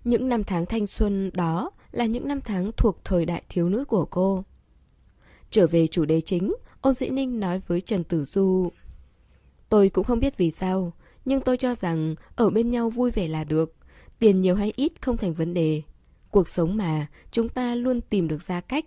Những 0.04 0.30
năm 0.30 0.43
tháng 0.43 0.65
thanh 0.65 0.88
xuân 0.88 1.32
đó 1.34 1.71
là 1.91 2.06
những 2.06 2.28
năm 2.28 2.41
tháng 2.41 2.71
thuộc 2.78 2.97
thời 3.04 3.26
đại 3.26 3.43
thiếu 3.49 3.69
nữ 3.69 3.86
của 3.86 4.06
cô. 4.06 4.43
Trở 5.49 5.67
về 5.67 5.88
chủ 5.88 6.06
đề 6.06 6.21
chính, 6.21 6.56
ôn 6.82 6.93
dĩ 6.93 7.10
ninh 7.10 7.39
nói 7.39 7.62
với 7.67 7.82
Trần 7.82 8.04
Tử 8.04 8.26
Du. 8.26 8.69
Tôi 9.69 9.89
cũng 9.89 10.04
không 10.04 10.19
biết 10.19 10.38
vì 10.38 10.52
sao, 10.52 10.93
nhưng 11.26 11.41
tôi 11.41 11.58
cho 11.58 11.76
rằng 11.76 12.15
ở 12.36 12.49
bên 12.49 12.71
nhau 12.71 12.89
vui 12.89 13.12
vẻ 13.12 13.28
là 13.28 13.43
được. 13.43 13.76
Tiền 14.19 14.41
nhiều 14.41 14.56
hay 14.56 14.73
ít 14.76 15.02
không 15.02 15.17
thành 15.17 15.34
vấn 15.34 15.54
đề. 15.54 15.82
Cuộc 16.32 16.47
sống 16.47 16.78
mà, 16.78 17.08
chúng 17.32 17.49
ta 17.49 17.76
luôn 17.76 18.02
tìm 18.02 18.28
được 18.28 18.41
ra 18.41 18.62
cách. 18.62 18.86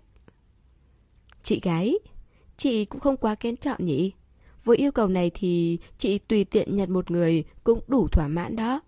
Chị 1.43 1.61
gái, 1.63 1.99
chị 2.57 2.85
cũng 2.85 3.01
không 3.01 3.17
quá 3.17 3.35
kén 3.35 3.57
chọn 3.57 3.87
nhỉ? 3.87 4.13
Với 4.65 4.77
yêu 4.77 4.93
cầu 4.93 5.09
này 5.09 5.31
thì 5.35 5.79
chị 5.99 6.19
tùy 6.19 6.45
tiện 6.45 6.77
nhặt 6.77 6.89
một 6.89 7.11
người 7.11 7.45
cũng 7.65 7.81
đủ 7.89 8.09
thỏa 8.09 8.29
mãn 8.29 8.57
đó. 8.57 8.81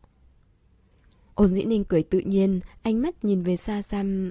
Ôn 1.35 1.55
dĩ 1.55 1.65
ninh 1.65 1.85
cười 1.85 2.03
tự 2.03 2.19
nhiên, 2.19 2.61
ánh 2.83 3.03
mắt 3.03 3.25
nhìn 3.25 3.43
về 3.43 3.57
xa 3.57 3.83
xăm. 3.83 4.31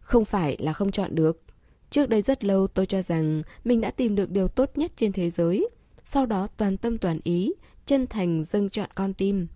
Không 0.00 0.24
phải 0.24 0.56
là 0.60 0.72
không 0.72 0.92
chọn 0.92 1.14
được. 1.14 1.42
Trước 1.90 2.08
đây 2.08 2.22
rất 2.22 2.44
lâu 2.44 2.66
tôi 2.66 2.86
cho 2.86 3.02
rằng 3.02 3.42
mình 3.64 3.80
đã 3.80 3.90
tìm 3.90 4.14
được 4.14 4.30
điều 4.30 4.48
tốt 4.48 4.70
nhất 4.74 4.92
trên 4.96 5.12
thế 5.12 5.30
giới. 5.30 5.68
Sau 6.04 6.26
đó 6.26 6.46
toàn 6.56 6.76
tâm 6.76 6.98
toàn 6.98 7.20
ý, 7.24 7.52
chân 7.86 8.06
thành 8.06 8.44
dâng 8.44 8.70
chọn 8.70 8.90
con 8.94 9.14
tim. 9.14 9.46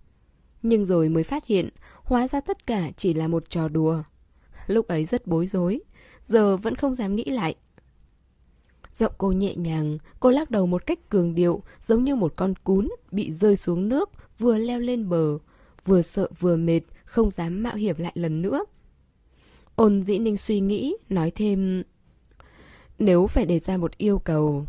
Nhưng 0.61 0.85
rồi 0.85 1.09
mới 1.09 1.23
phát 1.23 1.45
hiện, 1.45 1.69
hóa 2.03 2.27
ra 2.27 2.41
tất 2.41 2.67
cả 2.67 2.91
chỉ 2.97 3.13
là 3.13 3.27
một 3.27 3.49
trò 3.49 3.69
đùa. 3.69 4.03
Lúc 4.67 4.87
ấy 4.87 5.05
rất 5.05 5.27
bối 5.27 5.47
rối, 5.47 5.79
giờ 6.23 6.57
vẫn 6.57 6.75
không 6.75 6.95
dám 6.95 7.15
nghĩ 7.15 7.25
lại. 7.25 7.55
Giọng 8.93 9.13
cô 9.17 9.31
nhẹ 9.31 9.55
nhàng, 9.55 9.97
cô 10.19 10.29
lắc 10.29 10.51
đầu 10.51 10.67
một 10.67 10.85
cách 10.85 11.09
cường 11.09 11.35
điệu, 11.35 11.63
giống 11.79 12.03
như 12.03 12.15
một 12.15 12.33
con 12.35 12.53
cún 12.63 12.89
bị 13.11 13.31
rơi 13.31 13.55
xuống 13.55 13.89
nước, 13.89 14.09
vừa 14.39 14.57
leo 14.57 14.79
lên 14.79 15.09
bờ, 15.09 15.37
vừa 15.85 16.01
sợ 16.01 16.27
vừa 16.39 16.55
mệt, 16.55 16.81
không 17.05 17.31
dám 17.31 17.63
mạo 17.63 17.75
hiểm 17.75 17.95
lại 17.99 18.11
lần 18.15 18.41
nữa. 18.41 18.65
Ôn 19.75 20.03
dĩ 20.03 20.19
ninh 20.19 20.37
suy 20.37 20.59
nghĩ, 20.59 20.95
nói 21.09 21.31
thêm... 21.31 21.83
Nếu 22.99 23.27
phải 23.27 23.45
đề 23.45 23.59
ra 23.59 23.77
một 23.77 23.97
yêu 23.97 24.19
cầu, 24.19 24.65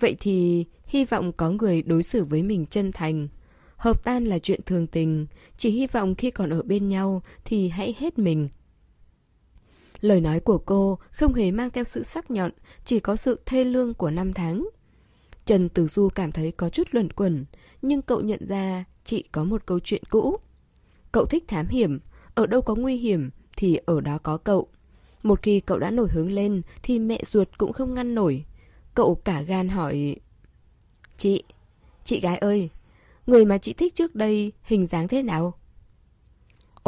vậy 0.00 0.16
thì 0.20 0.64
hy 0.86 1.04
vọng 1.04 1.32
có 1.32 1.50
người 1.50 1.82
đối 1.82 2.02
xử 2.02 2.24
với 2.24 2.42
mình 2.42 2.66
chân 2.66 2.92
thành. 2.92 3.28
Hợp 3.76 4.04
tan 4.04 4.24
là 4.24 4.38
chuyện 4.38 4.60
thường 4.66 4.86
tình, 4.86 5.26
chỉ 5.56 5.70
hy 5.70 5.86
vọng 5.86 6.14
khi 6.14 6.30
còn 6.30 6.50
ở 6.50 6.62
bên 6.62 6.88
nhau 6.88 7.22
thì 7.44 7.68
hãy 7.68 7.94
hết 7.98 8.18
mình, 8.18 8.48
Lời 10.00 10.20
nói 10.20 10.40
của 10.40 10.58
cô 10.58 10.98
không 11.10 11.34
hề 11.34 11.50
mang 11.50 11.70
theo 11.70 11.84
sự 11.84 12.02
sắc 12.02 12.30
nhọn, 12.30 12.50
chỉ 12.84 13.00
có 13.00 13.16
sự 13.16 13.40
thê 13.46 13.64
lương 13.64 13.94
của 13.94 14.10
năm 14.10 14.32
tháng. 14.32 14.68
Trần 15.44 15.68
Tử 15.68 15.86
Du 15.88 16.08
cảm 16.08 16.32
thấy 16.32 16.52
có 16.52 16.68
chút 16.68 16.86
luẩn 16.90 17.12
quẩn, 17.12 17.44
nhưng 17.82 18.02
cậu 18.02 18.20
nhận 18.20 18.46
ra 18.46 18.84
chị 19.04 19.24
có 19.32 19.44
một 19.44 19.66
câu 19.66 19.80
chuyện 19.80 20.02
cũ. 20.10 20.36
Cậu 21.12 21.24
thích 21.24 21.44
thám 21.48 21.68
hiểm, 21.68 21.98
ở 22.34 22.46
đâu 22.46 22.62
có 22.62 22.74
nguy 22.74 22.96
hiểm 22.96 23.30
thì 23.56 23.78
ở 23.86 24.00
đó 24.00 24.18
có 24.22 24.36
cậu. 24.36 24.68
Một 25.22 25.42
khi 25.42 25.60
cậu 25.60 25.78
đã 25.78 25.90
nổi 25.90 26.08
hướng 26.12 26.32
lên 26.32 26.62
thì 26.82 26.98
mẹ 26.98 27.22
ruột 27.26 27.48
cũng 27.58 27.72
không 27.72 27.94
ngăn 27.94 28.14
nổi. 28.14 28.44
Cậu 28.94 29.14
cả 29.14 29.40
gan 29.40 29.68
hỏi... 29.68 30.16
Chị, 31.16 31.42
chị 32.04 32.20
gái 32.20 32.38
ơi, 32.38 32.70
người 33.26 33.44
mà 33.44 33.58
chị 33.58 33.72
thích 33.72 33.94
trước 33.94 34.14
đây 34.14 34.52
hình 34.62 34.86
dáng 34.86 35.08
thế 35.08 35.22
nào? 35.22 35.57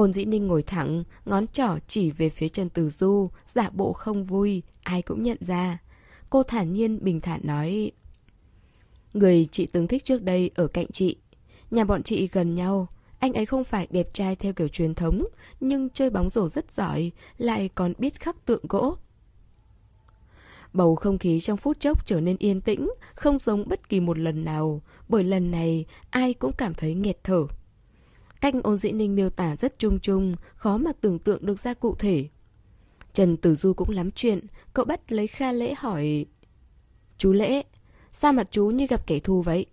Ôn 0.00 0.12
dĩ 0.12 0.24
ninh 0.24 0.46
ngồi 0.46 0.62
thẳng, 0.62 1.04
ngón 1.24 1.46
trỏ 1.46 1.78
chỉ 1.86 2.10
về 2.10 2.28
phía 2.28 2.48
Trần 2.48 2.68
Tử 2.68 2.90
Du, 2.90 3.30
giả 3.54 3.70
bộ 3.70 3.92
không 3.92 4.24
vui, 4.24 4.62
ai 4.82 5.02
cũng 5.02 5.22
nhận 5.22 5.36
ra. 5.40 5.78
Cô 6.30 6.42
thản 6.42 6.72
nhiên 6.72 7.04
bình 7.04 7.20
thản 7.20 7.40
nói 7.44 7.92
Người 9.14 9.48
chị 9.52 9.66
từng 9.66 9.88
thích 9.88 10.04
trước 10.04 10.22
đây 10.22 10.50
ở 10.54 10.66
cạnh 10.66 10.86
chị. 10.92 11.16
Nhà 11.70 11.84
bọn 11.84 12.02
chị 12.02 12.28
gần 12.32 12.54
nhau. 12.54 12.86
Anh 13.18 13.32
ấy 13.32 13.46
không 13.46 13.64
phải 13.64 13.86
đẹp 13.90 14.14
trai 14.14 14.36
theo 14.36 14.52
kiểu 14.52 14.68
truyền 14.68 14.94
thống 14.94 15.24
Nhưng 15.60 15.90
chơi 15.90 16.10
bóng 16.10 16.30
rổ 16.30 16.48
rất 16.48 16.72
giỏi 16.72 17.12
Lại 17.38 17.70
còn 17.74 17.92
biết 17.98 18.20
khắc 18.20 18.46
tượng 18.46 18.64
gỗ. 18.68 18.94
Bầu 20.72 20.96
không 20.96 21.18
khí 21.18 21.40
trong 21.40 21.56
phút 21.56 21.80
chốc 21.80 22.06
trở 22.06 22.20
nên 22.20 22.36
yên 22.38 22.60
tĩnh 22.60 22.90
Không 23.14 23.38
giống 23.38 23.68
bất 23.68 23.88
kỳ 23.88 24.00
một 24.00 24.18
lần 24.18 24.44
nào 24.44 24.82
Bởi 25.08 25.24
lần 25.24 25.50
này 25.50 25.84
ai 26.10 26.34
cũng 26.34 26.52
cảm 26.52 26.74
thấy 26.74 26.94
nghẹt 26.94 27.24
thở. 27.24 27.46
Cách 28.40 28.54
ôn 28.62 28.78
dĩ 28.78 28.92
ninh 28.92 29.14
miêu 29.14 29.30
tả 29.30 29.56
rất 29.56 29.78
chung 29.78 29.98
chung, 30.02 30.36
khó 30.54 30.78
mà 30.78 30.92
tưởng 31.00 31.18
tượng 31.18 31.46
được 31.46 31.58
ra 31.58 31.74
cụ 31.74 31.94
thể. 31.94 32.28
Trần 33.12 33.36
Tử 33.36 33.54
Du 33.54 33.72
cũng 33.72 33.90
lắm 33.90 34.10
chuyện, 34.10 34.46
cậu 34.74 34.84
bắt 34.84 35.12
lấy 35.12 35.26
Kha 35.26 35.52
Lễ 35.52 35.74
hỏi 35.78 36.26
Chú 37.18 37.32
Lễ, 37.32 37.62
sao 38.12 38.32
mặt 38.32 38.48
chú 38.50 38.66
như 38.66 38.86
gặp 38.86 39.06
kẻ 39.06 39.18
thù 39.18 39.42
vậy? 39.42 39.66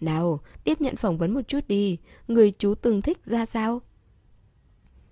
Nào, 0.00 0.40
tiếp 0.64 0.80
nhận 0.80 0.96
phỏng 0.96 1.18
vấn 1.18 1.34
một 1.34 1.48
chút 1.48 1.60
đi, 1.68 1.98
người 2.28 2.52
chú 2.58 2.74
từng 2.74 3.02
thích 3.02 3.18
ra 3.26 3.46
sao? 3.46 3.82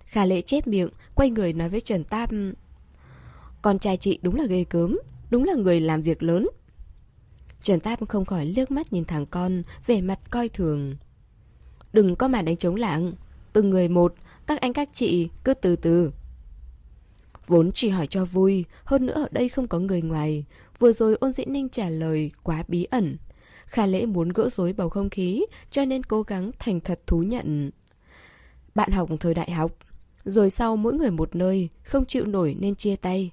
Kha 0.05 0.25
Lễ 0.25 0.41
chép 0.41 0.67
miệng, 0.67 0.89
quay 1.15 1.29
người 1.29 1.53
nói 1.53 1.69
với 1.69 1.81
Trần 1.81 2.03
Tam 2.03 2.53
Con 3.61 3.79
trai 3.79 3.97
chị 3.97 4.19
đúng 4.21 4.35
là 4.35 4.45
ghê 4.45 4.63
cớm, 4.63 4.99
đúng 5.29 5.43
là 5.43 5.53
người 5.53 5.81
làm 5.81 6.01
việc 6.01 6.23
lớn. 6.23 6.47
Trần 7.63 7.79
Tam 7.79 8.05
không 8.05 8.25
khỏi 8.25 8.45
liếc 8.45 8.71
mắt 8.71 8.93
nhìn 8.93 9.05
thằng 9.05 9.25
con, 9.25 9.63
vẻ 9.85 10.01
mặt 10.01 10.19
coi 10.29 10.49
thường. 10.49 10.95
Đừng 11.93 12.15
có 12.15 12.27
mà 12.27 12.41
đánh 12.41 12.57
trống 12.57 12.75
lạng 12.75 13.13
Từng 13.53 13.69
người 13.69 13.87
một, 13.87 14.13
Các 14.47 14.61
anh 14.61 14.73
các 14.73 14.89
chị 14.93 15.29
cứ 15.43 15.53
từ 15.53 15.75
từ. 15.75 16.11
Vốn 17.47 17.71
chỉ 17.71 17.89
hỏi 17.89 18.07
cho 18.07 18.25
vui, 18.25 18.65
Hơn 18.83 19.05
nữa 19.05 19.13
ở 19.13 19.27
đây 19.31 19.49
không 19.49 19.67
có 19.67 19.79
người 19.79 20.01
ngoài. 20.01 20.45
Vừa 20.79 20.91
rồi 20.91 21.17
ôn 21.19 21.31
dĩ 21.31 21.45
ninh 21.45 21.69
trả 21.69 21.89
lời 21.89 22.31
quá 22.43 22.63
bí 22.67 22.83
ẩn. 22.83 23.17
Khả 23.65 23.85
lễ 23.85 24.05
muốn 24.05 24.29
gỡ 24.29 24.49
rối 24.49 24.73
bầu 24.73 24.89
không 24.89 25.09
khí, 25.09 25.45
Cho 25.71 25.85
nên 25.85 26.03
cố 26.03 26.21
gắng 26.21 26.51
thành 26.59 26.79
thật 26.79 26.99
thú 27.07 27.23
nhận. 27.23 27.71
Bạn 28.75 28.91
học 28.91 29.09
thời 29.19 29.33
đại 29.33 29.51
học, 29.51 29.71
Rồi 30.25 30.49
sau 30.49 30.75
mỗi 30.75 30.93
người 30.93 31.11
một 31.11 31.35
nơi, 31.35 31.69
Không 31.83 32.05
chịu 32.05 32.25
nổi 32.25 32.55
nên 32.59 32.75
chia 32.75 32.95
tay. 32.95 33.31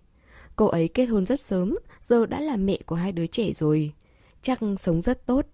Cô 0.57 0.67
ấy 0.67 0.89
kết 0.89 1.07
hôn 1.07 1.27
rất 1.27 1.41
sớm, 1.41 1.79
Giờ 2.03 2.27
đã 2.27 2.41
là 2.41 2.57
mẹ 2.57 2.79
của 2.87 2.97
hai 2.97 3.13
đứa 3.13 3.27
trẻ 3.27 3.53
rồi. 3.53 3.93
Chắc 4.43 4.59
sống 4.79 5.03
rất 5.03 5.27
tốt. 5.27 5.47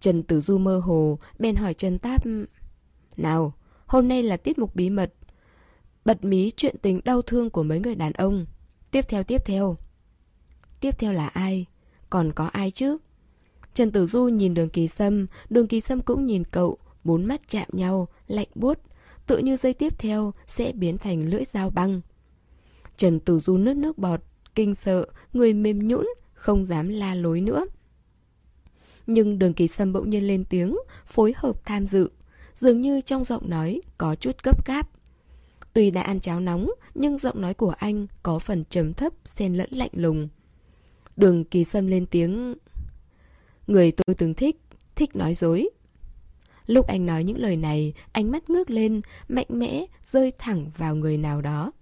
Trần 0.00 0.22
Tử 0.22 0.40
Du 0.40 0.58
mơ 0.58 0.78
hồ, 0.78 1.18
bèn 1.38 1.56
hỏi 1.56 1.74
Trần 1.74 1.98
Táp. 1.98 2.22
Nào, 3.16 3.52
hôm 3.86 4.08
nay 4.08 4.22
là 4.22 4.36
tiết 4.36 4.58
mục 4.58 4.74
bí 4.74 4.90
mật. 4.90 5.14
Bật 6.04 6.24
mí 6.24 6.50
chuyện 6.56 6.76
tình 6.82 7.00
đau 7.04 7.22
thương 7.22 7.50
của 7.50 7.62
mấy 7.62 7.80
người 7.80 7.94
đàn 7.94 8.12
ông. 8.12 8.46
Tiếp 8.90 9.04
theo 9.08 9.22
tiếp 9.24 9.42
theo. 9.44 9.76
Tiếp 10.80 10.98
theo 10.98 11.12
là 11.12 11.26
ai? 11.26 11.66
Còn 12.10 12.32
có 12.32 12.44
ai 12.46 12.70
chứ? 12.70 12.98
Trần 13.74 13.90
Tử 13.90 14.06
Du 14.06 14.28
nhìn 14.28 14.54
đường 14.54 14.68
kỳ 14.68 14.88
sâm, 14.88 15.26
đường 15.50 15.68
kỳ 15.68 15.80
sâm 15.80 16.00
cũng 16.00 16.26
nhìn 16.26 16.44
cậu, 16.44 16.78
bốn 17.04 17.24
mắt 17.24 17.40
chạm 17.48 17.68
nhau, 17.72 18.08
lạnh 18.26 18.48
buốt, 18.54 18.78
tự 19.26 19.38
như 19.38 19.56
dây 19.56 19.74
tiếp 19.74 19.98
theo 19.98 20.32
sẽ 20.46 20.72
biến 20.72 20.98
thành 20.98 21.28
lưỡi 21.28 21.44
dao 21.44 21.70
băng. 21.70 22.00
Trần 22.96 23.20
Tử 23.20 23.40
Du 23.40 23.56
nứt 23.56 23.76
nước 23.76 23.98
bọt, 23.98 24.20
kinh 24.54 24.74
sợ, 24.74 25.06
người 25.32 25.52
mềm 25.52 25.88
nhũn, 25.88 26.06
không 26.32 26.66
dám 26.66 26.88
la 26.88 27.14
lối 27.14 27.40
nữa. 27.40 27.66
Nhưng 29.06 29.38
đường 29.38 29.54
kỳ 29.54 29.68
sâm 29.68 29.92
bỗng 29.92 30.10
nhiên 30.10 30.26
lên 30.26 30.44
tiếng, 30.44 30.76
phối 31.06 31.34
hợp 31.36 31.64
tham 31.64 31.86
dự. 31.86 32.10
Dường 32.54 32.80
như 32.80 33.00
trong 33.00 33.24
giọng 33.24 33.50
nói 33.50 33.80
có 33.98 34.14
chút 34.14 34.36
gấp 34.42 34.66
gáp. 34.66 34.88
Tuy 35.72 35.90
đã 35.90 36.02
ăn 36.02 36.20
cháo 36.20 36.40
nóng, 36.40 36.70
nhưng 36.94 37.18
giọng 37.18 37.40
nói 37.40 37.54
của 37.54 37.74
anh 37.78 38.06
có 38.22 38.38
phần 38.38 38.64
trầm 38.70 38.92
thấp, 38.94 39.12
xen 39.24 39.54
lẫn 39.54 39.70
lạnh 39.72 39.90
lùng. 39.92 40.28
Đường 41.16 41.44
kỳ 41.44 41.64
sâm 41.64 41.86
lên 41.86 42.06
tiếng... 42.06 42.54
Người 43.66 43.92
tôi 43.92 44.14
từng 44.14 44.34
thích, 44.34 44.56
thích 44.94 45.16
nói 45.16 45.34
dối. 45.34 45.70
Lúc 46.66 46.86
anh 46.86 47.06
nói 47.06 47.24
những 47.24 47.38
lời 47.38 47.56
này, 47.56 47.94
ánh 48.12 48.30
mắt 48.30 48.50
ngước 48.50 48.70
lên, 48.70 49.00
mạnh 49.28 49.46
mẽ, 49.48 49.86
rơi 50.04 50.32
thẳng 50.38 50.70
vào 50.76 50.96
người 50.96 51.18
nào 51.18 51.40
đó. 51.40 51.72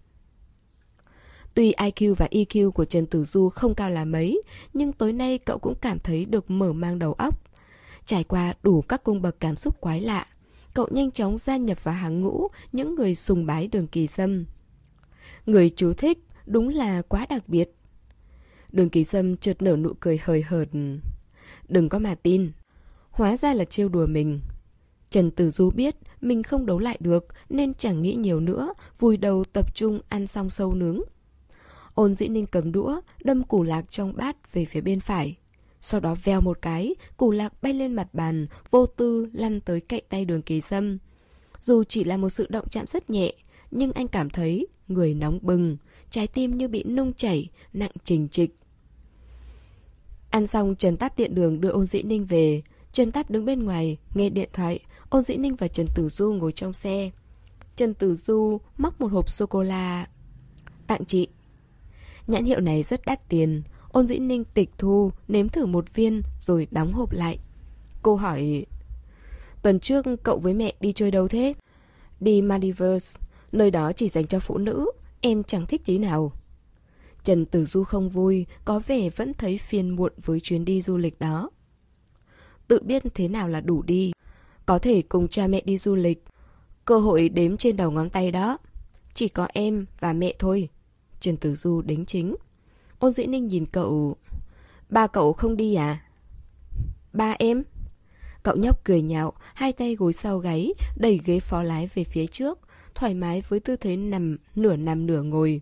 Tuy 1.58 1.72
IQ 1.72 2.14
và 2.14 2.28
EQ 2.30 2.70
của 2.70 2.84
Trần 2.84 3.06
Tử 3.06 3.24
Du 3.24 3.48
không 3.48 3.74
cao 3.74 3.90
là 3.90 4.04
mấy, 4.04 4.42
nhưng 4.74 4.92
tối 4.92 5.12
nay 5.12 5.38
cậu 5.38 5.58
cũng 5.58 5.74
cảm 5.80 5.98
thấy 5.98 6.24
được 6.24 6.50
mở 6.50 6.72
mang 6.72 6.98
đầu 6.98 7.12
óc. 7.12 7.40
Trải 8.04 8.24
qua 8.24 8.54
đủ 8.62 8.82
các 8.82 9.04
cung 9.04 9.22
bậc 9.22 9.40
cảm 9.40 9.56
xúc 9.56 9.80
quái 9.80 10.00
lạ, 10.00 10.26
cậu 10.74 10.88
nhanh 10.90 11.10
chóng 11.10 11.38
gia 11.38 11.56
nhập 11.56 11.84
vào 11.84 11.94
hàng 11.94 12.20
ngũ 12.20 12.48
những 12.72 12.94
người 12.94 13.14
sùng 13.14 13.46
bái 13.46 13.68
đường 13.68 13.86
kỳ 13.86 14.06
sâm. 14.06 14.44
Người 15.46 15.70
chú 15.70 15.92
thích 15.92 16.18
đúng 16.46 16.68
là 16.68 17.02
quá 17.02 17.26
đặc 17.28 17.48
biệt. 17.48 17.74
Đường 18.72 18.90
kỳ 18.90 19.04
sâm 19.04 19.36
chợt 19.36 19.62
nở 19.62 19.76
nụ 19.76 19.92
cười 20.00 20.20
hời 20.24 20.42
hợt. 20.42 20.68
Đừng 21.68 21.88
có 21.88 21.98
mà 21.98 22.14
tin. 22.14 22.52
Hóa 23.10 23.36
ra 23.36 23.54
là 23.54 23.64
trêu 23.64 23.88
đùa 23.88 24.06
mình. 24.06 24.40
Trần 25.10 25.30
Tử 25.30 25.50
Du 25.50 25.70
biết 25.70 25.96
mình 26.20 26.42
không 26.42 26.66
đấu 26.66 26.78
lại 26.78 26.96
được 27.00 27.26
nên 27.48 27.74
chẳng 27.74 28.02
nghĩ 28.02 28.14
nhiều 28.14 28.40
nữa, 28.40 28.74
vùi 28.98 29.16
đầu 29.16 29.44
tập 29.52 29.74
trung 29.74 30.00
ăn 30.08 30.26
xong 30.26 30.50
sâu 30.50 30.74
nướng. 30.74 31.00
Ôn 31.98 32.14
dĩ 32.14 32.28
ninh 32.28 32.46
cầm 32.46 32.72
đũa, 32.72 33.00
đâm 33.24 33.44
củ 33.44 33.62
lạc 33.62 33.84
trong 33.90 34.16
bát 34.16 34.52
về 34.52 34.64
phía 34.64 34.80
bên 34.80 35.00
phải. 35.00 35.36
Sau 35.80 36.00
đó 36.00 36.16
veo 36.24 36.40
một 36.40 36.58
cái, 36.62 36.94
củ 37.16 37.30
lạc 37.30 37.62
bay 37.62 37.74
lên 37.74 37.92
mặt 37.92 38.14
bàn, 38.14 38.46
vô 38.70 38.86
tư 38.86 39.28
lăn 39.32 39.60
tới 39.60 39.80
cạnh 39.80 40.02
tay 40.08 40.24
đường 40.24 40.42
kỳ 40.42 40.60
sâm. 40.60 40.98
Dù 41.60 41.84
chỉ 41.84 42.04
là 42.04 42.16
một 42.16 42.30
sự 42.30 42.46
động 42.48 42.68
chạm 42.70 42.86
rất 42.86 43.10
nhẹ, 43.10 43.32
nhưng 43.70 43.92
anh 43.92 44.08
cảm 44.08 44.30
thấy 44.30 44.66
người 44.88 45.14
nóng 45.14 45.38
bừng, 45.42 45.76
trái 46.10 46.26
tim 46.26 46.58
như 46.58 46.68
bị 46.68 46.84
nung 46.84 47.12
chảy, 47.12 47.48
nặng 47.72 47.90
trình 48.04 48.28
trịch. 48.28 48.56
Ăn 50.30 50.46
xong 50.46 50.74
Trần 50.74 50.96
Táp 50.96 51.16
tiện 51.16 51.34
đường 51.34 51.60
đưa 51.60 51.70
ôn 51.70 51.86
dĩ 51.86 52.02
ninh 52.02 52.24
về. 52.24 52.62
Trần 52.92 53.12
Táp 53.12 53.30
đứng 53.30 53.44
bên 53.44 53.64
ngoài, 53.64 53.98
nghe 54.14 54.30
điện 54.30 54.48
thoại, 54.52 54.80
ôn 55.08 55.24
dĩ 55.24 55.36
ninh 55.36 55.56
và 55.56 55.68
Trần 55.68 55.86
Tử 55.94 56.08
Du 56.08 56.32
ngồi 56.32 56.52
trong 56.52 56.72
xe. 56.72 57.10
Trần 57.76 57.94
Tử 57.94 58.16
Du 58.16 58.60
móc 58.76 59.00
một 59.00 59.12
hộp 59.12 59.30
sô-cô-la. 59.30 60.06
Tặng 60.86 61.04
chị. 61.04 61.28
Nhãn 62.28 62.44
hiệu 62.44 62.60
này 62.60 62.82
rất 62.82 63.00
đắt 63.06 63.28
tiền. 63.28 63.62
Ôn 63.88 64.06
dĩ 64.06 64.18
ninh 64.18 64.44
tịch 64.44 64.70
thu, 64.78 65.12
nếm 65.28 65.48
thử 65.48 65.66
một 65.66 65.94
viên 65.94 66.22
rồi 66.40 66.68
đóng 66.70 66.92
hộp 66.92 67.12
lại. 67.12 67.38
Cô 68.02 68.16
hỏi... 68.16 68.66
Tuần 69.62 69.80
trước 69.80 70.06
cậu 70.22 70.38
với 70.38 70.54
mẹ 70.54 70.74
đi 70.80 70.92
chơi 70.92 71.10
đâu 71.10 71.28
thế? 71.28 71.54
Đi 72.20 72.42
Maldives, 72.42 73.16
nơi 73.52 73.70
đó 73.70 73.92
chỉ 73.92 74.08
dành 74.08 74.26
cho 74.26 74.40
phụ 74.40 74.58
nữ, 74.58 74.90
em 75.20 75.44
chẳng 75.44 75.66
thích 75.66 75.82
tí 75.84 75.98
nào. 75.98 76.32
Trần 77.24 77.46
Tử 77.46 77.64
Du 77.64 77.84
không 77.84 78.08
vui, 78.08 78.46
có 78.64 78.80
vẻ 78.86 79.10
vẫn 79.10 79.34
thấy 79.34 79.58
phiền 79.58 79.96
muộn 79.96 80.12
với 80.24 80.40
chuyến 80.40 80.64
đi 80.64 80.82
du 80.82 80.96
lịch 80.96 81.18
đó. 81.18 81.50
Tự 82.68 82.82
biết 82.82 83.02
thế 83.14 83.28
nào 83.28 83.48
là 83.48 83.60
đủ 83.60 83.82
đi. 83.82 84.12
Có 84.66 84.78
thể 84.78 85.02
cùng 85.02 85.28
cha 85.28 85.46
mẹ 85.46 85.62
đi 85.64 85.78
du 85.78 85.94
lịch. 85.94 86.24
Cơ 86.84 86.98
hội 86.98 87.28
đếm 87.28 87.56
trên 87.56 87.76
đầu 87.76 87.90
ngón 87.90 88.10
tay 88.10 88.30
đó. 88.30 88.58
Chỉ 89.14 89.28
có 89.28 89.48
em 89.52 89.86
và 90.00 90.12
mẹ 90.12 90.34
thôi. 90.38 90.68
Trần 91.20 91.36
Tử 91.36 91.54
Du 91.54 91.82
đính 91.82 92.06
chính. 92.06 92.36
Ôn 92.98 93.12
dĩ 93.12 93.26
ninh 93.26 93.46
nhìn 93.46 93.66
cậu. 93.66 94.16
Ba 94.88 95.06
cậu 95.06 95.32
không 95.32 95.56
đi 95.56 95.74
à? 95.74 96.04
Ba 97.12 97.36
em? 97.38 97.64
Cậu 98.42 98.56
nhóc 98.56 98.84
cười 98.84 99.02
nhạo, 99.02 99.32
hai 99.54 99.72
tay 99.72 99.94
gối 99.94 100.12
sau 100.12 100.38
gáy, 100.38 100.74
đẩy 100.96 101.20
ghế 101.24 101.40
phó 101.40 101.62
lái 101.62 101.88
về 101.94 102.04
phía 102.04 102.26
trước, 102.26 102.58
thoải 102.94 103.14
mái 103.14 103.42
với 103.48 103.60
tư 103.60 103.76
thế 103.76 103.96
nằm, 103.96 104.36
nửa 104.54 104.76
nằm 104.76 105.06
nửa 105.06 105.22
ngồi. 105.22 105.60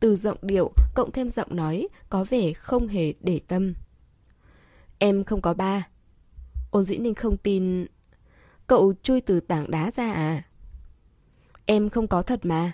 Từ 0.00 0.16
giọng 0.16 0.38
điệu, 0.42 0.72
cộng 0.94 1.10
thêm 1.12 1.30
giọng 1.30 1.56
nói, 1.56 1.88
có 2.08 2.24
vẻ 2.24 2.52
không 2.52 2.88
hề 2.88 3.14
để 3.20 3.40
tâm. 3.48 3.74
Em 4.98 5.24
không 5.24 5.40
có 5.40 5.54
ba. 5.54 5.88
Ôn 6.70 6.84
dĩ 6.84 6.98
ninh 6.98 7.14
không 7.14 7.36
tin... 7.36 7.86
Cậu 8.66 8.92
chui 9.02 9.20
từ 9.20 9.40
tảng 9.40 9.70
đá 9.70 9.90
ra 9.90 10.12
à? 10.12 10.42
Em 11.66 11.90
không 11.90 12.08
có 12.08 12.22
thật 12.22 12.40
mà. 12.42 12.72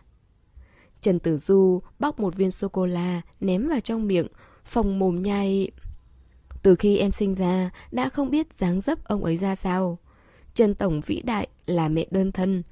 Trần 1.00 1.18
Tử 1.18 1.38
Du 1.38 1.82
bóc 1.98 2.20
một 2.20 2.36
viên 2.36 2.50
sô-cô-la 2.50 3.20
ném 3.40 3.68
vào 3.68 3.80
trong 3.80 4.06
miệng, 4.06 4.26
phòng 4.64 4.98
mồm 4.98 5.22
nhai. 5.22 5.70
Từ 6.62 6.74
khi 6.74 6.98
em 6.98 7.12
sinh 7.12 7.34
ra, 7.34 7.70
đã 7.90 8.08
không 8.08 8.30
biết 8.30 8.54
dáng 8.54 8.80
dấp 8.80 9.04
ông 9.04 9.24
ấy 9.24 9.36
ra 9.36 9.54
sao. 9.54 9.98
Trần 10.54 10.74
Tổng 10.74 11.00
vĩ 11.06 11.22
đại 11.22 11.48
là 11.66 11.88
mẹ 11.88 12.06
đơn 12.10 12.32
thân, 12.32 12.62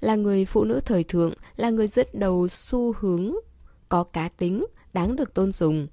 là 0.00 0.14
người 0.14 0.44
phụ 0.44 0.64
nữ 0.64 0.80
thời 0.84 1.04
thượng, 1.04 1.32
là 1.56 1.70
người 1.70 1.86
dẫn 1.86 2.06
đầu 2.12 2.48
xu 2.48 2.94
hướng, 2.98 3.34
có 3.88 4.04
cá 4.04 4.28
tính, 4.28 4.66
đáng 4.92 5.16
được 5.16 5.34
tôn 5.34 5.52
dùng. 5.52 5.86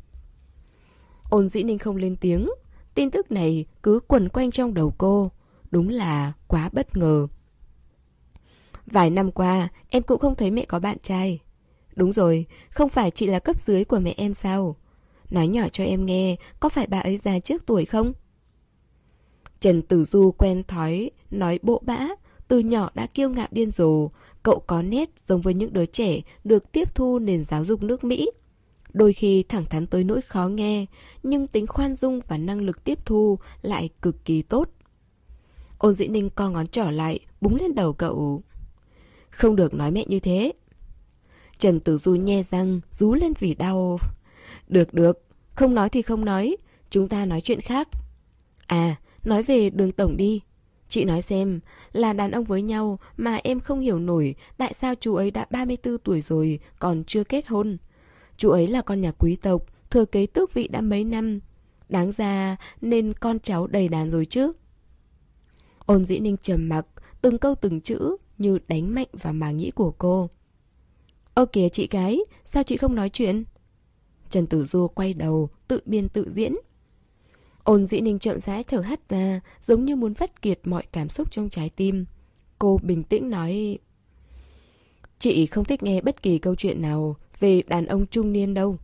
Ôn 1.29 1.49
dĩ 1.49 1.63
ninh 1.63 1.77
không 1.77 1.95
lên 1.95 2.15
tiếng, 2.15 2.49
tin 2.95 3.11
tức 3.11 3.31
này 3.31 3.65
cứ 3.83 3.99
quẩn 4.07 4.29
quanh 4.29 4.51
trong 4.51 4.73
đầu 4.73 4.93
cô. 4.97 5.31
Đúng 5.71 5.89
là 5.89 6.33
quá 6.47 6.69
bất 6.73 6.97
ngờ. 6.97 7.27
Vài 8.85 9.09
năm 9.09 9.31
qua, 9.31 9.67
em 9.89 10.03
cũng 10.03 10.19
không 10.19 10.35
thấy 10.35 10.51
mẹ 10.51 10.65
có 10.65 10.79
bạn 10.79 10.97
trai. 11.03 11.39
Đúng 11.95 12.13
rồi, 12.13 12.45
không 12.69 12.89
phải 12.89 13.11
chị 13.11 13.27
là 13.27 13.39
cấp 13.39 13.59
dưới 13.59 13.85
của 13.85 13.99
mẹ 13.99 14.13
em 14.17 14.33
sao? 14.33 14.75
Nói 15.29 15.47
nhỏ 15.47 15.67
cho 15.71 15.83
em 15.83 16.05
nghe, 16.05 16.35
có 16.59 16.69
phải 16.69 16.87
bà 16.87 16.99
ấy 16.99 17.17
già 17.17 17.39
trước 17.39 17.65
tuổi 17.65 17.85
không? 17.85 18.13
Trần 19.59 19.81
Tử 19.81 20.05
Du 20.05 20.31
quen 20.31 20.63
thói, 20.67 21.11
nói 21.31 21.59
bộ 21.61 21.81
bã, 21.85 22.07
từ 22.47 22.59
nhỏ 22.59 22.89
đã 22.93 23.07
kiêu 23.07 23.29
ngạo 23.29 23.47
điên 23.51 23.71
rồ, 23.71 24.09
cậu 24.43 24.59
có 24.67 24.81
nét 24.81 25.09
giống 25.25 25.41
với 25.41 25.53
những 25.53 25.73
đứa 25.73 25.85
trẻ 25.85 26.21
được 26.43 26.71
tiếp 26.71 26.95
thu 26.95 27.19
nền 27.19 27.43
giáo 27.43 27.65
dục 27.65 27.83
nước 27.83 28.03
Mỹ. 28.03 28.29
Đôi 28.93 29.13
khi 29.13 29.43
thẳng 29.43 29.65
thắn 29.65 29.87
tới 29.87 30.03
nỗi 30.03 30.21
khó 30.21 30.47
nghe, 30.47 30.85
nhưng 31.23 31.47
tính 31.47 31.67
khoan 31.67 31.95
dung 31.95 32.19
và 32.27 32.37
năng 32.37 32.61
lực 32.61 32.83
tiếp 32.83 32.99
thu 33.05 33.39
lại 33.61 33.89
cực 34.01 34.25
kỳ 34.25 34.41
tốt. 34.41 34.69
Ôn 35.77 35.93
dĩ 35.93 36.07
ninh 36.07 36.29
co 36.29 36.49
ngón 36.49 36.67
trỏ 36.67 36.91
lại, 36.91 37.19
búng 37.41 37.55
lên 37.55 37.75
đầu 37.75 37.93
cậu. 37.93 38.41
Không 39.29 39.55
được 39.55 39.73
nói 39.73 39.91
mẹ 39.91 40.05
như 40.07 40.19
thế. 40.19 40.51
Trần 41.59 41.79
Tử 41.79 41.97
Du 41.97 42.15
nhe 42.15 42.43
răng, 42.43 42.81
rú 42.91 43.13
lên 43.13 43.33
vì 43.39 43.55
đau. 43.55 43.99
Được 44.67 44.93
được, 44.93 45.25
không 45.53 45.75
nói 45.75 45.89
thì 45.89 46.01
không 46.01 46.25
nói, 46.25 46.57
chúng 46.89 47.07
ta 47.07 47.25
nói 47.25 47.41
chuyện 47.41 47.61
khác. 47.61 47.87
À, 48.67 48.95
nói 49.23 49.43
về 49.43 49.69
đường 49.69 49.91
tổng 49.91 50.17
đi. 50.17 50.41
Chị 50.87 51.03
nói 51.03 51.21
xem, 51.21 51.59
là 51.93 52.13
đàn 52.13 52.31
ông 52.31 52.43
với 52.43 52.61
nhau 52.61 52.99
mà 53.17 53.35
em 53.35 53.59
không 53.59 53.79
hiểu 53.79 53.99
nổi 53.99 54.35
tại 54.57 54.73
sao 54.73 54.95
chú 54.95 55.15
ấy 55.15 55.31
đã 55.31 55.47
34 55.49 55.97
tuổi 55.97 56.21
rồi 56.21 56.59
còn 56.79 57.03
chưa 57.03 57.23
kết 57.23 57.47
hôn. 57.47 57.77
Chú 58.37 58.49
ấy 58.49 58.67
là 58.67 58.81
con 58.81 59.01
nhà 59.01 59.11
quý 59.11 59.35
tộc, 59.35 59.61
thừa 59.89 60.05
kế 60.05 60.25
tước 60.25 60.53
vị 60.53 60.67
đã 60.67 60.81
mấy 60.81 61.03
năm. 61.03 61.39
Đáng 61.89 62.11
ra 62.11 62.57
nên 62.81 63.13
con 63.13 63.39
cháu 63.39 63.67
đầy 63.67 63.87
đàn 63.87 64.09
rồi 64.09 64.25
chứ. 64.25 64.51
Ôn 65.85 66.05
dĩ 66.05 66.19
ninh 66.19 66.37
trầm 66.41 66.69
mặc, 66.69 66.85
từng 67.21 67.37
câu 67.37 67.55
từng 67.55 67.81
chữ 67.81 68.17
như 68.37 68.59
đánh 68.67 68.95
mạnh 68.95 69.07
vào 69.13 69.33
màng 69.33 69.57
nhĩ 69.57 69.71
của 69.71 69.91
cô. 69.91 70.29
Ơ 71.35 71.45
kìa 71.45 71.69
chị 71.69 71.87
gái, 71.91 72.19
sao 72.45 72.63
chị 72.63 72.77
không 72.77 72.95
nói 72.95 73.09
chuyện? 73.09 73.43
Trần 74.29 74.47
Tử 74.47 74.65
Du 74.65 74.87
quay 74.87 75.13
đầu, 75.13 75.49
tự 75.67 75.79
biên 75.85 76.09
tự 76.09 76.29
diễn. 76.31 76.55
Ôn 77.63 77.85
dĩ 77.85 78.01
ninh 78.01 78.19
chậm 78.19 78.39
rãi 78.39 78.63
thở 78.63 78.79
hắt 78.79 79.09
ra, 79.09 79.41
giống 79.61 79.85
như 79.85 79.95
muốn 79.95 80.13
vắt 80.13 80.41
kiệt 80.41 80.59
mọi 80.63 80.83
cảm 80.91 81.09
xúc 81.09 81.31
trong 81.31 81.49
trái 81.49 81.69
tim. 81.69 82.05
Cô 82.59 82.79
bình 82.83 83.03
tĩnh 83.03 83.29
nói... 83.29 83.79
Chị 85.19 85.45
không 85.45 85.65
thích 85.65 85.83
nghe 85.83 86.01
bất 86.01 86.21
kỳ 86.21 86.39
câu 86.39 86.55
chuyện 86.55 86.81
nào 86.81 87.15
về 87.39 87.61
đàn 87.67 87.85
ông 87.85 88.07
trung 88.07 88.31
niên 88.31 88.53
đâu. 88.53 88.77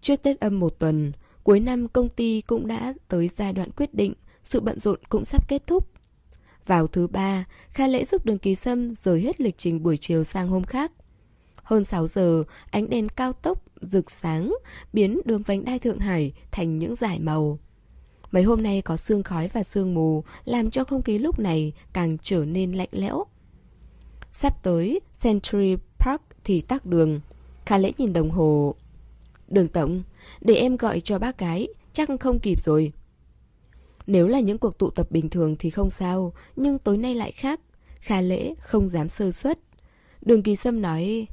Trước 0.00 0.22
Tết 0.22 0.40
âm 0.40 0.60
một 0.60 0.78
tuần, 0.78 1.12
cuối 1.44 1.60
năm 1.60 1.88
công 1.88 2.08
ty 2.08 2.40
cũng 2.40 2.66
đã 2.66 2.94
tới 3.08 3.28
giai 3.28 3.52
đoạn 3.52 3.70
quyết 3.70 3.94
định, 3.94 4.12
sự 4.42 4.60
bận 4.60 4.80
rộn 4.80 5.00
cũng 5.08 5.24
sắp 5.24 5.48
kết 5.48 5.66
thúc. 5.66 5.88
Vào 6.66 6.86
thứ 6.86 7.06
ba, 7.06 7.44
Kha 7.72 7.88
Lễ 7.88 8.04
giúp 8.04 8.24
đường 8.24 8.38
kỳ 8.38 8.54
sâm 8.54 8.94
rời 8.94 9.20
hết 9.20 9.40
lịch 9.40 9.58
trình 9.58 9.82
buổi 9.82 9.96
chiều 9.96 10.24
sang 10.24 10.48
hôm 10.48 10.64
khác. 10.64 10.92
Hơn 11.62 11.84
6 11.84 12.06
giờ, 12.06 12.44
ánh 12.70 12.90
đèn 12.90 13.08
cao 13.08 13.32
tốc, 13.32 13.62
rực 13.80 14.10
sáng, 14.10 14.54
biến 14.92 15.20
đường 15.24 15.42
vành 15.42 15.64
đai 15.64 15.78
Thượng 15.78 15.98
Hải 15.98 16.32
thành 16.50 16.78
những 16.78 16.96
dải 16.96 17.18
màu. 17.20 17.58
Mấy 18.30 18.42
hôm 18.42 18.62
nay 18.62 18.82
có 18.82 18.96
sương 18.96 19.22
khói 19.22 19.48
và 19.52 19.62
sương 19.62 19.94
mù, 19.94 20.24
làm 20.44 20.70
cho 20.70 20.84
không 20.84 21.02
khí 21.02 21.18
lúc 21.18 21.38
này 21.38 21.72
càng 21.92 22.16
trở 22.22 22.44
nên 22.44 22.72
lạnh 22.72 22.88
lẽo. 22.92 23.24
Sắp 24.32 24.62
tới, 24.62 25.00
Century 25.22 25.76
Park 25.98 26.22
thì 26.44 26.60
tắc 26.60 26.86
đường. 26.86 27.20
Kha 27.66 27.78
lễ 27.78 27.92
nhìn 27.98 28.12
đồng 28.12 28.30
hồ. 28.30 28.74
Đường 29.48 29.68
tổng, 29.68 30.02
để 30.40 30.54
em 30.54 30.76
gọi 30.76 31.00
cho 31.00 31.18
bác 31.18 31.38
gái, 31.38 31.68
chắc 31.92 32.08
không 32.20 32.40
kịp 32.40 32.60
rồi. 32.60 32.92
Nếu 34.06 34.28
là 34.28 34.40
những 34.40 34.58
cuộc 34.58 34.78
tụ 34.78 34.90
tập 34.90 35.10
bình 35.10 35.30
thường 35.30 35.56
thì 35.58 35.70
không 35.70 35.90
sao, 35.90 36.32
nhưng 36.56 36.78
tối 36.78 36.96
nay 36.96 37.14
lại 37.14 37.32
khác. 37.32 37.60
Khả 38.00 38.20
lễ 38.20 38.54
không 38.60 38.88
dám 38.88 39.08
sơ 39.08 39.30
suất. 39.32 39.58
Đường 40.20 40.42
kỳ 40.42 40.56
sâm 40.56 40.82
nói... 40.82 41.26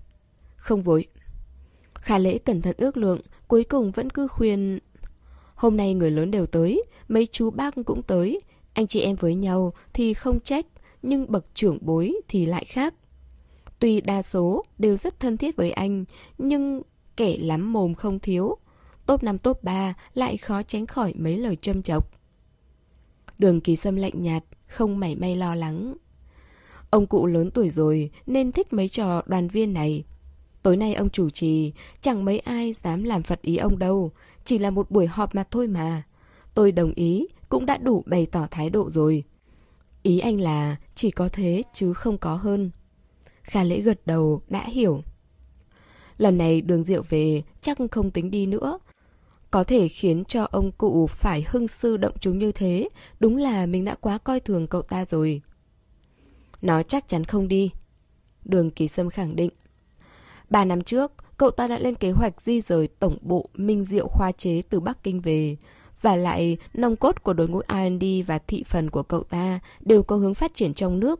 Không 0.55 0.81
vội. 0.81 1.07
Khả 1.93 2.17
lễ 2.17 2.37
cẩn 2.37 2.61
thận 2.61 2.75
ước 2.77 2.97
lượng, 2.97 3.21
cuối 3.47 3.63
cùng 3.63 3.91
vẫn 3.91 4.09
cứ 4.09 4.27
khuyên... 4.27 4.79
Hôm 5.55 5.77
nay 5.77 5.93
người 5.93 6.11
lớn 6.11 6.31
đều 6.31 6.45
tới, 6.45 6.83
mấy 7.07 7.27
chú 7.31 7.51
bác 7.51 7.75
cũng 7.85 8.03
tới. 8.03 8.41
Anh 8.73 8.87
chị 8.87 9.01
em 9.01 9.15
với 9.15 9.35
nhau 9.35 9.73
thì 9.93 10.13
không 10.13 10.39
trách, 10.39 10.65
nhưng 11.01 11.31
bậc 11.31 11.45
trưởng 11.53 11.77
bối 11.81 12.13
thì 12.27 12.45
lại 12.45 12.65
khác. 12.65 12.93
Tuy 13.79 14.01
đa 14.01 14.21
số 14.21 14.63
đều 14.77 14.95
rất 14.95 15.19
thân 15.19 15.37
thiết 15.37 15.55
với 15.55 15.71
anh, 15.71 16.05
nhưng 16.37 16.81
kẻ 17.17 17.37
lắm 17.37 17.73
mồm 17.73 17.93
không 17.93 18.19
thiếu. 18.19 18.57
Top 19.05 19.23
5 19.23 19.37
top 19.37 19.63
3 19.63 19.93
lại 20.13 20.37
khó 20.37 20.63
tránh 20.63 20.85
khỏi 20.85 21.13
mấy 21.17 21.37
lời 21.37 21.55
châm 21.55 21.81
chọc. 21.81 22.22
Đường 23.43 23.61
kỳ 23.61 23.75
sâm 23.75 23.95
lạnh 23.95 24.21
nhạt, 24.21 24.43
không 24.67 24.99
mảy 24.99 25.15
may 25.15 25.35
lo 25.35 25.55
lắng. 25.55 25.93
Ông 26.89 27.07
cụ 27.07 27.25
lớn 27.25 27.51
tuổi 27.51 27.69
rồi 27.69 28.11
nên 28.25 28.51
thích 28.51 28.73
mấy 28.73 28.89
trò 28.89 29.21
đoàn 29.25 29.47
viên 29.47 29.73
này. 29.73 30.03
Tối 30.61 30.77
nay 30.77 30.93
ông 30.93 31.09
chủ 31.09 31.29
trì, 31.29 31.73
chẳng 32.01 32.25
mấy 32.25 32.39
ai 32.39 32.73
dám 32.73 33.03
làm 33.03 33.23
phật 33.23 33.41
ý 33.41 33.57
ông 33.57 33.79
đâu, 33.79 34.11
chỉ 34.45 34.57
là 34.57 34.69
một 34.69 34.91
buổi 34.91 35.07
họp 35.07 35.35
mặt 35.35 35.47
thôi 35.51 35.67
mà. 35.67 36.03
Tôi 36.53 36.71
đồng 36.71 36.93
ý, 36.95 37.27
cũng 37.49 37.65
đã 37.65 37.77
đủ 37.77 38.03
bày 38.05 38.25
tỏ 38.25 38.47
thái 38.51 38.69
độ 38.69 38.89
rồi. 38.91 39.23
Ý 40.03 40.19
anh 40.19 40.39
là 40.39 40.75
chỉ 40.95 41.11
có 41.11 41.29
thế 41.29 41.63
chứ 41.73 41.93
không 41.93 42.17
có 42.17 42.35
hơn. 42.35 42.71
Kha 43.41 43.63
lễ 43.63 43.81
gật 43.81 44.01
đầu, 44.05 44.41
đã 44.47 44.65
hiểu. 44.67 45.01
Lần 46.17 46.37
này 46.37 46.61
đường 46.61 46.83
rượu 46.83 47.01
về 47.09 47.41
chắc 47.61 47.77
không 47.91 48.11
tính 48.11 48.31
đi 48.31 48.45
nữa. 48.45 48.79
Có 49.53 49.63
thể 49.63 49.87
khiến 49.87 50.23
cho 50.25 50.47
ông 50.51 50.71
cụ 50.71 51.07
phải 51.07 51.45
hưng 51.49 51.67
sư 51.67 51.97
động 51.97 52.13
chúng 52.19 52.39
như 52.39 52.51
thế, 52.51 52.89
đúng 53.19 53.37
là 53.37 53.65
mình 53.65 53.85
đã 53.85 53.95
quá 53.95 54.17
coi 54.17 54.39
thường 54.39 54.67
cậu 54.67 54.81
ta 54.81 55.05
rồi. 55.05 55.41
Nó 56.61 56.83
chắc 56.83 57.07
chắn 57.07 57.23
không 57.23 57.47
đi. 57.47 57.71
Đường 58.45 58.71
Kỳ 58.71 58.87
Sâm 58.87 59.09
khẳng 59.09 59.35
định. 59.35 59.51
Ba 60.49 60.65
năm 60.65 60.81
trước, 60.81 61.11
cậu 61.37 61.51
ta 61.51 61.67
đã 61.67 61.79
lên 61.79 61.95
kế 61.95 62.11
hoạch 62.11 62.41
di 62.41 62.61
rời 62.61 62.87
tổng 62.87 63.17
bộ 63.21 63.49
Minh 63.53 63.85
Diệu 63.85 64.07
khoa 64.07 64.31
chế 64.31 64.61
từ 64.69 64.79
Bắc 64.79 65.03
Kinh 65.03 65.21
về. 65.21 65.57
Và 66.01 66.15
lại, 66.15 66.57
nông 66.73 66.95
cốt 66.95 67.23
của 67.23 67.33
đội 67.33 67.47
ngũ 67.47 67.61
R&D 67.69 68.05
và 68.27 68.39
thị 68.39 68.63
phần 68.67 68.89
của 68.89 69.03
cậu 69.03 69.23
ta 69.23 69.59
đều 69.79 70.03
có 70.03 70.15
hướng 70.15 70.33
phát 70.33 70.55
triển 70.55 70.73
trong 70.73 70.99
nước. 70.99 71.19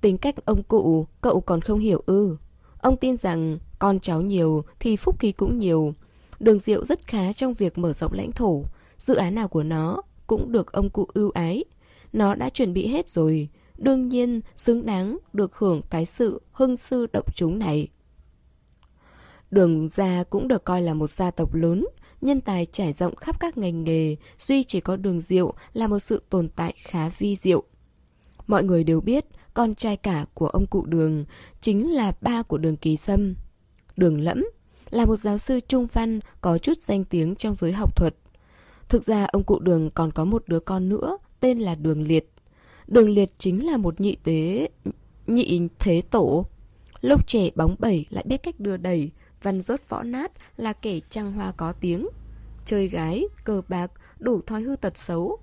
Tính 0.00 0.18
cách 0.18 0.34
ông 0.44 0.62
cụ, 0.62 1.06
cậu 1.20 1.40
còn 1.40 1.60
không 1.60 1.78
hiểu 1.78 2.02
ư. 2.06 2.36
Ông 2.78 2.96
tin 2.96 3.16
rằng 3.16 3.58
con 3.78 4.00
cháu 4.00 4.20
nhiều 4.20 4.64
thì 4.80 4.96
phúc 4.96 5.16
khí 5.18 5.32
cũng 5.32 5.58
nhiều. 5.58 5.92
Đường 6.40 6.58
Diệu 6.58 6.84
rất 6.84 7.06
khá 7.06 7.32
trong 7.32 7.54
việc 7.54 7.78
mở 7.78 7.92
rộng 7.92 8.12
lãnh 8.12 8.32
thổ. 8.32 8.64
Dự 8.96 9.14
án 9.14 9.34
nào 9.34 9.48
của 9.48 9.62
nó 9.62 10.02
cũng 10.26 10.52
được 10.52 10.72
ông 10.72 10.90
cụ 10.90 11.06
ưu 11.14 11.30
ái. 11.30 11.64
Nó 12.12 12.34
đã 12.34 12.50
chuẩn 12.50 12.72
bị 12.72 12.86
hết 12.86 13.08
rồi. 13.08 13.48
Đương 13.76 14.08
nhiên, 14.08 14.40
xứng 14.56 14.86
đáng 14.86 15.18
được 15.32 15.54
hưởng 15.54 15.82
cái 15.90 16.06
sự 16.06 16.42
hưng 16.52 16.76
sư 16.76 17.06
động 17.12 17.26
chúng 17.34 17.58
này. 17.58 17.88
Đường 19.50 19.88
gia 19.88 20.24
cũng 20.24 20.48
được 20.48 20.64
coi 20.64 20.82
là 20.82 20.94
một 20.94 21.10
gia 21.10 21.30
tộc 21.30 21.54
lớn, 21.54 21.86
nhân 22.20 22.40
tài 22.40 22.66
trải 22.66 22.92
rộng 22.92 23.16
khắp 23.16 23.40
các 23.40 23.58
ngành 23.58 23.84
nghề, 23.84 24.16
duy 24.38 24.64
chỉ 24.64 24.80
có 24.80 24.96
đường 24.96 25.20
diệu 25.20 25.54
là 25.72 25.86
một 25.86 25.98
sự 25.98 26.22
tồn 26.30 26.48
tại 26.48 26.74
khá 26.82 27.08
vi 27.08 27.36
diệu. 27.36 27.62
Mọi 28.46 28.64
người 28.64 28.84
đều 28.84 29.00
biết 29.00 29.24
con 29.54 29.74
trai 29.74 29.96
cả 29.96 30.26
của 30.34 30.46
ông 30.48 30.66
cụ 30.66 30.86
đường 30.86 31.24
chính 31.60 31.94
là 31.94 32.12
ba 32.20 32.42
của 32.42 32.58
đường 32.58 32.76
kỳ 32.76 32.96
sâm. 32.96 33.34
Đường 33.96 34.20
lẫm 34.20 34.44
là 34.90 35.06
một 35.06 35.16
giáo 35.16 35.38
sư 35.38 35.60
trung 35.68 35.86
văn 35.92 36.20
có 36.40 36.58
chút 36.58 36.80
danh 36.80 37.04
tiếng 37.04 37.34
trong 37.34 37.56
giới 37.58 37.72
học 37.72 37.96
thuật. 37.96 38.14
Thực 38.88 39.04
ra 39.04 39.24
ông 39.24 39.44
cụ 39.44 39.58
đường 39.58 39.90
còn 39.90 40.12
có 40.12 40.24
một 40.24 40.42
đứa 40.46 40.60
con 40.60 40.88
nữa 40.88 41.18
tên 41.40 41.58
là 41.58 41.74
đường 41.74 42.02
liệt. 42.02 42.32
Đường 42.86 43.10
liệt 43.10 43.32
chính 43.38 43.66
là 43.66 43.76
một 43.76 44.00
nhị 44.00 44.16
tế 44.16 44.68
nhị 45.26 45.68
thế 45.78 46.02
tổ. 46.10 46.46
Lúc 47.00 47.26
trẻ 47.26 47.50
bóng 47.54 47.76
bẩy 47.78 48.06
lại 48.10 48.24
biết 48.26 48.42
cách 48.42 48.60
đưa 48.60 48.76
đẩy, 48.76 49.10
văn 49.42 49.62
rốt 49.62 49.80
võ 49.88 50.02
nát 50.02 50.32
là 50.56 50.72
kẻ 50.72 51.00
trăng 51.10 51.32
hoa 51.32 51.52
có 51.52 51.72
tiếng. 51.72 52.08
Chơi 52.66 52.88
gái, 52.88 53.24
cờ 53.44 53.62
bạc, 53.68 53.92
đủ 54.18 54.40
thói 54.46 54.62
hư 54.62 54.76
tật 54.76 54.98
xấu. 54.98 55.38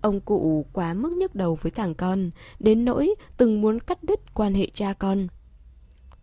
Ông 0.00 0.20
cụ 0.20 0.66
quá 0.72 0.94
mức 0.94 1.12
nhức 1.12 1.34
đầu 1.34 1.54
với 1.54 1.70
thằng 1.70 1.94
con, 1.94 2.30
đến 2.58 2.84
nỗi 2.84 3.14
từng 3.36 3.60
muốn 3.60 3.80
cắt 3.80 4.04
đứt 4.04 4.34
quan 4.34 4.54
hệ 4.54 4.68
cha 4.74 4.92
con. 4.92 5.28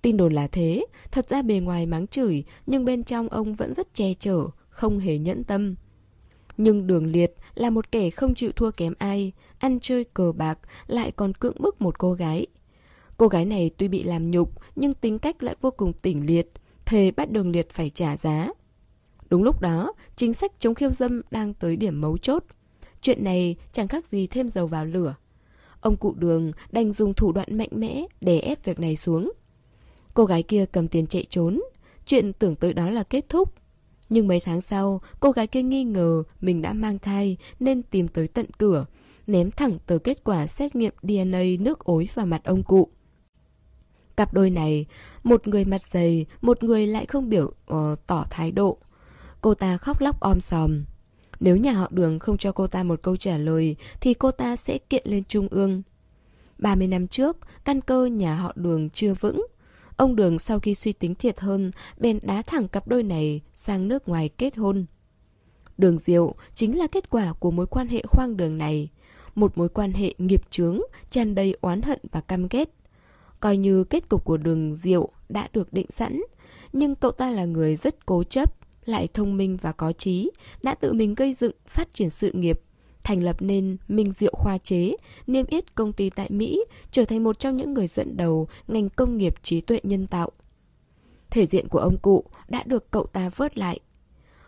Tin 0.02 0.18
đồn 0.18 0.34
là 0.34 0.48
thế, 0.48 0.86
thật 1.12 1.30
ra 1.30 1.42
bề 1.42 1.60
ngoài 1.60 1.86
mắng 1.86 2.08
chửi, 2.08 2.44
nhưng 2.66 2.86
bên 2.86 3.04
trong 3.04 3.30
ông 3.30 3.56
vẫn 3.56 3.74
rất 3.74 3.94
che 3.94 4.14
chở, 4.14 4.46
không 4.70 5.00
hề 5.00 5.18
nhẫn 5.18 5.44
tâm. 5.44 5.76
Nhưng 6.58 6.88
đường 6.88 7.06
liệt 7.06 7.36
là 7.56 7.70
một 7.70 7.92
kẻ 7.92 8.10
không 8.10 8.36
chịu 8.36 8.52
thua 8.52 8.72
kém 8.72 8.94
ai, 8.98 9.32
ăn 9.60 9.80
chơi 9.80 10.04
cờ 10.04 10.32
bạc, 10.32 10.60
lại 10.88 11.12
còn 11.12 11.34
cưỡng 11.34 11.56
bức 11.60 11.82
một 11.82 12.00
cô 12.00 12.14
gái. 12.14 12.48
Cô 13.18 13.28
gái 13.28 13.46
này 13.46 13.72
tuy 13.78 13.88
bị 13.88 14.04
làm 14.04 14.32
nhục, 14.32 14.52
nhưng 14.76 14.94
tính 14.94 15.20
cách 15.20 15.44
lại 15.44 15.56
vô 15.62 15.72
cùng 15.72 15.94
tỉnh 15.94 16.26
liệt, 16.26 16.52
thề 16.86 17.12
bắt 17.12 17.32
đường 17.32 17.52
liệt 17.52 17.70
phải 17.70 17.90
trả 17.90 18.18
giá. 18.18 18.50
Đúng 19.30 19.44
lúc 19.44 19.62
đó, 19.62 19.94
chính 20.16 20.34
sách 20.34 20.52
chống 20.60 20.76
khiêu 20.76 20.92
dâm 20.92 21.22
đang 21.32 21.54
tới 21.54 21.76
điểm 21.76 22.02
mấu 22.02 22.18
chốt. 22.18 22.44
Chuyện 23.02 23.24
này 23.24 23.56
chẳng 23.72 23.88
khác 23.88 24.08
gì 24.08 24.28
thêm 24.28 24.50
dầu 24.50 24.68
vào 24.68 24.86
lửa. 24.86 25.16
Ông 25.82 25.98
cụ 25.98 26.14
đường 26.18 26.52
đành 26.72 26.94
dùng 26.94 27.14
thủ 27.14 27.32
đoạn 27.32 27.58
mạnh 27.58 27.70
mẽ 27.72 28.06
để 28.22 28.40
ép 28.40 28.64
việc 28.64 28.80
này 28.80 28.96
xuống. 28.96 29.32
Cô 30.14 30.26
gái 30.26 30.44
kia 30.44 30.66
cầm 30.72 30.88
tiền 30.88 31.08
chạy 31.08 31.26
trốn. 31.30 31.62
Chuyện 32.06 32.34
tưởng 32.34 32.56
tới 32.56 32.74
đó 32.74 32.90
là 32.90 33.04
kết 33.04 33.30
thúc. 33.30 33.54
Nhưng 34.10 34.28
mấy 34.28 34.40
tháng 34.40 34.62
sau, 34.62 35.02
cô 35.20 35.32
gái 35.32 35.48
kia 35.48 35.62
nghi 35.62 35.84
ngờ 35.84 36.24
mình 36.42 36.62
đã 36.62 36.74
mang 36.74 37.00
thai 37.00 37.38
nên 37.60 37.84
tìm 37.84 38.08
tới 38.08 38.28
tận 38.28 38.46
cửa, 38.58 38.86
ném 39.28 39.52
thẳng 39.52 39.78
tờ 39.86 39.98
kết 39.98 40.24
quả 40.24 40.48
xét 40.48 40.76
nghiệm 40.76 40.94
DNA 41.02 41.44
nước 41.60 41.80
ối 41.80 42.08
vào 42.14 42.26
mặt 42.26 42.44
ông 42.44 42.64
cụ. 42.64 42.90
Cặp 44.18 44.34
đôi 44.34 44.50
này, 44.50 44.86
một 45.24 45.48
người 45.48 45.66
mặt 45.66 45.82
dày, 45.82 46.26
một 46.42 46.64
người 46.64 46.88
lại 46.88 47.06
không 47.06 47.30
biểu 47.30 47.46
uh, 47.46 48.08
tỏ 48.08 48.26
thái 48.30 48.52
độ. 48.52 48.78
Cô 49.42 49.54
ta 49.54 49.78
khóc 49.78 50.02
lóc 50.02 50.20
om 50.20 50.42
sòm. 50.42 50.84
Nếu 51.40 51.58
nhà 51.58 51.72
họ 51.72 51.88
đường 51.92 52.20
không 52.20 52.38
cho 52.38 52.52
cô 52.52 52.68
ta 52.68 52.84
một 52.84 53.02
câu 53.02 53.16
trả 53.16 53.38
lời 53.38 53.76
thì 54.02 54.14
cô 54.14 54.32
ta 54.32 54.56
sẽ 54.56 54.78
kiện 54.78 55.04
lên 55.06 55.24
trung 55.24 55.48
ương. 55.52 55.82
30 56.58 56.88
năm 56.88 57.08
trước, 57.08 57.38
căn 57.66 57.82
cơ 57.82 58.06
nhà 58.06 58.36
họ 58.36 58.52
đường 58.56 58.90
chưa 58.90 59.14
vững. 59.14 59.46
Ông 60.02 60.16
đường 60.16 60.40
sau 60.40 60.60
khi 60.60 60.76
suy 60.76 60.94
tính 60.94 61.16
thiệt 61.16 61.40
hơn, 61.40 61.72
bèn 61.98 62.20
đá 62.24 62.42
thẳng 62.42 62.68
cặp 62.68 62.88
đôi 62.88 63.04
này 63.04 63.42
sang 63.56 63.88
nước 63.88 64.08
ngoài 64.08 64.30
kết 64.30 64.58
hôn. 64.58 64.86
Đường 65.78 66.00
diệu 66.00 66.36
chính 66.54 66.78
là 66.78 66.88
kết 66.88 67.10
quả 67.10 67.34
của 67.34 67.52
mối 67.52 67.68
quan 67.68 67.88
hệ 67.88 68.02
khoang 68.08 68.38
đường 68.38 68.58
này. 68.58 68.90
Một 69.36 69.58
mối 69.58 69.70
quan 69.70 69.94
hệ 69.94 70.14
nghiệp 70.18 70.42
chướng, 70.50 70.80
tràn 71.10 71.36
đầy 71.36 71.58
oán 71.62 71.82
hận 71.82 72.00
và 72.12 72.22
căm 72.22 72.48
ghét. 72.48 72.70
Coi 73.40 73.58
như 73.58 73.84
kết 73.84 74.10
cục 74.10 74.26
của 74.26 74.38
đường 74.38 74.76
diệu 74.76 75.10
đã 75.30 75.48
được 75.54 75.74
định 75.74 75.92
sẵn, 75.92 76.22
nhưng 76.74 76.96
cậu 76.96 77.12
ta 77.12 77.30
là 77.30 77.46
người 77.46 77.76
rất 77.76 78.06
cố 78.06 78.24
chấp, 78.24 78.54
lại 78.86 79.08
thông 79.14 79.38
minh 79.38 79.58
và 79.62 79.72
có 79.72 79.92
trí, 79.92 80.32
đã 80.64 80.76
tự 80.76 80.94
mình 80.94 81.16
gây 81.16 81.34
dựng, 81.34 81.56
phát 81.68 81.94
triển 81.94 82.10
sự 82.10 82.32
nghiệp, 82.32 82.62
thành 83.04 83.24
lập 83.24 83.36
nên 83.40 83.78
Minh 83.88 84.12
Diệu 84.12 84.34
Khoa 84.36 84.58
Chế, 84.58 84.96
niêm 85.28 85.46
yết 85.46 85.76
công 85.76 85.94
ty 85.94 86.10
tại 86.10 86.28
Mỹ, 86.30 86.64
trở 86.92 87.06
thành 87.06 87.24
một 87.24 87.40
trong 87.40 87.58
những 87.58 87.74
người 87.74 87.88
dẫn 87.88 88.18
đầu 88.18 88.48
ngành 88.68 88.90
công 88.90 89.18
nghiệp 89.18 89.36
trí 89.44 89.62
tuệ 89.62 89.80
nhân 89.84 90.08
tạo. 90.08 90.32
Thể 91.30 91.46
diện 91.46 91.68
của 91.68 91.80
ông 91.80 91.98
cụ 92.02 92.24
đã 92.48 92.64
được 92.66 92.92
cậu 92.92 93.06
ta 93.06 93.30
vớt 93.36 93.58
lại. 93.58 93.80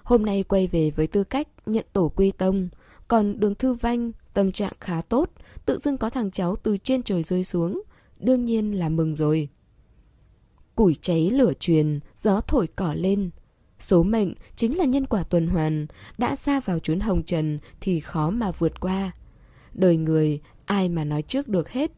Hôm 0.03 0.25
nay 0.25 0.43
quay 0.43 0.67
về 0.67 0.91
với 0.91 1.07
tư 1.07 1.23
cách 1.23 1.47
nhận 1.65 1.85
tổ 1.93 2.11
quy 2.15 2.31
tông, 2.31 2.69
còn 3.07 3.39
đường 3.39 3.55
thư 3.55 3.73
vanh 3.73 4.11
tâm 4.33 4.51
trạng 4.51 4.73
khá 4.79 5.01
tốt, 5.01 5.29
tự 5.65 5.79
dưng 5.83 5.97
có 5.97 6.09
thằng 6.09 6.31
cháu 6.31 6.55
từ 6.55 6.77
trên 6.77 7.03
trời 7.03 7.23
rơi 7.23 7.43
xuống, 7.43 7.81
đương 8.19 8.45
nhiên 8.45 8.79
là 8.79 8.89
mừng 8.89 9.15
rồi. 9.15 9.49
Củi 10.75 10.95
cháy 11.01 11.29
lửa 11.31 11.53
truyền, 11.59 11.99
gió 12.15 12.41
thổi 12.41 12.67
cỏ 12.67 12.93
lên, 12.93 13.29
Số 13.79 14.03
mệnh 14.03 14.33
chính 14.55 14.77
là 14.77 14.85
nhân 14.85 15.05
quả 15.05 15.23
tuần 15.23 15.47
hoàn, 15.47 15.87
đã 16.17 16.35
xa 16.35 16.59
vào 16.59 16.79
chốn 16.79 16.99
hồng 16.99 17.23
trần 17.23 17.59
thì 17.81 17.99
khó 17.99 18.29
mà 18.29 18.51
vượt 18.51 18.79
qua. 18.79 19.11
Đời 19.73 19.97
người, 19.97 20.41
ai 20.65 20.89
mà 20.89 21.03
nói 21.03 21.21
trước 21.21 21.47
được 21.47 21.69
hết. 21.69 21.91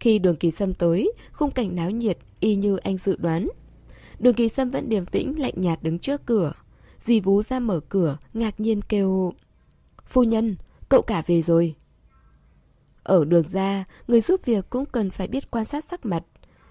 Khi 0.00 0.18
đường 0.18 0.36
kỳ 0.36 0.50
sâm 0.50 0.74
tới, 0.74 1.12
khung 1.32 1.50
cảnh 1.50 1.76
náo 1.76 1.90
nhiệt 1.90 2.18
y 2.40 2.54
như 2.54 2.76
anh 2.76 2.98
dự 2.98 3.16
đoán. 3.16 3.48
Đường 4.18 4.34
kỳ 4.34 4.48
sâm 4.48 4.70
vẫn 4.70 4.88
điềm 4.88 5.06
tĩnh 5.06 5.40
lạnh 5.40 5.54
nhạt 5.56 5.82
đứng 5.82 5.98
trước 5.98 6.26
cửa. 6.26 6.52
Dì 7.04 7.20
vú 7.20 7.42
ra 7.42 7.60
mở 7.60 7.80
cửa, 7.88 8.18
ngạc 8.34 8.60
nhiên 8.60 8.82
kêu... 8.82 9.32
Phu 10.06 10.22
nhân, 10.22 10.56
cậu 10.88 11.02
cả 11.02 11.22
về 11.26 11.42
rồi. 11.42 11.74
Ở 13.02 13.24
đường 13.24 13.44
ra, 13.52 13.84
người 14.08 14.20
giúp 14.20 14.40
việc 14.44 14.70
cũng 14.70 14.86
cần 14.86 15.10
phải 15.10 15.28
biết 15.28 15.50
quan 15.50 15.64
sát 15.64 15.84
sắc 15.84 16.06
mặt. 16.06 16.22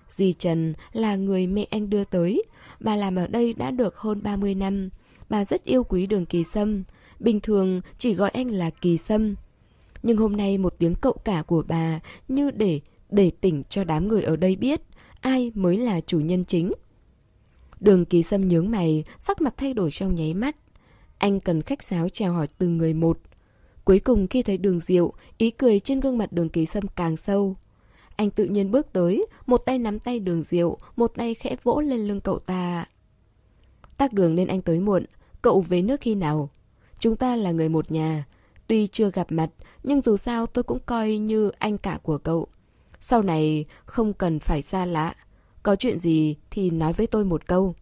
Dì 0.10 0.34
Trần 0.34 0.74
là 0.94 1.16
người 1.16 1.48
mẹ 1.48 1.66
anh 1.70 1.90
đưa 1.90 2.04
tới, 2.04 2.44
Bà 2.80 2.96
làm 2.96 3.16
ở 3.16 3.28
đây 3.28 3.54
đã 3.54 3.72
được 3.72 3.98
hơn 3.98 4.24
30 4.24 4.56
năm. 4.56 4.90
Bà 5.30 5.46
rất 5.46 5.64
yêu 5.64 5.84
quý 5.84 6.08
đường 6.08 6.26
kỳ 6.26 6.44
sâm. 6.44 6.84
Bình 7.20 7.40
thường 7.40 7.82
chỉ 7.98 8.14
gọi 8.14 8.30
anh 8.30 8.52
là 8.52 8.70
kỳ 8.70 8.98
sâm. 8.98 9.36
Nhưng 10.04 10.18
hôm 10.18 10.38
nay 10.38 10.58
một 10.58 10.74
tiếng 10.78 10.96
cậu 10.96 11.14
cả 11.14 11.44
của 11.48 11.64
bà 11.68 12.00
như 12.28 12.52
để 12.52 12.80
để 13.10 13.32
tỉnh 13.42 13.64
cho 13.70 13.84
đám 13.84 14.08
người 14.08 14.24
ở 14.24 14.36
đây 14.36 14.56
biết 14.56 14.82
ai 15.22 15.52
mới 15.56 15.78
là 15.78 16.02
chủ 16.02 16.20
nhân 16.20 16.46
chính. 16.46 16.72
Đường 17.80 18.06
kỳ 18.06 18.24
sâm 18.24 18.48
nhướng 18.48 18.72
mày, 18.72 19.04
sắc 19.20 19.42
mặt 19.42 19.54
thay 19.58 19.74
đổi 19.74 19.92
trong 19.92 20.16
nháy 20.16 20.34
mắt. 20.34 20.56
Anh 21.18 21.40
cần 21.40 21.62
khách 21.62 21.84
sáo 21.84 22.10
chào 22.10 22.34
hỏi 22.34 22.48
từng 22.58 22.78
người 22.78 22.94
một. 22.94 23.20
Cuối 23.86 24.00
cùng 24.00 24.28
khi 24.28 24.42
thấy 24.42 24.58
đường 24.58 24.80
diệu, 24.80 25.14
ý 25.38 25.52
cười 25.52 25.80
trên 25.80 26.00
gương 26.00 26.18
mặt 26.18 26.34
đường 26.34 26.50
kỳ 26.50 26.66
sâm 26.66 26.84
càng 26.96 27.18
sâu. 27.18 27.56
Anh 28.20 28.30
tự 28.30 28.46
nhiên 28.46 28.72
bước 28.72 28.94
tới, 28.94 29.26
một 29.46 29.58
tay 29.58 29.80
nắm 29.80 30.00
tay 30.00 30.20
đường 30.20 30.44
diệu, 30.44 30.78
một 30.96 31.12
tay 31.16 31.34
khẽ 31.34 31.56
vỗ 31.64 31.82
lên 31.82 32.08
lưng 32.08 32.22
cậu 32.22 32.40
ta. 32.40 32.86
Tắc 33.98 34.14
đường 34.14 34.36
nên 34.36 34.48
anh 34.48 34.62
tới 34.62 34.80
muộn, 34.80 35.06
cậu 35.42 35.62
về 35.62 35.82
nước 35.82 36.02
khi 36.02 36.16
nào? 36.16 36.50
Chúng 37.00 37.16
ta 37.16 37.36
là 37.36 37.52
người 37.52 37.70
một 37.70 37.92
nhà. 37.92 38.26
Tuy 38.68 38.88
chưa 38.88 39.12
gặp 39.12 39.32
mặt, 39.32 39.50
nhưng 39.84 40.02
dù 40.02 40.18
sao 40.18 40.46
tôi 40.46 40.64
cũng 40.64 40.80
coi 40.86 41.18
như 41.18 41.50
anh 41.50 41.78
cả 41.78 42.00
của 42.04 42.18
cậu. 42.18 42.48
Sau 43.00 43.22
này 43.22 43.66
không 43.86 44.14
cần 44.14 44.40
phải 44.40 44.62
xa 44.62 44.86
lạ. 44.86 45.16
Có 45.64 45.76
chuyện 45.76 46.00
gì 46.00 46.36
thì 46.52 46.70
nói 46.70 46.94
với 46.94 47.08
tôi 47.08 47.26
một 47.26 47.48
câu. 47.48 47.76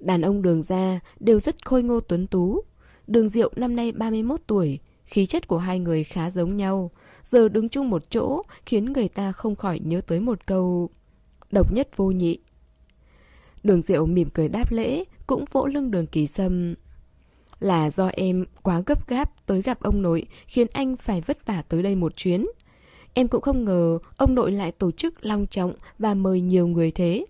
Đàn 0.00 0.22
ông 0.22 0.42
đường 0.42 0.62
ra 0.62 1.00
đều 1.20 1.40
rất 1.40 1.66
khôi 1.66 1.82
ngô 1.82 2.00
tuấn 2.00 2.26
tú. 2.26 2.60
Đường 3.06 3.28
Diệu 3.28 3.52
năm 3.56 3.76
nay 3.76 3.92
31 3.92 4.40
tuổi, 4.46 4.78
khí 5.04 5.26
chất 5.26 5.48
của 5.48 5.58
hai 5.58 5.78
người 5.78 6.04
khá 6.04 6.30
giống 6.30 6.56
nhau. 6.56 6.90
Giờ 7.30 7.48
đứng 7.48 7.68
chung 7.68 7.90
một 7.90 8.10
chỗ 8.10 8.42
khiến 8.66 8.92
người 8.92 9.08
ta 9.08 9.32
không 9.32 9.56
khỏi 9.56 9.80
nhớ 9.84 10.00
tới 10.00 10.20
một 10.20 10.46
câu 10.46 10.90
độc 11.50 11.72
nhất 11.72 11.96
vô 11.96 12.10
nhị. 12.10 12.38
Đường 13.62 13.82
Diệu 13.82 14.06
mỉm 14.06 14.28
cười 14.34 14.48
đáp 14.48 14.72
lễ, 14.72 15.04
cũng 15.26 15.44
vỗ 15.52 15.66
lưng 15.66 15.90
đường 15.90 16.06
kỳ 16.06 16.26
sâm. 16.26 16.74
Là 17.60 17.90
do 17.90 18.08
em 18.08 18.44
quá 18.62 18.82
gấp 18.86 19.08
gáp 19.08 19.46
tới 19.46 19.62
gặp 19.62 19.80
ông 19.80 20.02
nội 20.02 20.26
khiến 20.46 20.66
anh 20.72 20.96
phải 20.96 21.20
vất 21.20 21.46
vả 21.46 21.62
tới 21.68 21.82
đây 21.82 21.96
một 21.96 22.16
chuyến. 22.16 22.46
Em 23.14 23.28
cũng 23.28 23.40
không 23.40 23.64
ngờ 23.64 23.98
ông 24.16 24.34
nội 24.34 24.52
lại 24.52 24.72
tổ 24.72 24.90
chức 24.90 25.26
long 25.26 25.46
trọng 25.46 25.74
và 25.98 26.14
mời 26.14 26.40
nhiều 26.40 26.66
người 26.66 26.90
thế. 26.90 27.24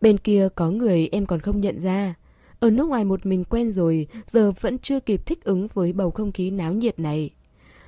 Bên 0.00 0.18
kia 0.18 0.48
có 0.54 0.70
người 0.70 1.08
em 1.12 1.26
còn 1.26 1.40
không 1.40 1.60
nhận 1.60 1.80
ra. 1.80 2.14
Ở 2.60 2.70
nước 2.70 2.88
ngoài 2.88 3.04
một 3.04 3.26
mình 3.26 3.44
quen 3.44 3.72
rồi, 3.72 4.06
giờ 4.26 4.52
vẫn 4.60 4.78
chưa 4.78 5.00
kịp 5.00 5.26
thích 5.26 5.44
ứng 5.44 5.68
với 5.74 5.92
bầu 5.92 6.10
không 6.10 6.32
khí 6.32 6.50
náo 6.50 6.72
nhiệt 6.72 6.98
này. 6.98 7.30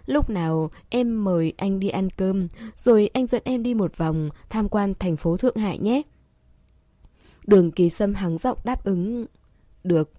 Lúc 0.06 0.30
nào 0.30 0.70
em 0.88 1.24
mời 1.24 1.52
anh 1.56 1.80
đi 1.80 1.88
ăn 1.88 2.10
cơm, 2.10 2.48
rồi 2.76 3.10
anh 3.14 3.26
dẫn 3.26 3.42
em 3.44 3.62
đi 3.62 3.74
một 3.74 3.96
vòng 3.96 4.28
tham 4.50 4.68
quan 4.68 4.94
thành 4.98 5.16
phố 5.16 5.36
Thượng 5.36 5.56
Hải 5.56 5.78
nhé. 5.78 6.02
Đường 7.46 7.70
kỳ 7.70 7.90
sâm 7.90 8.14
hắng 8.14 8.38
giọng 8.38 8.58
đáp 8.64 8.84
ứng. 8.84 9.26
Được. 9.84 10.10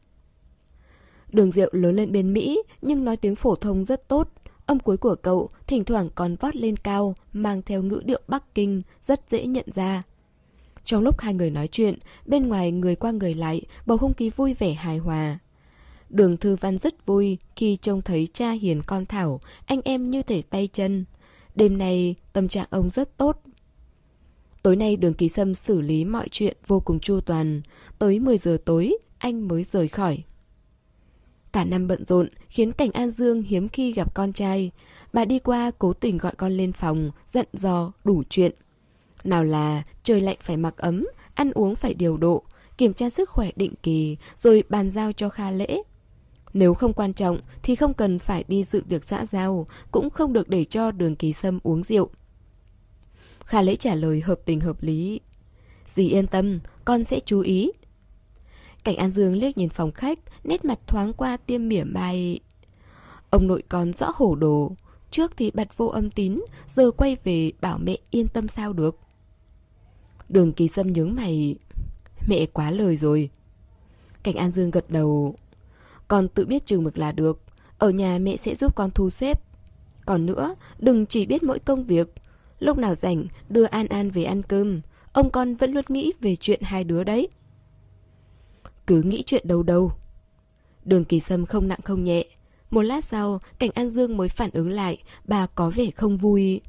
Đường 1.30 1.52
Diệu 1.52 1.70
lớn 1.72 1.96
lên 1.96 2.12
bên 2.12 2.34
Mỹ, 2.34 2.64
nhưng 2.82 3.06
nói 3.06 3.18
tiếng 3.18 3.36
phổ 3.36 3.56
thông 3.56 3.86
rất 3.86 4.08
tốt. 4.08 4.30
Âm 4.66 4.80
cuối 4.80 4.98
của 4.98 5.16
cậu 5.16 5.50
thỉnh 5.68 5.86
thoảng 5.86 6.10
còn 6.16 6.36
vót 6.36 6.56
lên 6.56 6.78
cao, 6.78 7.16
mang 7.34 7.62
theo 7.62 7.84
ngữ 7.84 8.02
điệu 8.06 8.22
Bắc 8.28 8.56
Kinh, 8.56 8.82
rất 9.02 9.30
dễ 9.30 9.46
nhận 9.46 9.66
ra. 9.72 10.04
Trong 10.86 11.04
lúc 11.04 11.20
hai 11.20 11.34
người 11.34 11.50
nói 11.50 11.68
chuyện, 11.68 12.00
bên 12.26 12.48
ngoài 12.48 12.72
người 12.72 12.96
qua 12.96 13.12
người 13.12 13.34
lại, 13.34 13.62
bầu 13.86 13.98
không 13.98 14.14
khí 14.14 14.30
vui 14.30 14.54
vẻ 14.54 14.74
hài 14.74 14.98
hòa. 14.98 15.40
Đường 16.14 16.38
Thư 16.38 16.56
Văn 16.56 16.80
rất 16.80 17.06
vui 17.06 17.38
khi 17.56 17.78
trông 17.82 18.02
thấy 18.02 18.28
cha 18.34 18.52
hiền 18.52 18.82
con 18.86 19.06
Thảo, 19.06 19.42
anh 19.66 19.82
em 19.86 20.10
như 20.10 20.22
thể 20.22 20.42
tay 20.42 20.70
chân. 20.74 21.06
Đêm 21.56 21.78
nay, 21.78 22.16
tâm 22.34 22.48
trạng 22.48 22.68
ông 22.70 22.90
rất 22.90 23.18
tốt. 23.18 23.42
Tối 24.64 24.76
nay 24.76 24.96
đường 24.96 25.14
kỳ 25.14 25.30
sâm 25.30 25.56
xử 25.56 25.82
lý 25.82 26.06
mọi 26.06 26.28
chuyện 26.32 26.58
vô 26.68 26.80
cùng 26.80 27.00
chu 27.00 27.20
toàn. 27.22 27.62
Tới 28.00 28.20
10 28.20 28.38
giờ 28.38 28.58
tối, 28.66 28.98
anh 29.18 29.48
mới 29.48 29.64
rời 29.64 29.88
khỏi. 29.88 30.24
Cả 31.52 31.66
năm 31.66 31.88
bận 31.88 32.06
rộn 32.06 32.30
khiến 32.50 32.72
Cảnh 32.72 32.92
An 32.92 33.10
Dương 33.10 33.42
hiếm 33.42 33.70
khi 33.70 33.92
gặp 33.94 34.14
con 34.14 34.34
trai. 34.34 34.72
Bà 35.14 35.26
đi 35.26 35.40
qua 35.40 35.72
cố 35.80 35.94
tình 35.94 36.18
gọi 36.18 36.34
con 36.38 36.52
lên 36.52 36.72
phòng, 36.72 37.12
dặn 37.28 37.46
dò, 37.54 37.92
đủ 38.04 38.24
chuyện. 38.30 38.52
Nào 39.24 39.44
là 39.44 39.84
trời 40.04 40.22
lạnh 40.22 40.38
phải 40.42 40.58
mặc 40.58 40.78
ấm, 40.78 41.08
ăn 41.34 41.52
uống 41.52 41.76
phải 41.76 41.94
điều 41.94 42.18
độ, 42.18 42.44
kiểm 42.78 42.94
tra 42.94 43.10
sức 43.10 43.30
khỏe 43.30 43.52
định 43.56 43.74
kỳ, 43.84 44.18
rồi 44.38 44.64
bàn 44.70 44.92
giao 44.92 45.12
cho 45.12 45.30
Kha 45.30 45.52
lễ. 45.52 45.84
Nếu 46.54 46.74
không 46.74 46.94
quan 46.94 47.14
trọng 47.14 47.40
thì 47.64 47.76
không 47.76 47.94
cần 47.94 48.20
phải 48.20 48.44
đi 48.48 48.64
dự 48.64 48.84
tiệc 48.90 49.04
xã 49.04 49.26
giao, 49.26 49.68
cũng 49.92 50.10
không 50.10 50.34
được 50.34 50.50
để 50.50 50.66
cho 50.66 50.92
đường 50.92 51.16
kỳ 51.16 51.34
sâm 51.34 51.60
uống 51.64 51.84
rượu. 51.84 52.10
Khả 53.46 53.62
lễ 53.62 53.76
trả 53.76 53.96
lời 53.96 54.22
hợp 54.22 54.40
tình 54.46 54.60
hợp 54.60 54.78
lý. 54.82 55.22
Dì 55.88 56.10
yên 56.10 56.28
tâm, 56.28 56.60
con 56.86 57.04
sẽ 57.04 57.20
chú 57.26 57.40
ý. 57.40 57.72
Cảnh 58.84 58.96
An 58.96 59.12
Dương 59.12 59.36
liếc 59.36 59.58
nhìn 59.58 59.70
phòng 59.70 59.92
khách, 59.92 60.20
nét 60.44 60.66
mặt 60.66 60.80
thoáng 60.88 61.14
qua 61.14 61.38
tiêm 61.38 61.68
mỉa 61.68 61.84
mai. 61.84 62.40
Ông 63.30 63.48
nội 63.48 63.64
con 63.70 63.94
rõ 63.94 64.12
hổ 64.16 64.36
đồ, 64.36 64.76
trước 65.12 65.32
thì 65.38 65.52
bật 65.52 65.78
vô 65.78 65.88
âm 65.88 66.12
tín, 66.12 66.40
giờ 66.68 66.92
quay 66.92 67.18
về 67.24 67.52
bảo 67.62 67.78
mẹ 67.78 67.98
yên 68.12 68.28
tâm 68.28 68.48
sao 68.48 68.74
được. 68.74 69.00
Đường 70.30 70.54
kỳ 70.54 70.68
sâm 70.68 70.94
nhướng 70.94 71.16
mày, 71.16 71.56
mẹ 72.28 72.46
quá 72.46 72.72
lời 72.72 72.98
rồi. 72.98 73.30
Cảnh 74.24 74.36
An 74.36 74.52
Dương 74.52 74.72
gật 74.72 74.86
đầu, 74.90 75.36
con 76.08 76.28
tự 76.28 76.46
biết 76.46 76.66
chừng 76.66 76.84
mực 76.84 76.98
là 76.98 77.12
được, 77.12 77.42
ở 77.78 77.90
nhà 77.90 78.18
mẹ 78.22 78.38
sẽ 78.38 78.56
giúp 78.56 78.76
con 78.76 78.92
thu 78.92 79.10
xếp. 79.10 79.42
Còn 80.06 80.26
nữa, 80.26 80.56
đừng 80.80 81.06
chỉ 81.06 81.26
biết 81.26 81.44
mỗi 81.44 81.60
công 81.60 81.84
việc. 81.84 82.14
Lúc 82.60 82.78
nào 82.78 82.96
rảnh, 82.96 83.26
đưa 83.50 83.64
An 83.64 83.88
An 83.88 84.12
về 84.12 84.24
ăn 84.24 84.44
cơm. 84.44 84.82
Ông 85.14 85.30
con 85.30 85.56
vẫn 85.56 85.72
luôn 85.72 85.86
nghĩ 85.88 86.14
về 86.22 86.36
chuyện 86.36 86.62
hai 86.64 86.84
đứa 86.84 87.04
đấy. 87.04 87.28
Cứ 88.88 89.02
nghĩ 89.02 89.24
chuyện 89.26 89.48
đâu 89.48 89.64
đâu. 89.64 89.92
Đường 90.86 91.06
kỳ 91.06 91.20
sâm 91.20 91.46
không 91.46 91.68
nặng 91.68 91.80
không 91.84 92.04
nhẹ. 92.04 92.26
Một 92.70 92.82
lát 92.82 93.06
sau, 93.06 93.40
cảnh 93.60 93.70
An 93.74 93.90
Dương 93.90 94.18
mới 94.18 94.30
phản 94.30 94.50
ứng 94.54 94.70
lại, 94.70 94.98
bà 95.26 95.48
có 95.48 95.70
vẻ 95.70 95.92
không 95.92 96.18
vui. 96.18 96.62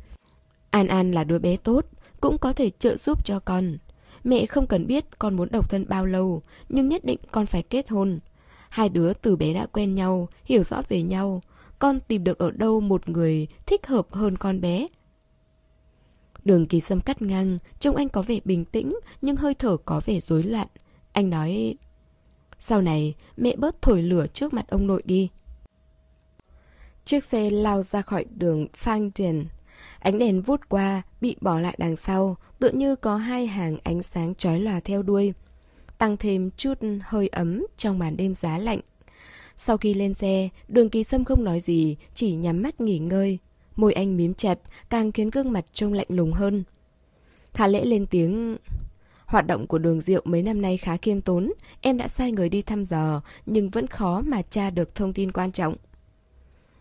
An 0.71 0.87
An 0.87 1.13
là 1.13 1.25
đứa 1.25 1.39
bé 1.39 1.57
tốt, 1.57 1.87
cũng 2.21 2.39
có 2.39 2.53
thể 2.53 2.71
trợ 2.79 2.97
giúp 2.97 3.25
cho 3.25 3.41
con. 3.41 3.79
Mẹ 4.25 4.47
không 4.47 4.67
cần 4.67 4.87
biết 4.87 5.19
con 5.19 5.37
muốn 5.37 5.49
độc 5.53 5.71
thân 5.71 5.85
bao 5.89 6.07
lâu, 6.07 6.43
nhưng 6.69 6.89
nhất 6.89 7.05
định 7.05 7.19
con 7.31 7.47
phải 7.47 7.63
kết 7.63 7.91
hôn. 7.91 8.19
Hai 8.75 8.89
đứa 8.89 9.13
từ 9.13 9.37
bé 9.37 9.55
đã 9.55 9.67
quen 9.67 9.95
nhau, 9.95 10.29
hiểu 10.45 10.63
rõ 10.71 10.83
về 10.89 11.03
nhau. 11.03 11.43
Con 11.79 12.01
tìm 12.01 12.25
được 12.25 12.39
ở 12.39 12.51
đâu 12.51 12.81
một 12.81 13.09
người 13.09 13.47
thích 13.67 13.87
hợp 13.87 14.07
hơn 14.11 14.39
con 14.39 14.61
bé. 14.61 14.87
Đường 16.45 16.67
kỳ 16.67 16.81
sâm 16.81 17.01
cắt 17.01 17.23
ngang, 17.23 17.59
trông 17.81 17.97
anh 17.97 18.09
có 18.09 18.23
vẻ 18.23 18.41
bình 18.45 18.65
tĩnh, 18.65 18.99
nhưng 19.23 19.37
hơi 19.37 19.55
thở 19.55 19.77
có 19.77 20.01
vẻ 20.07 20.21
rối 20.21 20.43
loạn. 20.43 20.67
Anh 21.13 21.31
nói, 21.31 21.77
sau 22.59 22.83
này 22.83 23.15
mẹ 23.37 23.57
bớt 23.57 23.83
thổi 23.83 24.03
lửa 24.03 24.27
trước 24.27 24.55
mặt 24.55 24.69
ông 24.69 24.87
nội 24.87 25.03
đi. 25.05 25.31
Chiếc 27.05 27.25
xe 27.25 27.51
lao 27.51 27.83
ra 27.83 28.03
khỏi 28.03 28.25
đường 28.25 28.67
Phang 28.75 29.11
Tiền. 29.11 29.47
Ánh 29.99 30.19
đèn 30.19 30.43
vút 30.43 30.61
qua, 30.69 31.03
bị 31.21 31.37
bỏ 31.41 31.61
lại 31.61 31.75
đằng 31.79 31.97
sau, 31.97 32.37
tựa 32.59 32.71
như 32.71 32.97
có 32.97 33.17
hai 33.17 33.47
hàng 33.47 33.79
ánh 33.85 34.03
sáng 34.03 34.35
trói 34.35 34.61
lòa 34.61 34.81
theo 34.81 35.03
đuôi 35.03 35.35
tăng 36.05 36.17
thêm 36.17 36.51
chút 36.57 36.79
hơi 37.03 37.29
ấm 37.29 37.67
trong 37.77 37.99
màn 37.99 38.17
đêm 38.17 38.35
giá 38.35 38.59
lạnh. 38.59 38.81
Sau 39.57 39.77
khi 39.77 39.95
lên 39.95 40.15
xe, 40.15 40.49
đường 40.69 40.89
kỳ 40.89 41.05
sâm 41.05 41.25
không 41.25 41.45
nói 41.45 41.61
gì, 41.61 41.97
chỉ 42.15 42.35
nhắm 42.35 42.63
mắt 42.63 42.81
nghỉ 42.81 42.99
ngơi. 42.99 43.39
Môi 43.77 43.93
anh 43.93 44.17
miếm 44.17 44.35
chặt, 44.35 44.59
càng 44.91 45.13
khiến 45.13 45.31
gương 45.31 45.53
mặt 45.53 45.65
trông 45.73 45.93
lạnh 45.93 46.07
lùng 46.09 46.33
hơn. 46.33 46.65
Khả 47.53 47.67
lễ 47.67 47.85
lên 47.85 48.07
tiếng... 48.07 48.57
Hoạt 49.27 49.47
động 49.47 49.67
của 49.67 49.79
đường 49.79 50.01
diệu 50.01 50.23
mấy 50.25 50.43
năm 50.43 50.63
nay 50.63 50.77
khá 50.77 50.97
kiêm 50.97 51.21
tốn, 51.21 51.53
em 51.81 51.99
đã 51.99 52.09
sai 52.09 52.33
người 52.33 52.49
đi 52.49 52.63
thăm 52.63 52.85
dò, 52.85 53.23
nhưng 53.47 53.71
vẫn 53.71 53.87
khó 53.87 54.23
mà 54.27 54.43
tra 54.43 54.71
được 54.71 54.95
thông 54.95 55.13
tin 55.13 55.33
quan 55.33 55.53
trọng. 55.53 55.77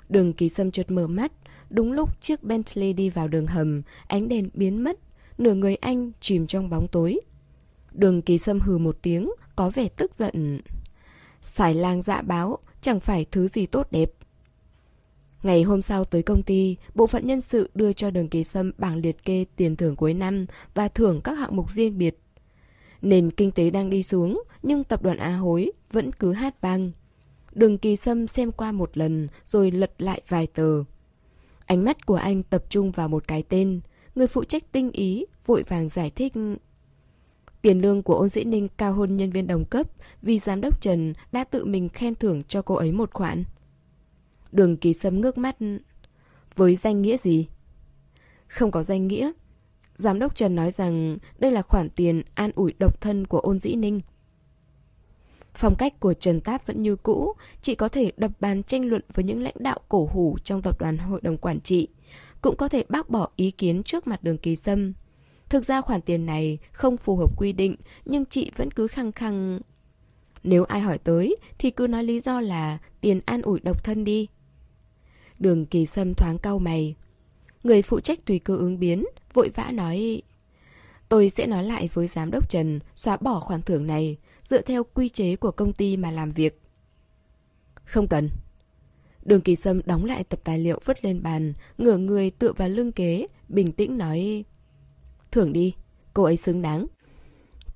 Đường 0.09 0.34
kỳ 0.34 0.49
sâm 0.49 0.71
chợt 0.71 0.91
mở 0.91 1.07
mắt, 1.07 1.32
đúng 1.69 1.93
lúc 1.93 2.21
chiếc 2.21 2.43
Bentley 2.43 2.93
đi 2.93 3.09
vào 3.09 3.28
đường 3.28 3.47
hầm, 3.47 3.82
ánh 4.07 4.30
đèn 4.30 4.49
biến 4.53 4.84
mất, 4.84 4.99
nửa 5.38 5.53
người 5.53 5.76
anh 5.76 6.11
chìm 6.19 6.47
trong 6.47 6.69
bóng 6.69 6.88
tối. 6.91 7.19
Đường 7.94 8.22
kỳ 8.22 8.38
sâm 8.38 8.60
hừ 8.60 8.78
một 8.78 8.98
tiếng, 9.02 9.32
có 9.56 9.70
vẻ 9.70 9.88
tức 9.89 10.12
giận. 10.20 10.62
Xài 11.41 11.74
lang 11.74 12.02
dạ 12.02 12.22
báo, 12.22 12.58
chẳng 12.82 13.00
phải 13.00 13.26
thứ 13.32 13.48
gì 13.48 13.66
tốt 13.66 13.88
đẹp. 13.91 14.12
Ngày 15.44 15.64
hôm 15.64 15.82
sau 15.82 16.06
tới 16.06 16.24
công 16.24 16.44
ty, 16.44 16.78
bộ 16.96 17.08
phận 17.08 17.28
nhân 17.28 17.41
sự 17.41 17.70
đưa 17.76 17.94
cho 17.94 18.12
đường 18.12 18.30
kỳ 18.30 18.44
sâm 18.44 18.72
bảng 18.78 18.96
liệt 18.98 19.26
kê 19.26 19.46
tiền 19.56 19.76
thưởng 19.76 19.96
cuối 19.96 20.14
năm 20.14 20.46
và 20.74 20.88
thưởng 20.88 21.22
các 21.24 21.34
hạng 21.34 21.56
mục 21.56 21.72
riêng 21.72 21.98
biệt. 21.98 22.20
Nền 23.02 23.32
kinh 23.32 23.52
tế 23.52 23.70
đang 23.70 23.89
đi 23.89 24.04
xuống, 24.04 24.44
nhưng 24.64 24.84
tập 24.84 25.02
đoàn 25.02 25.18
Á 25.18 25.36
Hối 25.36 25.72
vẫn 25.91 26.12
cứ 26.12 26.34
hát 26.34 26.62
vang. 26.62 26.91
Đường 27.54 27.78
kỳ 27.78 27.96
sâm 27.96 28.28
xem 28.28 28.52
qua 28.52 28.72
một 28.72 28.98
lần 28.98 29.28
rồi 29.46 29.72
lật 29.72 30.02
lại 30.02 30.22
vài 30.28 30.48
tờ. 30.48 30.84
Ánh 31.66 31.84
mắt 31.84 32.06
của 32.06 32.16
anh 32.16 32.44
tập 32.44 32.64
trung 32.70 32.91
vào 32.91 33.08
một 33.08 33.28
cái 33.28 33.44
tên. 33.50 33.82
Người 34.16 34.28
phụ 34.28 34.44
trách 34.44 34.72
tinh 34.72 34.91
ý, 34.91 35.26
vội 35.46 35.64
vàng 35.68 35.89
giải 35.89 36.10
thích 36.10 36.34
Tiền 37.64 37.82
lương 37.82 38.03
của 38.03 38.16
ôn 38.16 38.30
dĩ 38.30 38.43
ninh 38.43 38.68
cao 38.78 38.93
hơn 38.93 39.18
nhân 39.18 39.32
viên 39.32 39.47
đồng 39.47 39.66
cấp 39.66 39.88
vì 40.22 40.38
giám 40.38 40.61
đốc 40.61 40.82
Trần 40.82 41.14
đã 41.32 41.43
tự 41.43 41.66
mình 41.66 41.89
khen 41.89 42.16
thưởng 42.16 42.43
cho 42.47 42.61
cô 42.61 42.76
ấy 42.76 42.91
một 42.91 43.14
khoản. 43.14 43.43
Đường 44.51 44.78
kỳ 44.78 44.93
sâm 44.93 45.22
ngước 45.22 45.38
mắt. 45.38 45.55
Với 46.55 46.76
danh 46.76 47.01
nghĩa 47.01 47.18
gì? 47.18 47.47
Không 48.47 48.72
có 48.72 48.84
danh 48.84 49.07
nghĩa. 49.07 49.32
Giám 49.95 50.20
đốc 50.20 50.36
Trần 50.36 50.55
nói 50.55 50.72
rằng 50.72 51.18
đây 51.39 51.51
là 51.51 51.61
khoản 51.61 51.89
tiền 51.89 52.24
an 52.36 52.51
ủi 52.55 52.74
độc 52.80 53.01
thân 53.01 53.28
của 53.28 53.39
ôn 53.39 53.59
dĩ 53.59 53.76
ninh. 53.76 54.01
Phong 55.53 55.76
cách 55.78 55.99
của 55.99 56.14
Trần 56.14 56.41
Táp 56.41 56.68
vẫn 56.68 56.82
như 56.82 56.95
cũ, 56.95 57.34
chỉ 57.61 57.76
có 57.76 57.88
thể 57.88 58.11
đập 58.18 58.32
bàn 58.39 58.64
tranh 58.64 58.86
luận 58.86 59.01
với 59.14 59.26
những 59.26 59.41
lãnh 59.41 59.55
đạo 59.59 59.80
cổ 59.89 60.09
hủ 60.14 60.38
trong 60.43 60.61
tập 60.61 60.80
đoàn 60.80 60.97
hội 60.97 61.22
đồng 61.24 61.38
quản 61.38 61.61
trị, 61.61 61.88
cũng 62.41 62.55
có 62.57 62.68
thể 62.68 62.84
bác 62.89 63.09
bỏ 63.09 63.30
ý 63.36 63.51
kiến 63.51 63.84
trước 63.84 64.07
mặt 64.07 64.24
đường 64.24 64.38
kỳ 64.38 64.55
sâm. 64.55 64.93
Thực 65.54 65.66
ra 65.66 65.82
khoản 65.82 66.01
tiền 66.01 66.26
này 66.26 66.58
không 66.72 66.97
phù 66.97 67.16
hợp 67.16 67.38
quy 67.38 67.54
định, 67.54 67.76
nhưng 68.06 68.26
chị 68.26 68.51
vẫn 68.56 68.72
cứ 68.72 68.88
khăng 68.88 69.12
khăng... 69.12 69.60
Nếu 70.43 70.64
ai 70.64 70.82
hỏi 70.82 70.97
tới 70.97 71.36
thì 71.58 71.72
cứ 71.72 71.88
nói 71.88 72.04
lý 72.04 72.22
do 72.22 72.41
là 72.41 72.78
tiền 73.01 73.22
an 73.26 73.41
ủi 73.41 73.60
độc 73.60 73.84
thân 73.84 74.04
đi. 74.04 74.28
Đường 75.39 75.66
kỳ 75.66 75.86
sâm 75.86 76.14
thoáng 76.14 76.38
cau 76.38 76.60
mày. 76.60 76.95
Người 77.64 77.82
phụ 77.82 77.99
trách 77.99 78.26
tùy 78.26 78.39
cơ 78.39 78.58
ứng 78.58 78.80
biến, 78.80 79.06
vội 79.34 79.49
vã 79.56 79.72
nói 79.72 80.22
Tôi 81.10 81.30
sẽ 81.30 81.47
nói 81.47 81.64
lại 81.64 81.89
với 81.93 82.08
giám 82.08 82.32
đốc 82.32 82.49
Trần 82.49 82.80
xóa 82.95 83.18
bỏ 83.18 83.39
khoản 83.39 83.62
thưởng 83.62 83.88
này, 83.88 84.18
dựa 84.43 84.62
theo 84.62 84.84
quy 84.84 85.10
chế 85.10 85.36
của 85.36 85.51
công 85.51 85.74
ty 85.74 85.97
mà 85.97 86.12
làm 86.12 86.32
việc. 86.32 86.62
Không 87.86 88.08
cần. 88.08 88.30
Đường 89.26 89.41
kỳ 89.41 89.56
sâm 89.56 89.82
đóng 89.86 90.06
lại 90.06 90.24
tập 90.24 90.39
tài 90.43 90.60
liệu 90.60 90.80
vứt 90.86 91.06
lên 91.06 91.24
bàn, 91.24 91.54
ngửa 91.78 91.97
người 91.97 92.32
tựa 92.32 92.54
vào 92.54 92.70
lưng 92.70 92.91
kế, 92.91 93.28
bình 93.49 93.72
tĩnh 93.72 93.97
nói 93.97 94.45
Thưởng 95.34 95.54
đi, 95.54 95.74
cô 96.14 96.24
ấy 96.24 96.38
xứng 96.38 96.62
đáng. 96.62 96.88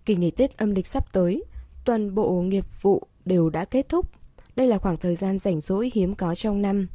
Kỳ 0.06 0.16
nghỉ 0.16 0.32
Tết 0.32 0.58
âm 0.58 0.72
lịch 0.72 0.88
sắp 0.88 1.14
tới, 1.14 1.44
toàn 1.86 2.16
bộ 2.16 2.42
nghiệp 2.42 2.66
vụ 2.82 3.04
đều 3.26 3.50
đã 3.50 3.66
kết 3.66 3.90
thúc. 3.90 4.10
Đây 4.56 4.68
là 4.68 4.78
khoảng 4.78 4.98
thời 4.98 5.16
gian 5.16 5.40
rảnh 5.40 5.62
rỗi 5.62 5.92
hiếm 5.94 6.16
có 6.16 6.36
trong 6.36 6.62
năm. 6.62 6.88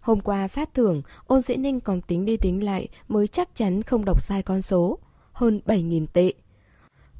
Hôm 0.00 0.20
qua 0.20 0.48
phát 0.48 0.74
thưởng, 0.74 1.02
ôn 1.26 1.42
dĩ 1.42 1.56
ninh 1.56 1.80
còn 1.80 2.00
tính 2.00 2.24
đi 2.24 2.36
tính 2.36 2.64
lại 2.64 2.88
mới 3.08 3.26
chắc 3.26 3.54
chắn 3.54 3.82
không 3.82 4.04
đọc 4.04 4.22
sai 4.22 4.42
con 4.42 4.62
số. 4.62 4.98
Hơn 5.32 5.60
7.000 5.66 6.06
tệ. 6.12 6.32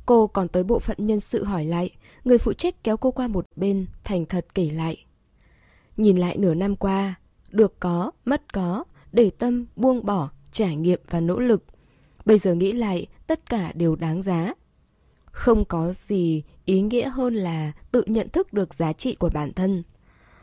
Cô 0.06 0.26
còn 0.26 0.48
tới 0.48 0.64
bộ 0.64 0.78
phận 0.78 0.96
nhân 1.00 1.20
sự 1.20 1.44
hỏi 1.44 1.64
lại, 1.64 1.90
người 2.24 2.38
phụ 2.38 2.52
trách 2.52 2.84
kéo 2.84 2.96
cô 2.96 3.10
qua 3.10 3.28
một 3.28 3.46
bên, 3.56 3.86
thành 4.04 4.26
thật 4.26 4.46
kể 4.54 4.70
lại. 4.70 5.04
Nhìn 5.96 6.16
lại 6.16 6.36
nửa 6.36 6.54
năm 6.54 6.76
qua, 6.76 7.14
được 7.50 7.80
có, 7.80 8.10
mất 8.24 8.52
có, 8.52 8.84
để 9.12 9.30
tâm, 9.30 9.66
buông 9.76 10.06
bỏ, 10.06 10.30
trải 10.52 10.76
nghiệm 10.76 11.00
và 11.10 11.20
nỗ 11.20 11.38
lực. 11.38 11.64
Bây 12.24 12.38
giờ 12.38 12.54
nghĩ 12.54 12.72
lại, 12.72 13.06
tất 13.26 13.50
cả 13.50 13.72
đều 13.74 13.96
đáng 13.96 14.22
giá. 14.22 14.52
Không 15.24 15.64
có 15.64 15.92
gì 15.92 16.42
ý 16.64 16.80
nghĩa 16.80 17.08
hơn 17.08 17.34
là 17.34 17.72
tự 17.92 18.02
nhận 18.06 18.28
thức 18.28 18.52
được 18.52 18.74
giá 18.74 18.92
trị 18.92 19.14
của 19.14 19.30
bản 19.34 19.52
thân. 19.52 19.82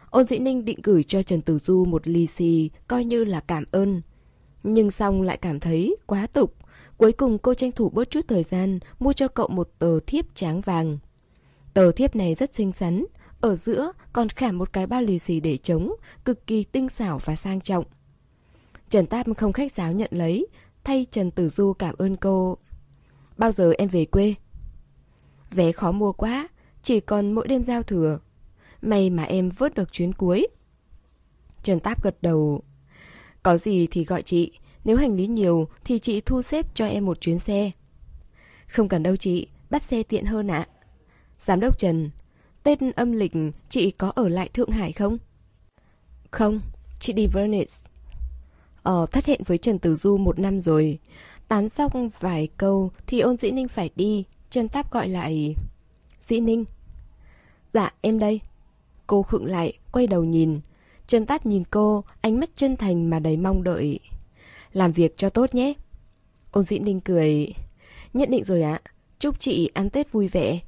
Ôn 0.09 0.27
Dĩ 0.27 0.39
Ninh 0.39 0.65
định 0.65 0.79
gửi 0.83 1.03
cho 1.03 1.23
Trần 1.23 1.41
Tử 1.41 1.59
Du 1.59 1.85
một 1.85 2.07
lì 2.07 2.25
xì 2.27 2.69
coi 2.87 3.03
như 3.03 3.23
là 3.23 3.39
cảm 3.39 3.63
ơn. 3.71 4.01
Nhưng 4.63 4.91
xong 4.91 5.21
lại 5.21 5.37
cảm 5.37 5.59
thấy 5.59 5.95
quá 6.05 6.27
tục. 6.27 6.55
Cuối 6.97 7.11
cùng 7.11 7.37
cô 7.37 7.53
tranh 7.53 7.71
thủ 7.71 7.89
bớt 7.89 8.09
chút 8.09 8.21
thời 8.27 8.43
gian 8.43 8.79
mua 8.99 9.13
cho 9.13 9.27
cậu 9.27 9.47
một 9.47 9.69
tờ 9.79 9.99
thiếp 9.99 10.35
tráng 10.35 10.61
vàng. 10.61 10.97
Tờ 11.73 11.91
thiếp 11.91 12.15
này 12.15 12.35
rất 12.35 12.55
xinh 12.55 12.73
xắn, 12.73 13.05
ở 13.41 13.55
giữa 13.55 13.91
còn 14.13 14.29
khảm 14.29 14.57
một 14.57 14.73
cái 14.73 14.87
bao 14.87 15.01
lì 15.01 15.19
xì 15.19 15.39
để 15.39 15.57
trống, 15.57 15.93
cực 16.25 16.47
kỳ 16.47 16.63
tinh 16.63 16.89
xảo 16.89 17.19
và 17.25 17.35
sang 17.35 17.61
trọng. 17.61 17.85
Trần 18.89 19.05
Tam 19.05 19.33
không 19.33 19.53
khách 19.53 19.71
sáo 19.71 19.91
nhận 19.91 20.09
lấy, 20.13 20.47
thay 20.83 21.05
Trần 21.11 21.31
Tử 21.31 21.49
Du 21.49 21.73
cảm 21.73 21.95
ơn 21.97 22.15
cô. 22.15 22.57
Bao 23.37 23.51
giờ 23.51 23.73
em 23.77 23.89
về 23.89 24.05
quê? 24.05 24.35
Vé 25.51 25.71
khó 25.71 25.91
mua 25.91 26.11
quá, 26.11 26.47
chỉ 26.83 26.99
còn 26.99 27.31
mỗi 27.31 27.47
đêm 27.47 27.63
giao 27.63 27.83
thừa. 27.83 28.19
May 28.81 29.09
mà 29.09 29.23
em 29.23 29.49
vớt 29.49 29.73
được 29.73 29.91
chuyến 29.91 30.13
cuối. 30.13 30.47
Trần 31.63 31.79
Táp 31.79 32.03
gật 32.03 32.15
đầu. 32.21 32.63
Có 33.43 33.57
gì 33.57 33.87
thì 33.91 34.03
gọi 34.03 34.21
chị, 34.21 34.51
nếu 34.83 34.97
hành 34.97 35.15
lý 35.15 35.27
nhiều 35.27 35.67
thì 35.83 35.99
chị 35.99 36.21
thu 36.21 36.41
xếp 36.41 36.75
cho 36.75 36.85
em 36.85 37.05
một 37.05 37.21
chuyến 37.21 37.39
xe. 37.39 37.71
Không 38.67 38.87
cần 38.87 39.03
đâu 39.03 39.15
chị, 39.15 39.47
bắt 39.69 39.83
xe 39.83 40.03
tiện 40.03 40.25
hơn 40.25 40.47
ạ. 40.47 40.67
Giám 41.37 41.59
đốc 41.59 41.77
Trần, 41.77 42.09
Tết 42.63 42.79
âm 42.95 43.11
lịch 43.11 43.31
chị 43.69 43.91
có 43.91 44.11
ở 44.15 44.29
lại 44.29 44.49
Thượng 44.53 44.71
Hải 44.71 44.91
không? 44.91 45.17
Không, 46.31 46.59
chị 46.99 47.13
đi 47.13 47.27
Venice. 47.27 47.90
Ờ, 48.83 49.05
thất 49.11 49.25
hẹn 49.25 49.41
với 49.45 49.57
Trần 49.57 49.79
Tử 49.79 49.95
Du 49.95 50.17
một 50.17 50.39
năm 50.39 50.59
rồi. 50.59 50.99
Tán 51.47 51.69
xong 51.69 52.09
vài 52.19 52.49
câu 52.57 52.91
thì 53.07 53.19
ôn 53.19 53.37
dĩ 53.37 53.51
ninh 53.51 53.67
phải 53.67 53.89
đi. 53.95 54.25
Trần 54.49 54.67
Táp 54.67 54.91
gọi 54.91 55.09
lại. 55.09 55.55
Dĩ 56.21 56.39
ninh. 56.39 56.65
Dạ, 57.73 57.93
em 58.01 58.19
đây. 58.19 58.41
Cô 59.07 59.23
khựng 59.23 59.45
lại, 59.45 59.73
quay 59.91 60.07
đầu 60.07 60.23
nhìn. 60.23 60.59
Trần 61.07 61.25
Táp 61.25 61.45
nhìn 61.45 61.63
cô, 61.71 62.03
ánh 62.21 62.39
mắt 62.39 62.49
chân 62.55 62.77
thành 62.77 63.09
mà 63.09 63.19
đầy 63.19 63.37
mong 63.37 63.63
đợi. 63.63 63.99
Làm 64.73 64.91
việc 64.91 65.17
cho 65.17 65.29
tốt 65.29 65.55
nhé. 65.55 65.73
Ôn 66.51 66.63
dĩ 66.63 66.79
ninh 66.79 67.01
cười. 67.01 67.53
Nhất 68.13 68.29
định 68.29 68.43
rồi 68.43 68.61
ạ. 68.61 68.81
Chúc 69.19 69.39
chị 69.39 69.71
ăn 69.73 69.89
Tết 69.89 70.11
vui 70.11 70.27
vẻ. 70.27 70.59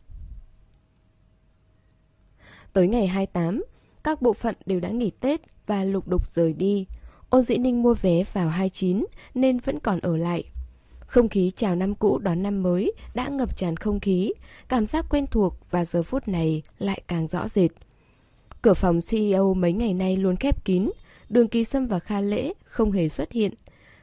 Tới 2.73 2.87
ngày 2.87 3.07
28, 3.07 3.63
các 4.03 4.21
bộ 4.21 4.33
phận 4.33 4.55
đều 4.65 4.79
đã 4.79 4.89
nghỉ 4.89 5.11
Tết 5.19 5.41
và 5.67 5.83
lục 5.83 6.07
đục 6.07 6.27
rời 6.27 6.53
đi. 6.53 6.85
Ôn 7.33 7.43
dĩ 7.43 7.57
ninh 7.57 7.83
mua 7.83 7.93
vé 7.93 8.23
vào 8.33 8.49
29 8.49 9.05
nên 9.35 9.59
vẫn 9.59 9.79
còn 9.79 9.99
ở 9.99 10.17
lại. 10.17 10.43
Không 10.99 11.29
khí 11.29 11.51
chào 11.55 11.75
năm 11.75 11.95
cũ 11.95 12.17
đón 12.17 12.43
năm 12.43 12.63
mới 12.63 12.93
đã 13.15 13.27
ngập 13.27 13.57
tràn 13.57 13.77
không 13.77 13.99
khí, 13.99 14.33
cảm 14.69 14.87
giác 14.87 15.05
quen 15.09 15.25
thuộc 15.27 15.55
và 15.71 15.85
giờ 15.85 16.03
phút 16.03 16.27
này 16.27 16.61
lại 16.79 17.01
càng 17.07 17.27
rõ 17.27 17.47
rệt. 17.47 17.71
Cửa 18.61 18.73
phòng 18.73 18.99
CEO 19.09 19.53
mấy 19.53 19.73
ngày 19.73 19.93
nay 19.93 20.17
luôn 20.17 20.35
khép 20.35 20.65
kín, 20.65 20.89
đường 21.29 21.47
ký 21.47 21.63
sâm 21.63 21.87
và 21.87 21.99
kha 21.99 22.21
lễ 22.21 22.53
không 22.63 22.91
hề 22.91 23.09
xuất 23.09 23.31
hiện. 23.31 23.53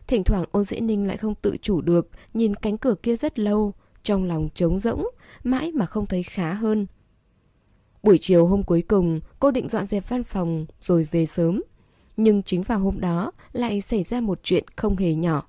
Thỉnh 0.07 0.25
thoảng 0.25 0.45
ôn 0.53 0.65
dĩ 0.65 0.81
ninh 0.81 1.07
lại 1.07 1.17
không 1.17 1.35
tự 1.43 1.57
chủ 1.63 1.81
được, 1.81 2.09
nhìn 2.35 2.55
cánh 2.55 2.79
cửa 2.79 2.95
kia 3.03 3.17
rất 3.17 3.39
lâu, 3.39 3.73
trong 4.03 4.25
lòng 4.25 4.49
trống 4.55 4.79
rỗng, 4.79 5.07
mãi 5.45 5.73
mà 5.73 5.87
không 5.87 6.07
thấy 6.07 6.23
khá 6.23 6.53
hơn. 6.53 6.87
Buổi 8.03 8.19
chiều 8.19 8.47
hôm 8.47 8.63
cuối 8.63 8.83
cùng, 8.83 9.21
cô 9.41 9.51
định 9.51 9.69
dọn 9.69 9.87
dẹp 9.87 10.09
văn 10.09 10.25
phòng 10.25 10.67
rồi 10.81 11.09
về 11.11 11.27
sớm. 11.27 11.63
Nhưng 12.23 12.43
chính 12.43 12.63
vào 12.63 12.79
hôm 12.79 13.01
đó 13.01 13.33
lại 13.53 13.81
xảy 13.81 14.03
ra 14.03 14.21
một 14.21 14.41
chuyện 14.43 14.65
không 14.77 14.97
hề 14.97 15.15
nhỏ. 15.15 15.47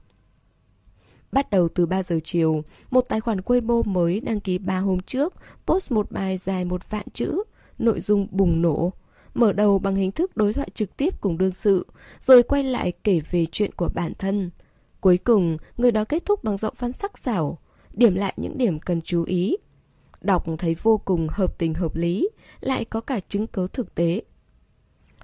Bắt 1.32 1.49
đầu 1.49 1.67
từ 1.69 1.86
3 1.86 2.03
giờ 2.03 2.19
chiều, 2.24 2.63
một 2.91 3.01
tài 3.01 3.19
khoản 3.19 3.39
Weibo 3.39 3.84
mới 3.84 4.19
đăng 4.19 4.39
ký 4.39 4.57
3 4.57 4.80
hôm 4.80 4.99
trước 4.99 5.34
post 5.65 5.91
một 5.91 6.11
bài 6.11 6.38
dài 6.38 6.65
một 6.65 6.89
vạn 6.89 7.05
chữ, 7.13 7.43
nội 7.80 8.01
dung 8.01 8.28
bùng 8.32 8.61
nổ. 8.61 8.93
Mở 9.34 9.53
đầu 9.53 9.80
bằng 9.80 9.95
hình 9.95 10.11
thức 10.11 10.38
đối 10.38 10.53
thoại 10.53 10.69
trực 10.74 10.97
tiếp 10.97 11.22
cùng 11.22 11.38
đương 11.38 11.53
sự, 11.53 11.88
rồi 12.19 12.43
quay 12.43 12.63
lại 12.63 12.91
kể 13.03 13.22
về 13.32 13.45
chuyện 13.51 13.72
của 13.72 13.89
bản 13.95 14.13
thân. 14.19 14.51
Cuối 15.01 15.17
cùng, 15.17 15.57
người 15.78 15.91
đó 15.91 16.03
kết 16.05 16.26
thúc 16.26 16.43
bằng 16.43 16.57
giọng 16.57 16.74
văn 16.80 16.93
sắc 16.93 17.17
sảo, 17.17 17.57
điểm 17.93 18.15
lại 18.15 18.34
những 18.38 18.57
điểm 18.57 18.80
cần 18.80 19.01
chú 19.01 19.24
ý. 19.24 19.57
Đọc 20.22 20.45
thấy 20.57 20.76
vô 20.82 20.97
cùng 21.05 21.28
hợp 21.32 21.57
tình 21.57 21.74
hợp 21.74 21.95
lý, 21.95 22.30
lại 22.59 22.86
có 22.86 23.01
cả 23.01 23.19
chứng 23.30 23.47
cứ 23.47 23.67
thực 23.67 23.95
tế. 23.95 24.22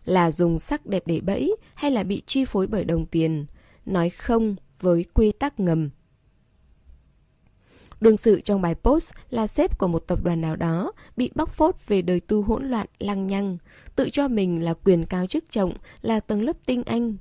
Là 0.08 0.32
dùng 0.32 0.60
sắc 0.60 0.86
đẹp 0.86 1.04
để 1.06 1.22
bẫy 1.22 1.56
hay 1.76 1.92
là 1.92 2.04
bị 2.04 2.22
chi 2.26 2.46
phối 2.46 2.68
bởi 2.68 2.84
đồng 2.84 3.06
tiền? 3.06 3.46
Nói 3.86 4.10
không 4.10 4.56
với 4.80 5.06
quy 5.14 5.32
tắc 5.32 5.60
ngầm. 5.60 5.90
Đương 8.02 8.18
sự 8.18 8.42
trong 8.42 8.62
bài 8.62 8.76
post 8.76 9.14
là 9.30 9.48
sếp 9.48 9.78
của 9.78 9.88
một 9.88 10.00
tập 10.08 10.24
đoàn 10.24 10.42
nào 10.42 10.56
đó 10.56 10.92
bị 11.18 11.32
bóc 11.36 11.54
phốt 11.54 11.76
về 11.88 12.02
đời 12.02 12.20
tư 12.20 12.42
hỗn 12.42 12.66
loạn 12.66 12.88
lăng 13.00 13.28
nhăng, 13.28 13.58
tự 13.96 14.10
cho 14.10 14.28
mình 14.28 14.64
là 14.64 14.74
quyền 14.74 15.06
cao 15.06 15.28
chức 15.28 15.52
trọng, 15.52 15.74
là 16.02 16.20
tầng 16.20 16.42
lớp 16.42 16.58
tinh 16.66 16.84
anh. 16.86 17.16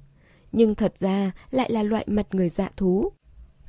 Nhưng 0.53 0.75
thật 0.75 0.99
ra 0.99 1.33
lại 1.51 1.71
là 1.73 1.83
loại 1.83 2.05
mặt 2.09 2.27
người 2.35 2.49
dạ 2.49 2.71
thú. 2.77 3.13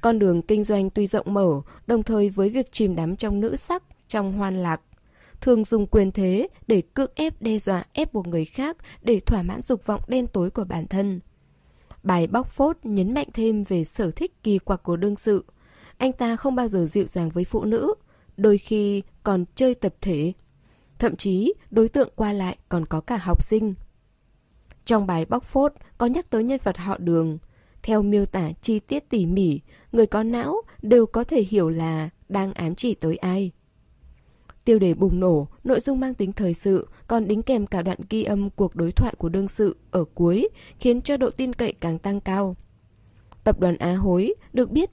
Con 0.01 0.19
đường 0.19 0.41
kinh 0.41 0.63
doanh 0.63 0.89
tuy 0.89 1.07
rộng 1.07 1.33
mở, 1.33 1.61
đồng 1.87 2.03
thời 2.03 2.29
với 2.29 2.49
việc 2.49 2.71
chìm 2.71 2.95
đắm 2.95 3.15
trong 3.15 3.39
nữ 3.39 3.55
sắc, 3.55 3.83
trong 4.07 4.33
hoan 4.33 4.63
lạc. 4.63 4.81
Thường 5.41 5.65
dùng 5.65 5.87
quyền 5.87 6.11
thế 6.11 6.47
để 6.67 6.83
cưỡng 6.93 7.11
ép 7.15 7.41
đe 7.41 7.59
dọa 7.59 7.83
ép 7.93 8.13
buộc 8.13 8.27
người 8.27 8.45
khác 8.45 8.77
để 9.01 9.19
thỏa 9.19 9.41
mãn 9.41 9.61
dục 9.61 9.85
vọng 9.85 10.01
đen 10.07 10.27
tối 10.27 10.49
của 10.49 10.65
bản 10.65 10.87
thân. 10.87 11.19
Bài 12.03 12.27
bóc 12.27 12.49
phốt 12.49 12.77
nhấn 12.83 13.13
mạnh 13.13 13.27
thêm 13.33 13.63
về 13.63 13.83
sở 13.83 14.11
thích 14.11 14.43
kỳ 14.43 14.59
quặc 14.59 14.83
của 14.83 14.97
đương 14.97 15.15
sự– 15.15 15.45
anh 15.97 16.13
ta 16.13 16.35
không 16.35 16.55
bao 16.55 16.67
giờ 16.67 16.85
dịu 16.85 17.05
dàng 17.07 17.29
với 17.29 17.45
phụ 17.45 17.63
nữ, 17.63 17.93
đôi 18.37 18.57
khi 18.57 19.03
còn 19.23 19.45
chơi 19.55 19.75
tập 19.75 19.95
thể. 20.01 20.33
Thậm 20.99 21.15
chí, 21.15 21.53
đối 21.71 21.89
tượng 21.89 22.09
qua 22.15 22.33
lại 22.33 22.57
còn 22.69 22.85
có 22.85 23.01
cả 23.01 23.17
học 23.17 23.43
sinh. 23.43 23.73
Trong 24.85 25.07
bài 25.07 25.25
bóc 25.25 25.43
phốt 25.43 25.73
có 25.97 26.05
nhắc 26.05 26.29
tới 26.29 26.43
nhân 26.43 26.59
vật 26.63 26.77
họ 26.77 26.97
đường. 26.97 27.37
Theo 27.83 28.01
miêu 28.01 28.25
tả 28.25 28.51
chi 28.61 28.79
tiết 28.79 29.09
tỉ 29.09 29.25
mỉ, 29.25 29.59
người 29.91 30.05
có 30.05 30.23
não 30.23 30.61
đều 30.81 31.05
có 31.05 31.23
thể 31.23 31.41
hiểu 31.41 31.69
là 31.69 32.09
đang 32.29 32.53
ám 32.53 32.75
chỉ 32.75 32.93
tới 32.93 33.17
ai. 33.17 33.51
Tiêu 34.67 34.79
đề 34.79 34.93
bùng 34.93 35.19
nổ, 35.19 35.47
nội 35.63 35.79
dung 35.79 35.99
mang 35.99 36.13
tính 36.13 36.33
thời 36.33 36.53
sự, 36.53 36.87
còn 37.07 37.27
đính 37.27 37.43
kèm 37.43 37.67
cả 37.67 37.81
đoạn 37.81 37.97
ghi 38.09 38.23
âm 38.23 38.49
cuộc 38.49 38.75
đối 38.75 38.91
thoại 38.91 39.13
của 39.17 39.29
đương 39.29 39.47
sự 39.47 39.77
ở 39.91 40.05
cuối, 40.13 40.49
khiến 40.79 41.01
cho 41.01 41.17
độ 41.17 41.29
tin 41.29 41.53
cậy 41.53 41.73
càng 41.79 41.99
tăng 41.99 42.21
cao. 42.21 42.55
Tập 43.43 43.59
đoàn 43.59 43.77
Á 43.77 43.93
Hối 43.93 44.33
được 44.53 44.71
biết 44.71 44.89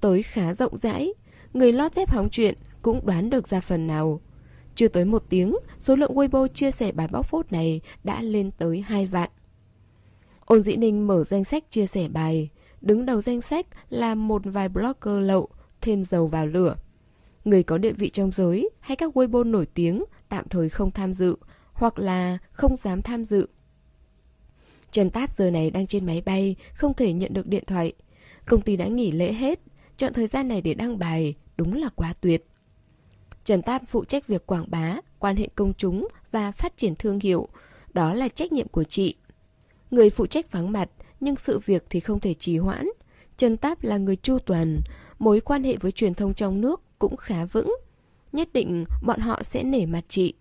tới 0.00 0.22
khá 0.22 0.54
rộng 0.54 0.78
rãi. 0.78 1.14
Người 1.52 1.72
lót 1.72 1.94
dép 1.94 2.10
hóng 2.10 2.30
chuyện 2.30 2.54
cũng 2.82 3.06
đoán 3.06 3.30
được 3.30 3.48
ra 3.48 3.60
phần 3.60 3.86
nào. 3.86 4.20
Chưa 4.74 4.88
tới 4.88 5.04
một 5.04 5.24
tiếng, 5.28 5.56
số 5.78 5.96
lượng 5.96 6.14
Weibo 6.14 6.46
chia 6.48 6.70
sẻ 6.70 6.92
bài 6.92 7.08
bóc 7.12 7.26
phốt 7.26 7.52
này 7.52 7.80
đã 8.04 8.22
lên 8.22 8.50
tới 8.58 8.80
2 8.80 9.06
vạn. 9.06 9.30
Ôn 10.40 10.62
Dĩ 10.62 10.76
Ninh 10.76 11.06
mở 11.06 11.24
danh 11.24 11.44
sách 11.44 11.64
chia 11.70 11.86
sẻ 11.86 12.08
bài. 12.08 12.50
Đứng 12.80 13.06
đầu 13.06 13.20
danh 13.20 13.40
sách 13.40 13.66
là 13.90 14.14
một 14.14 14.42
vài 14.44 14.68
blogger 14.68 15.20
lậu, 15.20 15.48
thêm 15.80 16.04
dầu 16.04 16.26
vào 16.26 16.46
lửa. 16.46 16.74
Người 17.46 17.62
có 17.62 17.78
địa 17.78 17.92
vị 17.92 18.10
trong 18.10 18.32
giới 18.32 18.70
hay 18.80 18.96
các 18.96 19.16
Weibo 19.16 19.50
nổi 19.50 19.66
tiếng 19.74 20.04
tạm 20.28 20.48
thời 20.48 20.68
không 20.68 20.90
tham 20.90 21.14
dự 21.14 21.36
hoặc 21.72 21.98
là 21.98 22.38
không 22.52 22.76
dám 22.76 23.02
tham 23.02 23.24
dự. 23.24 23.48
Trần 24.90 25.10
Táp 25.10 25.32
giờ 25.32 25.50
này 25.50 25.70
đang 25.70 25.86
trên 25.86 26.06
máy 26.06 26.22
bay, 26.26 26.56
không 26.74 26.94
thể 26.94 27.12
nhận 27.12 27.34
được 27.34 27.46
điện 27.46 27.64
thoại. 27.66 27.92
Công 28.46 28.60
ty 28.60 28.76
đã 28.76 28.86
nghỉ 28.86 29.10
lễ 29.10 29.32
hết, 29.32 29.60
Chọn 29.96 30.12
thời 30.12 30.26
gian 30.26 30.48
này 30.48 30.62
để 30.62 30.74
đăng 30.74 30.98
bài 30.98 31.34
đúng 31.56 31.74
là 31.74 31.88
quá 31.94 32.14
tuyệt. 32.20 32.46
Trần 33.44 33.62
Tam 33.62 33.86
phụ 33.86 34.04
trách 34.04 34.26
việc 34.26 34.46
quảng 34.46 34.64
bá, 34.68 34.96
quan 35.18 35.36
hệ 35.36 35.48
công 35.54 35.72
chúng 35.74 36.08
và 36.32 36.52
phát 36.52 36.76
triển 36.76 36.94
thương 36.94 37.20
hiệu. 37.20 37.48
Đó 37.94 38.14
là 38.14 38.28
trách 38.28 38.52
nhiệm 38.52 38.68
của 38.68 38.84
chị. 38.84 39.14
Người 39.90 40.10
phụ 40.10 40.26
trách 40.26 40.52
vắng 40.52 40.72
mặt, 40.72 40.90
nhưng 41.20 41.36
sự 41.36 41.58
việc 41.58 41.84
thì 41.90 42.00
không 42.00 42.20
thể 42.20 42.34
trì 42.34 42.58
hoãn. 42.58 42.88
Trần 43.36 43.56
Táp 43.56 43.84
là 43.84 43.96
người 43.96 44.16
chu 44.16 44.38
toàn, 44.38 44.80
mối 45.18 45.40
quan 45.40 45.64
hệ 45.64 45.76
với 45.76 45.92
truyền 45.92 46.14
thông 46.14 46.34
trong 46.34 46.60
nước 46.60 46.82
cũng 46.98 47.16
khá 47.16 47.44
vững. 47.44 47.76
Nhất 48.32 48.48
định 48.52 48.84
bọn 49.02 49.20
họ 49.20 49.42
sẽ 49.42 49.62
nể 49.62 49.86
mặt 49.86 50.04
chị. 50.08 50.34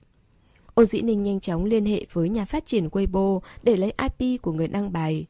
Ôn 0.74 0.86
Dĩ 0.86 1.02
Ninh 1.02 1.24
nhanh 1.24 1.40
chóng 1.40 1.66
liên 1.66 1.86
hệ 1.86 2.06
với 2.14 2.30
nhà 2.30 2.46
phát 2.46 2.66
triển 2.66 2.88
Weibo 2.88 3.40
để 3.64 3.78
lấy 3.78 3.94
IP 4.20 4.42
của 4.42 4.54
người 4.54 4.68
đăng 4.68 4.94
bài. 4.94 5.26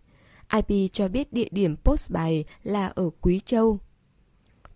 IP 0.54 0.92
cho 0.92 1.08
biết 1.08 1.34
địa 1.34 1.48
điểm 1.52 1.76
post 1.84 2.12
bài 2.12 2.46
là 2.64 2.88
ở 2.88 3.10
Quý 3.22 3.42
Châu. 3.46 3.80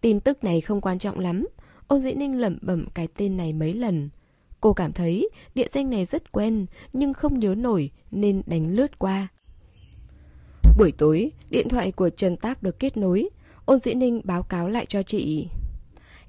Tin 0.02 0.20
tức 0.20 0.43
này 0.43 0.62
không 0.62 0.82
quan 0.82 1.00
trọng 1.00 1.20
lắm. 1.20 1.47
Ôn 1.88 2.02
Dĩ 2.02 2.14
Ninh 2.14 2.39
lẩm 2.39 2.58
bẩm 2.62 2.86
cái 2.93 3.08
tên 3.18 3.38
này 3.38 3.54
mấy 3.54 3.74
lần. 3.74 4.10
Cô 4.62 4.74
cảm 4.74 4.93
thấy 4.93 5.30
địa 5.56 5.68
danh 5.70 5.89
này 5.89 6.06
rất 6.06 6.32
quen 6.32 6.66
nhưng 6.93 7.14
không 7.14 7.39
nhớ 7.39 7.56
nổi 7.56 7.91
nên 8.12 8.41
đánh 8.45 8.76
lướt 8.76 9.00
qua. 9.00 9.28
Buổi 10.78 10.91
tối, 10.91 11.32
điện 11.50 11.70
thoại 11.70 11.91
của 11.91 12.10
Trần 12.10 12.38
Táp 12.38 12.64
được 12.64 12.80
kết 12.80 12.97
nối. 12.97 13.30
Ôn 13.66 13.80
Dĩ 13.80 13.93
Ninh 13.93 14.22
báo 14.24 14.43
cáo 14.43 14.70
lại 14.70 14.86
cho 14.86 15.04
chị. 15.04 15.47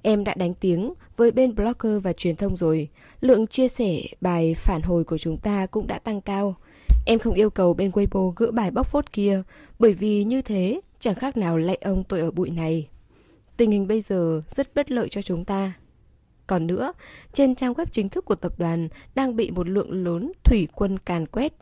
Em 0.02 0.24
đã 0.24 0.34
đánh 0.34 0.54
tiếng 0.54 0.94
với 1.16 1.30
bên 1.30 1.54
blogger 1.54 2.02
và 2.02 2.12
truyền 2.12 2.36
thông 2.36 2.56
rồi. 2.56 2.88
Lượng 3.20 3.46
chia 3.46 3.68
sẻ 3.68 4.00
bài 4.20 4.54
phản 4.54 4.82
hồi 4.82 5.04
của 5.04 5.18
chúng 5.18 5.38
ta 5.38 5.66
cũng 5.66 5.86
đã 5.86 5.98
tăng 5.98 6.20
cao. 6.20 6.54
Em 7.06 7.18
không 7.18 7.34
yêu 7.34 7.50
cầu 7.50 7.74
bên 7.74 7.90
Weibo 7.90 8.32
gỡ 8.36 8.50
bài 8.50 8.70
bóc 8.70 8.86
phốt 8.86 9.12
kia, 9.12 9.42
bởi 9.78 9.92
vì 9.92 10.24
như 10.24 10.42
thế 10.42 10.80
chẳng 11.00 11.14
khác 11.14 11.36
nào 11.36 11.58
lạy 11.58 11.76
ông 11.76 12.04
tôi 12.04 12.20
ở 12.20 12.30
bụi 12.30 12.50
này. 12.50 12.88
Tình 13.56 13.70
hình 13.70 13.86
bây 13.88 14.00
giờ 14.00 14.42
rất 14.48 14.74
bất 14.74 14.90
lợi 14.90 15.08
cho 15.08 15.22
chúng 15.22 15.44
ta. 15.44 15.72
Còn 16.46 16.66
nữa, 16.66 16.92
trên 17.32 17.54
trang 17.54 17.72
web 17.72 17.86
chính 17.92 18.08
thức 18.08 18.24
của 18.24 18.34
tập 18.34 18.52
đoàn 18.58 18.88
đang 19.14 19.36
bị 19.36 19.50
một 19.50 19.68
lượng 19.68 20.04
lớn 20.04 20.32
thủy 20.44 20.68
quân 20.74 20.98
càn 20.98 21.26
quét. 21.26 21.52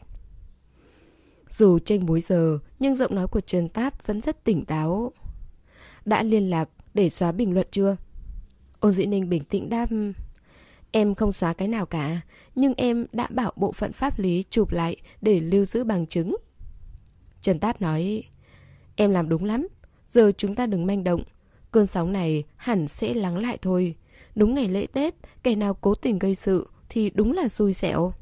Dù 1.48 1.78
tranh 1.78 2.06
bối 2.06 2.20
giờ, 2.20 2.58
nhưng 2.78 2.96
giọng 2.96 3.14
nói 3.14 3.26
của 3.28 3.40
Trần 3.40 3.68
Táp 3.68 4.06
vẫn 4.06 4.20
rất 4.20 4.44
tỉnh 4.44 4.64
táo. 4.64 5.12
Đã 6.04 6.22
liên 6.22 6.50
lạc 6.50 6.68
để 6.94 7.08
xóa 7.08 7.32
bình 7.32 7.54
luận 7.54 7.66
chưa? 7.70 7.96
Ôn 8.80 8.92
Dĩ 8.92 9.06
Ninh 9.06 9.28
bình 9.28 9.44
tĩnh 9.44 9.68
đáp, 9.68 9.88
Em 10.90 11.14
không 11.14 11.32
xóa 11.32 11.52
cái 11.52 11.68
nào 11.68 11.86
cả, 11.86 12.20
Nhưng 12.54 12.74
em 12.74 13.06
đã 13.12 13.26
bảo 13.30 13.52
bộ 13.56 13.72
phận 13.72 13.92
pháp 13.92 14.18
lý 14.18 14.44
chụp 14.50 14.72
lại 14.72 14.96
Để 15.20 15.40
lưu 15.40 15.64
giữ 15.64 15.84
bằng 15.84 16.06
chứng. 16.06 16.36
Trần 17.42 17.58
Táp 17.58 17.80
nói, 17.80 18.22
Em 18.96 19.10
làm 19.10 19.28
đúng 19.28 19.44
lắm, 19.44 19.68
Giờ 20.06 20.32
chúng 20.38 20.54
ta 20.54 20.66
đừng 20.66 20.86
manh 20.86 21.04
động. 21.04 21.22
Cơn 21.70 21.86
sóng 21.86 22.12
này 22.12 22.44
hẳn 22.56 22.88
sẽ 22.88 23.14
lắng 23.14 23.38
lại 23.38 23.58
thôi. 23.62 23.94
Đúng 24.34 24.54
ngày 24.54 24.68
lễ 24.68 24.86
Tết, 24.86 25.14
Kẻ 25.42 25.54
nào 25.54 25.74
cố 25.74 25.94
tình 25.94 26.18
gây 26.18 26.34
sự 26.34 26.68
Thì 26.88 27.10
đúng 27.14 27.32
là 27.32 27.48
xui 27.48 27.72
xẻo. 27.72 28.12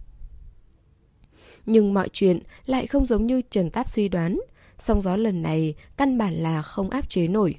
Nhưng 1.67 1.95
mọi 1.95 2.09
chuyện 2.13 2.39
lại 2.67 2.87
không 2.87 3.07
giống 3.07 3.27
như 3.27 3.43
Trần 3.51 3.71
Táp 3.71 3.89
suy 3.89 4.09
đoán 4.09 4.41
Song 4.79 5.03
gió 5.03 5.17
lần 5.17 5.43
này 5.43 5.75
Căn 5.97 6.19
bản 6.19 6.35
là 6.35 6.63
không 6.63 6.91
áp 6.91 7.11
chế 7.11 7.29
nổi. 7.29 7.55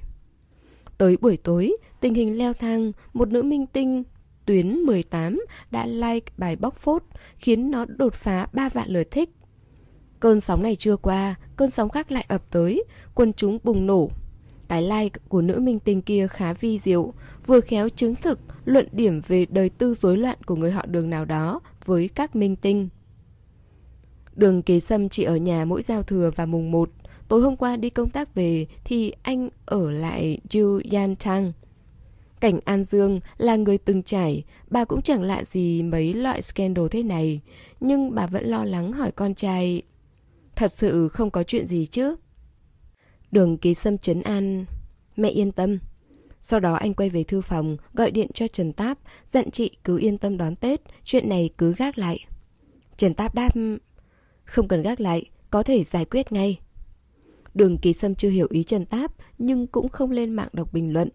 Tới 0.98 1.16
buổi 1.20 1.36
tối 1.36 1.76
Tình 2.00 2.14
hình 2.14 2.38
leo 2.38 2.52
thang 2.52 2.92
Một 3.12 3.28
nữ 3.28 3.42
minh 3.42 3.66
tinh 3.66 4.04
Tuyến 4.44 4.68
18 4.78 5.40
đã 5.70 5.86
like 5.86 6.32
bài 6.36 6.56
bóc 6.56 6.76
phốt 6.76 7.02
Khiến 7.36 7.70
nó 7.70 7.84
đột 7.84 8.14
phá 8.14 8.46
3 8.52 8.68
vạn 8.68 8.88
lượt 8.90 9.10
thích 9.10 9.30
Cơn 10.20 10.40
sóng 10.40 10.62
này 10.62 10.76
chưa 10.76 10.96
qua 10.96 11.34
Cơn 11.56 11.70
sóng 11.70 11.88
khác 11.88 12.12
lại 12.12 12.24
ập 12.28 12.42
tới 12.50 12.84
Quân 13.14 13.32
chúng 13.32 13.58
bùng 13.62 13.86
nổ 13.86 14.10
cái 14.68 14.82
like 14.82 15.20
của 15.28 15.42
nữ 15.42 15.58
minh 15.60 15.78
tinh 15.78 16.02
kia 16.02 16.26
khá 16.26 16.52
vi 16.52 16.78
diệu, 16.78 17.12
vừa 17.46 17.60
khéo 17.60 17.88
chứng 17.88 18.14
thực 18.14 18.38
luận 18.64 18.88
điểm 18.92 19.20
về 19.28 19.46
đời 19.50 19.68
tư 19.68 19.94
rối 19.94 20.16
loạn 20.16 20.38
của 20.46 20.56
người 20.56 20.70
họ 20.70 20.86
đường 20.86 21.10
nào 21.10 21.24
đó 21.24 21.60
với 21.84 22.08
các 22.14 22.36
minh 22.36 22.56
tinh. 22.56 22.88
Đường 24.36 24.62
kế 24.62 24.80
sâm 24.80 25.08
chỉ 25.08 25.24
ở 25.24 25.36
nhà 25.36 25.64
mỗi 25.64 25.82
giao 25.82 26.02
thừa 26.02 26.30
và 26.36 26.46
mùng 26.46 26.70
1. 26.70 26.90
Tối 27.28 27.40
hôm 27.40 27.56
qua 27.56 27.76
đi 27.76 27.90
công 27.90 28.10
tác 28.10 28.34
về 28.34 28.66
thì 28.84 29.12
anh 29.22 29.48
ở 29.66 29.90
lại 29.90 30.40
Ju 30.50 30.80
Yan 30.92 31.16
Tang. 31.16 31.52
Cảnh 32.40 32.58
An 32.64 32.84
Dương 32.84 33.20
là 33.38 33.56
người 33.56 33.78
từng 33.78 34.02
trải, 34.02 34.44
bà 34.70 34.84
cũng 34.84 35.02
chẳng 35.02 35.22
lạ 35.22 35.44
gì 35.44 35.82
mấy 35.82 36.14
loại 36.14 36.42
scandal 36.42 36.86
thế 36.90 37.02
này. 37.02 37.40
Nhưng 37.80 38.14
bà 38.14 38.26
vẫn 38.26 38.46
lo 38.46 38.64
lắng 38.64 38.92
hỏi 38.92 39.12
con 39.12 39.34
trai 39.34 39.82
Thật 40.56 40.72
sự 40.72 41.08
không 41.08 41.30
có 41.30 41.42
chuyện 41.42 41.66
gì 41.66 41.86
chứ? 41.86 42.16
Đường 43.30 43.58
ký 43.58 43.74
sâm 43.74 43.98
trấn 43.98 44.22
an 44.22 44.64
Mẹ 45.16 45.28
yên 45.28 45.52
tâm 45.52 45.78
Sau 46.40 46.60
đó 46.60 46.74
anh 46.74 46.94
quay 46.94 47.10
về 47.10 47.24
thư 47.24 47.40
phòng 47.40 47.76
Gọi 47.94 48.10
điện 48.10 48.28
cho 48.34 48.48
Trần 48.48 48.72
Táp 48.72 48.98
Dặn 49.28 49.50
chị 49.50 49.70
cứ 49.84 49.98
yên 49.98 50.18
tâm 50.18 50.36
đón 50.36 50.56
Tết 50.56 50.80
Chuyện 51.04 51.28
này 51.28 51.50
cứ 51.58 51.74
gác 51.74 51.98
lại 51.98 52.18
Trần 52.96 53.14
Táp 53.14 53.34
đáp 53.34 53.54
Không 54.44 54.68
cần 54.68 54.82
gác 54.82 55.00
lại 55.00 55.24
Có 55.50 55.62
thể 55.62 55.84
giải 55.84 56.04
quyết 56.04 56.32
ngay 56.32 56.58
Đường 57.54 57.78
ký 57.78 57.92
sâm 57.92 58.14
chưa 58.14 58.30
hiểu 58.30 58.46
ý 58.50 58.64
Trần 58.64 58.86
Táp 58.86 59.12
Nhưng 59.38 59.66
cũng 59.66 59.88
không 59.88 60.10
lên 60.10 60.30
mạng 60.30 60.48
đọc 60.52 60.72
bình 60.72 60.92
luận 60.92 61.08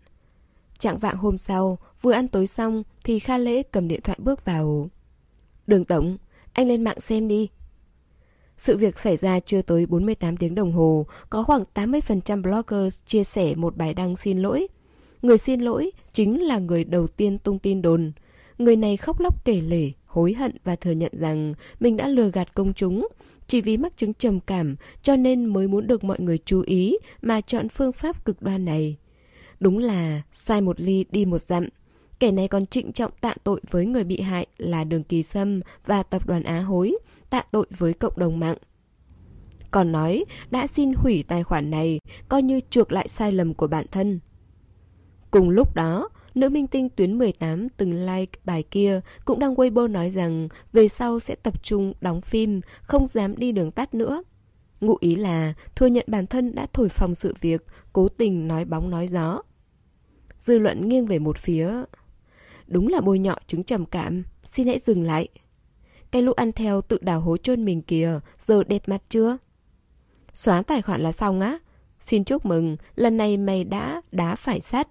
Trạng 0.84 0.98
vạng 0.98 1.16
hôm 1.16 1.38
sau 1.38 1.78
Vừa 2.02 2.12
ăn 2.12 2.28
tối 2.28 2.48
xong 2.48 2.84
Thì 3.04 3.20
Kha 3.20 3.38
Lễ 3.38 3.64
cầm 3.64 3.88
điện 3.88 4.02
thoại 4.04 4.18
bước 4.22 4.46
vào 4.46 4.90
Đường 5.68 5.86
Tổng 5.86 6.18
Anh 6.54 6.68
lên 6.68 6.84
mạng 6.84 7.00
xem 7.00 7.28
đi 7.28 7.50
sự 8.58 8.78
việc 8.78 9.00
xảy 9.00 9.18
ra 9.18 9.40
chưa 9.40 9.62
tới 9.62 9.86
48 9.86 10.38
tiếng 10.38 10.56
đồng 10.56 10.72
hồ, 10.72 11.06
có 11.30 11.44
khoảng 11.44 11.64
80% 11.74 12.42
blogger 12.42 13.00
chia 13.06 13.24
sẻ 13.24 13.56
một 13.56 13.78
bài 13.78 13.94
đăng 13.94 14.16
xin 14.16 14.40
lỗi. 14.40 14.68
Người 15.22 15.38
xin 15.38 15.62
lỗi 15.62 15.92
chính 16.14 16.44
là 16.44 16.58
người 16.60 16.84
đầu 16.84 17.08
tiên 17.08 17.38
tung 17.38 17.60
tin 17.60 17.82
đồn. 17.82 18.12
Người 18.58 18.76
này 18.76 18.98
khóc 18.98 19.20
lóc 19.20 19.46
kể 19.46 19.62
lể, 19.62 19.92
hối 20.06 20.34
hận 20.34 20.58
và 20.64 20.76
thừa 20.76 20.92
nhận 20.92 21.12
rằng 21.20 21.54
mình 21.80 21.98
đã 21.98 22.08
lừa 22.08 22.32
gạt 22.32 22.54
công 22.54 22.74
chúng. 22.74 23.08
Chỉ 23.48 23.62
vì 23.62 23.78
mắc 23.78 23.98
chứng 23.98 24.14
trầm 24.14 24.40
cảm 24.40 24.76
cho 25.02 25.16
nên 25.16 25.46
mới 25.46 25.68
muốn 25.68 25.88
được 25.88 26.04
mọi 26.04 26.20
người 26.20 26.38
chú 26.38 26.62
ý 26.66 26.98
mà 27.22 27.42
chọn 27.42 27.70
phương 27.70 27.92
pháp 27.92 28.26
cực 28.26 28.42
đoan 28.42 28.66
này. 28.66 28.98
Đúng 29.64 29.78
là 29.78 30.22
sai 30.32 30.62
một 30.62 30.82
ly 30.82 31.06
đi 31.12 31.26
một 31.26 31.42
dặm. 31.42 31.68
Kẻ 32.20 32.32
này 32.32 32.48
còn 32.48 32.66
trịnh 32.66 32.92
trọng 32.92 33.12
tạ 33.22 33.34
tội 33.44 33.62
với 33.70 33.86
người 33.86 34.04
bị 34.04 34.22
hại 34.22 34.48
là 34.58 34.84
Đường 34.84 35.04
Kỳ 35.04 35.24
Sâm 35.24 35.62
và 35.86 36.04
tập 36.04 36.28
đoàn 36.28 36.44
Á 36.44 36.62
Hối 36.62 36.98
tạ 37.30 37.44
tội 37.52 37.66
với 37.78 37.94
cộng 37.94 38.14
đồng 38.16 38.40
mạng. 38.40 38.58
Còn 39.72 39.92
nói 39.92 40.26
đã 40.52 40.68
xin 40.68 40.94
hủy 40.94 41.24
tài 41.28 41.44
khoản 41.44 41.72
này, 41.72 42.00
coi 42.30 42.44
như 42.44 42.60
chuộc 42.70 42.92
lại 42.92 43.08
sai 43.08 43.32
lầm 43.32 43.54
của 43.54 43.68
bản 43.68 43.86
thân. 43.92 44.20
Cùng 45.32 45.50
lúc 45.50 45.76
đó, 45.76 46.10
nữ 46.36 46.50
minh 46.50 46.68
tinh 46.68 46.90
tuyến 46.90 47.18
18 47.18 47.70
từng 47.70 48.06
like 48.06 48.40
bài 48.46 48.64
kia 48.64 49.02
cũng 49.26 49.40
đang 49.40 49.56
Weibo 49.56 49.92
nói 49.92 50.12
rằng 50.12 50.48
về 50.74 50.88
sau 50.88 51.20
sẽ 51.20 51.36
tập 51.36 51.64
trung 51.64 51.94
đóng 52.02 52.22
phim, 52.22 52.62
không 52.82 53.08
dám 53.08 53.38
đi 53.38 53.52
đường 53.52 53.72
tắt 53.72 53.94
nữa. 53.94 54.24
Ngụ 54.82 54.98
ý 55.00 55.16
là 55.16 55.54
thừa 55.76 55.88
nhận 55.88 56.06
bản 56.08 56.28
thân 56.28 56.56
đã 56.56 56.68
thổi 56.74 56.90
phồng 56.90 57.16
sự 57.16 57.36
việc, 57.42 57.66
cố 57.94 58.08
tình 58.08 58.48
nói 58.48 58.66
bóng 58.66 58.90
nói 58.90 59.08
gió. 59.08 59.42
Dư 60.44 60.60
luận 60.60 60.90
nghiêng 60.90 61.06
về 61.06 61.20
một 61.20 61.38
phía. 61.38 61.74
Đúng 62.68 62.88
là 62.88 63.02
bôi 63.02 63.20
nhọ 63.20 63.36
chứng 63.48 63.64
trầm 63.64 63.86
cảm, 63.86 64.24
xin 64.44 64.68
hãy 64.68 64.80
dừng 64.80 65.04
lại. 65.04 65.28
Cái 66.12 66.22
lũ 66.22 66.34
ăn 66.34 66.52
theo 66.52 66.82
tự 66.82 66.98
đào 67.02 67.22
hố 67.22 67.38
chôn 67.38 67.66
mình 67.66 67.82
kìa, 67.82 68.20
giờ 68.40 68.64
đẹp 68.64 68.82
mặt 68.88 69.02
chưa? 69.10 69.38
Xóa 70.34 70.62
tài 70.62 70.82
khoản 70.82 71.02
là 71.02 71.12
xong 71.12 71.40
á. 71.40 71.60
Xin 72.00 72.24
chúc 72.24 72.46
mừng, 72.46 72.78
lần 72.96 73.18
này 73.18 73.38
mày 73.38 73.64
đã 73.64 74.02
đá 74.12 74.36
phải 74.36 74.62
sắt. 74.62 74.88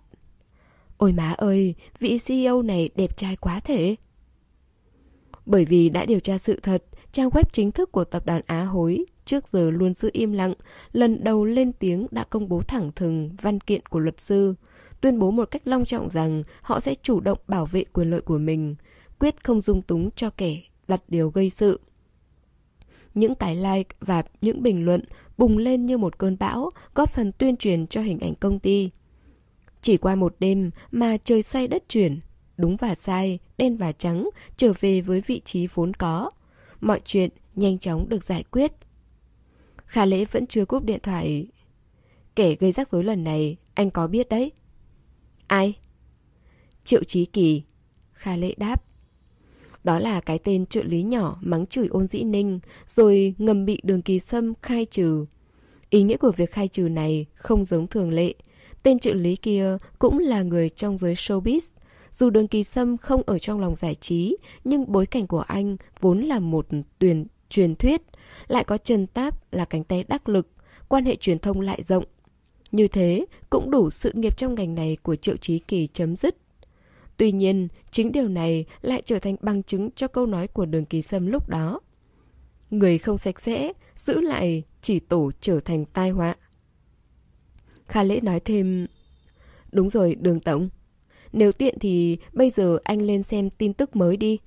Ôi 0.97 1.13
má 1.13 1.33
ơi, 1.33 1.75
vị 1.99 2.19
CEO 2.27 2.63
này 2.63 2.91
đẹp 2.95 3.17
trai 3.17 3.37
quá 3.37 3.61
thể. 3.61 3.97
Bởi 5.47 5.65
vì 5.65 5.89
đã 5.89 6.05
điều 6.05 6.21
tra 6.21 6.39
sự 6.39 6.61
thật, 6.63 6.85
trang 7.13 7.29
web 7.29 7.45
chính 7.53 7.73
thức 7.73 7.93
của 7.93 8.05
tập 8.05 8.27
đoàn 8.27 8.43
Á 8.47 8.65
Hối 8.65 9.05
trước 9.25 9.49
giờ 9.49 9.71
luôn 9.71 9.95
giữ 9.95 10.11
im 10.13 10.33
lặng, 10.33 10.55
lần 10.93 11.25
đầu 11.25 11.45
lên 11.45 11.73
tiếng 11.73 12.07
đã 12.11 12.25
công 12.25 12.49
bố 12.49 12.63
thẳng 12.63 12.91
thừng 12.97 13.31
văn 13.43 13.61
kiện 13.61 13.87
của 13.87 13.99
luật 13.99 14.21
sư, 14.21 14.55
tuyên 15.03 15.19
bố 15.19 15.31
một 15.31 15.51
cách 15.51 15.63
long 15.65 15.85
trọng 15.85 16.11
rằng 16.11 16.43
họ 16.63 16.81
sẽ 16.81 16.95
chủ 17.03 17.21
động 17.21 17.39
bảo 17.49 17.67
vệ 17.67 17.85
quyền 17.85 18.11
lợi 18.11 18.21
của 18.21 18.39
mình, 18.39 18.75
quyết 19.19 19.45
không 19.45 19.61
dung 19.61 19.83
túng 19.83 20.11
cho 20.11 20.31
kẻ 20.31 20.61
đặt 20.89 21.03
điều 21.09 21.31
gây 21.31 21.51
sự. 21.51 21.81
Những 23.15 23.35
cái 23.35 23.57
like 23.57 23.97
và 24.01 24.23
những 24.41 24.63
bình 24.63 24.85
luận 24.85 25.05
bùng 25.39 25.59
lên 25.59 25.87
như 25.87 25.99
một 25.99 26.19
cơn 26.19 26.37
bão, 26.39 26.71
góp 26.95 27.11
phần 27.11 27.33
tuyên 27.33 27.57
truyền 27.57 27.87
cho 27.87 28.01
hình 28.01 28.19
ảnh 28.19 28.35
công 28.35 28.59
ty. 28.59 28.91
Chỉ 29.83 29.97
qua 29.97 30.15
một 30.15 30.37
đêm 30.39 30.71
mà 30.91 31.17
trời 31.25 31.43
xoay 31.43 31.69
đất 31.69 31.85
chuyển, 31.89 32.21
đúng 32.57 32.77
và 32.77 32.95
sai, 32.95 33.39
đen 33.59 33.77
và 33.77 33.93
trắng 33.93 34.29
trở 34.57 34.73
về 34.81 35.01
với 35.01 35.21
vị 35.21 35.41
trí 35.45 35.67
vốn 35.75 35.95
có. 35.95 36.31
Mọi 36.81 37.01
chuyện 37.05 37.31
nhanh 37.55 37.79
chóng 37.79 38.09
được 38.09 38.25
giải 38.25 38.45
quyết. 38.51 38.73
Khả 39.77 40.07
lễ 40.07 40.25
vẫn 40.25 40.47
chưa 40.47 40.65
cúp 40.65 40.85
điện 40.85 41.01
thoại. 41.03 41.47
Kẻ 42.35 42.55
gây 42.55 42.73
rắc 42.73 42.93
rối 42.93 43.05
lần 43.05 43.25
này, 43.25 43.57
anh 43.75 43.91
có 43.91 44.07
biết 44.07 44.29
đấy. 44.29 44.53
Ai? 45.53 45.75
Triệu 46.85 47.05
Chí 47.05 47.25
Kỳ. 47.25 47.63
Kha 48.13 48.37
Lệ 48.37 48.55
đáp. 48.57 48.85
Đó 49.85 49.99
là 49.99 50.21
cái 50.21 50.39
tên 50.39 50.67
trợ 50.67 50.83
lý 50.83 51.03
nhỏ 51.03 51.39
mắng 51.41 51.67
chửi 51.67 51.87
ôn 51.87 52.09
dĩ 52.09 52.23
ninh, 52.23 52.61
rồi 52.87 53.35
ngầm 53.39 53.65
bị 53.65 53.81
đường 53.85 54.03
kỳ 54.03 54.19
sâm 54.19 54.53
khai 54.63 54.85
trừ. 54.85 55.27
Ý 55.91 56.03
nghĩa 56.03 56.17
của 56.17 56.33
việc 56.37 56.53
khai 56.53 56.69
trừ 56.69 56.83
này 56.83 57.27
không 57.35 57.67
giống 57.67 57.87
thường 57.87 58.11
lệ. 58.11 58.35
Tên 58.83 58.99
trợ 58.99 59.15
lý 59.15 59.37
kia 59.37 59.77
cũng 59.99 60.19
là 60.19 60.43
người 60.43 60.69
trong 60.69 60.99
giới 60.99 61.15
showbiz. 61.15 61.73
dù 62.11 62.31
đường 62.31 62.49
kỳ 62.49 62.65
sâm 62.65 62.97
không 62.97 63.23
ở 63.27 63.39
trong 63.39 63.61
lòng 63.61 63.77
giải 63.77 63.95
trí, 63.95 64.37
nhưng 64.65 64.93
bối 64.93 65.07
cảnh 65.07 65.27
của 65.27 65.41
anh 65.41 65.77
vốn 66.01 66.21
là 66.21 66.39
một 66.39 66.67
tuyển 66.99 67.27
truyền 67.49 67.75
thuyết, 67.75 68.03
lại 68.49 68.65
có 68.65 68.79
Trần 68.79 69.07
Táp 69.07 69.53
là 69.53 69.65
cánh 69.65 69.85
tay 69.85 70.05
đắc 70.09 70.29
lực, 70.29 70.49
quan 70.89 71.05
hệ 71.05 71.17
truyền 71.17 71.39
thông 71.39 71.61
lại 71.61 71.83
rộng. 71.83 72.05
Như 72.73 72.89
thế, 72.89 73.27
cũng 73.51 73.71
đủ 73.71 73.91
sự 73.91 74.13
nghiệp 74.15 74.37
trong 74.37 74.55
ngành 74.55 74.75
này 74.75 74.97
của 75.03 75.17
Triệu 75.17 75.37
Chí 75.37 75.59
Kỳ 75.59 75.89
chấm 75.93 76.17
dứt. 76.17 76.37
Tuy 77.17 77.33
nhiên, 77.33 77.69
chính 77.91 78.13
điều 78.13 78.29
này 78.29 78.65
lại 78.83 79.03
trở 79.05 79.19
thành 79.19 79.37
bằng 79.41 79.63
chứng 79.63 79.91
cho 79.91 80.09
câu 80.09 80.27
nói 80.27 80.49
của 80.49 80.67
đường 80.67 80.85
kỳ 80.85 81.03
sâm 81.03 81.27
lúc 81.27 81.49
đó. 81.49 81.81
Người 82.71 82.99
không 82.99 83.19
sạch 83.19 83.41
sẽ, 83.41 83.73
giữ 83.97 84.21
lại 84.21 84.63
chỉ 84.83 85.01
tổ 85.01 85.31
trở 85.41 85.61
thành 85.61 85.85
tai 85.85 86.11
họa. 86.11 86.37
Kha 87.87 88.03
Lễ 88.03 88.21
nói 88.21 88.41
thêm, 88.41 88.87
đúng 89.73 89.91
rồi 89.91 90.15
đường 90.15 90.41
tổng, 90.41 90.69
nếu 91.33 91.53
tiện 91.53 91.79
thì 91.79 92.19
bây 92.33 92.51
giờ 92.51 92.79
anh 92.85 93.03
lên 93.03 93.23
xem 93.23 93.51
tin 93.51 93.73
tức 93.73 93.97
mới 93.97 94.17
đi. 94.17 94.39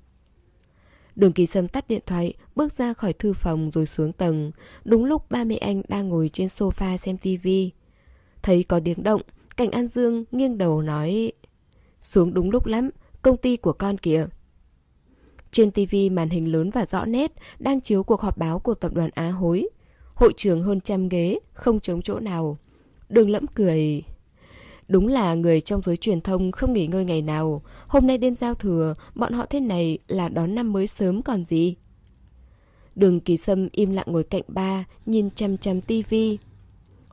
Đường 1.15 1.33
kỳ 1.33 1.45
sâm 1.45 1.67
tắt 1.67 1.87
điện 1.87 2.01
thoại, 2.05 2.33
bước 2.55 2.73
ra 2.73 2.93
khỏi 2.93 3.13
thư 3.13 3.33
phòng 3.33 3.71
rồi 3.73 3.85
xuống 3.85 4.13
tầng. 4.13 4.51
Đúng 4.85 5.05
lúc 5.05 5.31
ba 5.31 5.43
mẹ 5.43 5.57
anh 5.57 5.81
đang 5.87 6.09
ngồi 6.09 6.29
trên 6.33 6.47
sofa 6.47 6.97
xem 6.97 7.17
tivi. 7.17 7.71
Thấy 8.45 8.63
có 8.63 8.79
tiếng 8.83 9.03
động, 9.03 9.21
Cảnh 9.57 9.71
An 9.71 9.87
Dương 9.87 10.23
nghiêng 10.31 10.57
đầu 10.57 10.81
nói 10.81 11.31
Xuống 12.01 12.33
đúng 12.33 12.49
lúc 12.49 12.65
lắm, 12.65 12.89
công 13.21 13.37
ty 13.37 13.57
của 13.57 13.73
con 13.73 13.97
kìa. 13.97 14.27
Trên 15.51 15.71
TV 15.71 15.95
màn 16.11 16.29
hình 16.29 16.51
lớn 16.51 16.69
và 16.69 16.85
rõ 16.85 17.05
nét 17.05 17.31
đang 17.59 17.81
chiếu 17.81 18.03
cuộc 18.03 18.21
họp 18.21 18.37
báo 18.37 18.59
của 18.59 18.73
tập 18.73 18.93
đoàn 18.93 19.09
Á 19.13 19.29
Hối. 19.29 19.69
Hội 20.13 20.33
trường 20.37 20.63
hơn 20.63 20.81
trăm 20.81 21.09
ghế, 21.09 21.39
không 21.53 21.79
trống 21.79 22.01
chỗ 22.01 22.19
nào. 22.19 22.57
Đường 23.09 23.29
lẫm 23.29 23.47
cười. 23.47 24.03
Đúng 24.87 25.07
là 25.07 25.33
người 25.33 25.61
trong 25.61 25.81
giới 25.81 25.97
truyền 25.97 26.21
thông 26.21 26.51
không 26.51 26.73
nghỉ 26.73 26.87
ngơi 26.87 27.05
ngày 27.05 27.21
nào. 27.21 27.61
Hôm 27.87 28.07
nay 28.07 28.17
đêm 28.17 28.35
giao 28.35 28.53
thừa, 28.53 28.95
bọn 29.15 29.33
họ 29.33 29.45
thế 29.45 29.59
này 29.59 29.97
là 30.07 30.29
đón 30.29 30.55
năm 30.55 30.73
mới 30.73 30.87
sớm 30.87 31.21
còn 31.21 31.45
gì. 31.45 31.75
Đường 32.95 33.19
kỳ 33.19 33.37
sâm 33.37 33.67
im 33.71 33.91
lặng 33.91 34.07
ngồi 34.09 34.23
cạnh 34.23 34.43
ba, 34.47 34.85
nhìn 35.05 35.29
chăm 35.29 35.57
chăm 35.57 35.81
tivi. 35.81 36.37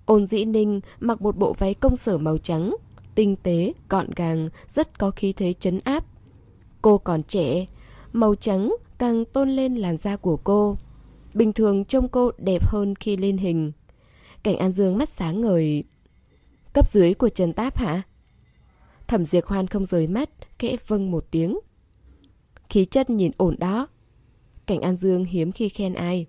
Ôn 0.07 0.27
dĩ 0.27 0.45
ninh 0.45 0.81
mặc 1.01 1.23
một 1.23 1.37
bộ 1.37 1.53
váy 1.53 1.75
công 1.75 1.97
sở 1.97 2.19
màu 2.19 2.39
trắng, 2.39 2.77
tinh 3.15 3.37
tế, 3.37 3.73
gọn 3.89 4.07
gàng, 4.17 4.49
rất 4.69 4.99
có 4.99 5.11
khí 5.11 5.33
thế 5.33 5.53
chấn 5.53 5.79
áp. 5.85 6.05
Cô 6.83 6.99
còn 6.99 7.23
trẻ, 7.23 7.67
màu 8.13 8.35
trắng 8.35 8.75
càng 8.99 9.25
tôn 9.25 9.51
lên 9.51 9.77
làn 9.77 9.97
da 9.97 10.17
của 10.17 10.37
cô. 10.37 10.77
Bình 11.35 11.53
thường 11.53 11.85
trông 11.85 12.09
cô 12.09 12.31
đẹp 12.39 12.67
hơn 12.67 12.95
khi 12.95 13.17
lên 13.17 13.37
hình. 13.37 13.73
Cảnh 14.43 14.57
An 14.57 14.73
Dương 14.73 14.99
mắt 14.99 15.09
sáng 15.09 15.41
ngời. 15.41 15.85
Cấp 16.73 16.89
dưới 16.89 17.15
của 17.15 17.29
Trần 17.29 17.53
Táp 17.53 17.77
hả? 17.77 18.03
Thẩm 19.09 19.25
Diệc 19.25 19.47
Hoan 19.47 19.67
không 19.67 19.85
rời 19.85 20.07
mắt, 20.07 20.31
kẽ 20.59 20.77
vâng 20.87 21.11
một 21.11 21.25
tiếng. 21.31 21.59
Khí 22.69 22.85
chất 22.85 23.11
nhìn 23.11 23.33
ổn 23.37 23.57
đó. 23.59 23.89
Cảnh 24.67 24.81
An 24.81 24.97
Dương 24.97 25.25
hiếm 25.25 25.53
khi 25.53 25.69
khen 25.69 25.95
ai. 25.95 26.27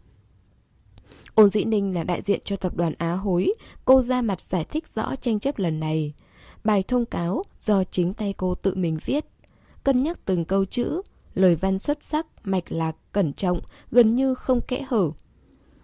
Ôn 1.35 1.49
Dĩ 1.49 1.63
Ninh 1.63 1.93
là 1.93 2.03
đại 2.03 2.21
diện 2.21 2.39
cho 2.43 2.55
tập 2.55 2.75
đoàn 2.75 2.93
Á 2.97 3.13
Hối, 3.13 3.53
cô 3.85 4.01
ra 4.01 4.21
mặt 4.21 4.41
giải 4.41 4.65
thích 4.65 4.83
rõ 4.95 5.15
tranh 5.15 5.39
chấp 5.39 5.59
lần 5.59 5.79
này. 5.79 6.13
Bài 6.63 6.83
thông 6.87 7.05
cáo 7.05 7.43
do 7.61 7.83
chính 7.83 8.13
tay 8.13 8.33
cô 8.37 8.55
tự 8.55 8.75
mình 8.75 8.97
viết. 9.05 9.25
Cân 9.83 10.03
nhắc 10.03 10.19
từng 10.25 10.45
câu 10.45 10.65
chữ, 10.65 11.01
lời 11.33 11.55
văn 11.55 11.79
xuất 11.79 12.03
sắc, 12.03 12.27
mạch 12.43 12.71
lạc, 12.71 12.95
cẩn 13.11 13.33
trọng, 13.33 13.61
gần 13.91 14.15
như 14.15 14.35
không 14.35 14.61
kẽ 14.61 14.85
hở. 14.87 15.11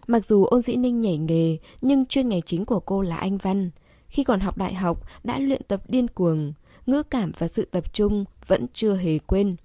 Mặc 0.08 0.26
dù 0.26 0.45
ôn 0.45 0.62
dĩ 0.62 0.76
ninh 0.76 1.02
nhảy 1.02 1.18
nghề, 1.18 1.58
nhưng 1.82 2.06
chuyên 2.06 2.30
ngành 2.30 2.41
chính 2.41 2.66
của 2.66 2.80
cô 2.80 3.02
là 3.02 3.18
Anh 3.18 3.38
Văn. 3.38 3.70
Khi 4.08 4.24
còn 4.24 4.39
học 4.39 4.58
đại 4.58 4.74
học, 4.74 5.04
đã 5.24 5.39
luyện 5.39 5.62
tập 5.68 5.82
điên 5.88 6.08
cuồng, 6.08 6.54
ngữ 6.86 7.04
cảm 7.04 7.32
và 7.38 7.47
sự 7.47 7.66
tập 7.66 7.93
trung 7.93 8.26
vẫn 8.47 8.66
chưa 8.74 8.95
hề 8.95 9.20
quên. 9.20 9.56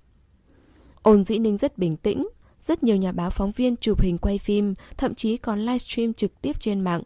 Ôn 1.02 1.24
dĩ 1.24 1.38
ninh 1.38 1.56
rất 1.56 1.78
bình 1.78 1.96
tĩnh, 1.96 2.28
rất 2.66 2.82
nhiều 2.82 2.96
nhà 2.96 3.12
báo 3.12 3.30
phóng 3.30 3.52
viên 3.52 3.76
chụp 3.76 4.00
hình 4.00 4.18
quay 4.18 4.38
phim, 4.38 4.74
thậm 4.96 5.14
chí 5.14 5.36
còn 5.36 5.60
livestream 5.60 6.14
trực 6.14 6.42
tiếp 6.42 6.56
trên 6.60 6.80
mạng. 6.80 7.02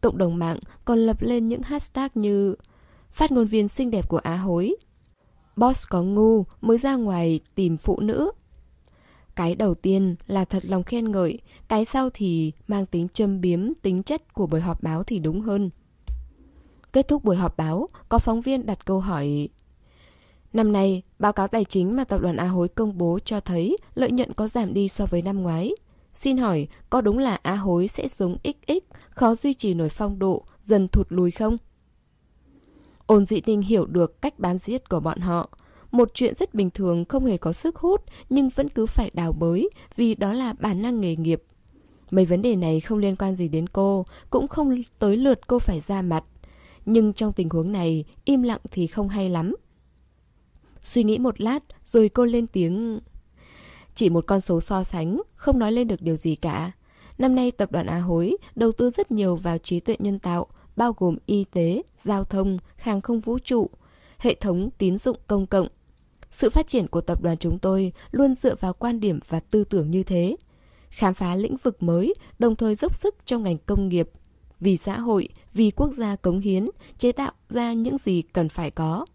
Cộng 0.00 0.18
đồng 0.18 0.38
mạng 0.38 0.58
còn 0.84 0.98
lập 0.98 1.22
lên 1.22 1.48
những 1.48 1.62
hashtag 1.62 2.08
như 2.14 2.54
Phát 3.10 3.32
ngôn 3.32 3.46
viên 3.46 3.68
xinh 3.68 3.90
đẹp 3.90 4.08
của 4.08 4.18
Á 4.18 4.36
Hối 4.36 4.76
Boss 5.56 5.86
có 5.88 6.02
ngu 6.02 6.44
mới 6.60 6.78
ra 6.78 6.96
ngoài 6.96 7.40
tìm 7.54 7.76
phụ 7.76 8.00
nữ 8.00 8.30
Cái 9.36 9.54
đầu 9.54 9.74
tiên 9.74 10.16
là 10.26 10.44
thật 10.44 10.64
lòng 10.64 10.82
khen 10.82 11.10
ngợi 11.10 11.38
Cái 11.68 11.84
sau 11.84 12.10
thì 12.14 12.52
mang 12.68 12.86
tính 12.86 13.08
châm 13.08 13.40
biếm 13.40 13.74
tính 13.82 14.02
chất 14.02 14.34
của 14.34 14.46
buổi 14.46 14.60
họp 14.60 14.82
báo 14.82 15.04
thì 15.04 15.18
đúng 15.18 15.40
hơn 15.40 15.70
Kết 16.92 17.08
thúc 17.08 17.24
buổi 17.24 17.36
họp 17.36 17.56
báo, 17.56 17.88
có 18.08 18.18
phóng 18.18 18.40
viên 18.40 18.66
đặt 18.66 18.86
câu 18.86 19.00
hỏi 19.00 19.48
Năm 20.52 20.72
nay, 20.72 21.02
báo 21.18 21.32
cáo 21.32 21.48
tài 21.48 21.64
chính 21.64 21.96
mà 21.96 22.04
tập 22.04 22.20
đoàn 22.22 22.36
Á 22.36 22.46
Hối 22.46 22.68
công 22.68 22.98
bố 22.98 23.18
cho 23.24 23.40
thấy 23.40 23.76
lợi 23.94 24.10
nhuận 24.10 24.32
có 24.32 24.48
giảm 24.48 24.74
đi 24.74 24.88
so 24.88 25.06
với 25.06 25.22
năm 25.22 25.42
ngoái. 25.42 25.72
Xin 26.14 26.36
hỏi, 26.36 26.68
có 26.90 27.00
đúng 27.00 27.18
là 27.18 27.38
Á 27.42 27.54
Hối 27.54 27.88
sẽ 27.88 28.08
giống 28.08 28.36
XX, 28.44 28.84
khó 29.10 29.34
duy 29.34 29.54
trì 29.54 29.74
nổi 29.74 29.88
phong 29.88 30.18
độ, 30.18 30.44
dần 30.64 30.88
thụt 30.88 31.06
lùi 31.10 31.30
không? 31.30 31.56
Ôn 33.06 33.26
dị 33.26 33.42
ninh 33.46 33.62
hiểu 33.62 33.86
được 33.86 34.22
cách 34.22 34.38
bám 34.38 34.58
giết 34.58 34.88
của 34.88 35.00
bọn 35.00 35.18
họ. 35.18 35.50
Một 35.90 36.10
chuyện 36.14 36.34
rất 36.34 36.54
bình 36.54 36.70
thường 36.70 37.04
không 37.04 37.26
hề 37.26 37.36
có 37.36 37.52
sức 37.52 37.76
hút 37.76 38.04
nhưng 38.30 38.48
vẫn 38.48 38.68
cứ 38.68 38.86
phải 38.86 39.10
đào 39.14 39.32
bới 39.32 39.70
vì 39.96 40.14
đó 40.14 40.32
là 40.32 40.52
bản 40.52 40.82
năng 40.82 41.00
nghề 41.00 41.16
nghiệp. 41.16 41.42
Mấy 42.10 42.24
vấn 42.24 42.42
đề 42.42 42.56
này 42.56 42.80
không 42.80 42.98
liên 42.98 43.16
quan 43.16 43.36
gì 43.36 43.48
đến 43.48 43.68
cô, 43.68 44.04
cũng 44.30 44.48
không 44.48 44.82
tới 44.98 45.16
lượt 45.16 45.46
cô 45.46 45.58
phải 45.58 45.80
ra 45.80 46.02
mặt. 46.02 46.24
Nhưng 46.86 47.12
trong 47.12 47.32
tình 47.32 47.48
huống 47.50 47.72
này, 47.72 48.04
im 48.24 48.42
lặng 48.42 48.60
thì 48.70 48.86
không 48.86 49.08
hay 49.08 49.30
lắm. 49.30 49.54
Suy 50.82 51.04
nghĩ 51.04 51.18
một 51.18 51.40
lát, 51.40 51.60
rồi 51.84 52.08
cô 52.08 52.24
lên 52.24 52.46
tiếng... 52.46 53.00
Chỉ 53.94 54.10
một 54.10 54.24
con 54.26 54.40
số 54.40 54.60
so 54.60 54.84
sánh, 54.84 55.22
không 55.34 55.58
nói 55.58 55.72
lên 55.72 55.88
được 55.88 56.02
điều 56.02 56.16
gì 56.16 56.34
cả. 56.34 56.72
Năm 57.18 57.34
nay 57.34 57.50
tập 57.50 57.72
đoàn 57.72 57.86
Á 57.86 57.98
Hối 57.98 58.36
đầu 58.54 58.72
tư 58.72 58.90
rất 58.90 59.10
nhiều 59.10 59.36
vào 59.36 59.58
trí 59.58 59.80
tuệ 59.80 59.96
nhân 59.98 60.18
tạo, 60.18 60.46
bao 60.76 60.94
gồm 60.98 61.16
y 61.26 61.44
tế, 61.44 61.82
giao 61.98 62.24
thông, 62.24 62.58
hàng 62.76 63.00
không 63.00 63.20
vũ 63.20 63.38
trụ, 63.38 63.70
hệ 64.18 64.34
thống 64.34 64.70
tín 64.78 64.98
dụng 64.98 65.16
công 65.26 65.46
cộng. 65.46 65.68
Sự 66.30 66.50
phát 66.50 66.68
triển 66.68 66.88
của 66.88 67.00
tập 67.00 67.22
đoàn 67.22 67.36
chúng 67.36 67.58
tôi 67.58 67.92
luôn 68.10 68.34
dựa 68.34 68.54
vào 68.54 68.72
quan 68.72 69.00
điểm 69.00 69.20
và 69.28 69.40
tư 69.40 69.64
tưởng 69.64 69.90
như 69.90 70.02
thế. 70.02 70.36
Khám 70.90 71.14
phá 71.14 71.34
lĩnh 71.34 71.56
vực 71.56 71.82
mới, 71.82 72.14
đồng 72.38 72.56
thời 72.56 72.74
dốc 72.74 72.96
sức 72.96 73.14
trong 73.24 73.42
ngành 73.42 73.58
công 73.58 73.88
nghiệp, 73.88 74.10
vì 74.60 74.76
xã 74.76 74.98
hội, 74.98 75.28
vì 75.54 75.70
quốc 75.70 75.90
gia 75.98 76.16
cống 76.16 76.40
hiến, 76.40 76.68
chế 76.98 77.12
tạo 77.12 77.32
ra 77.48 77.72
những 77.72 77.96
gì 78.04 78.22
cần 78.22 78.48
phải 78.48 78.70
có. 78.70 79.06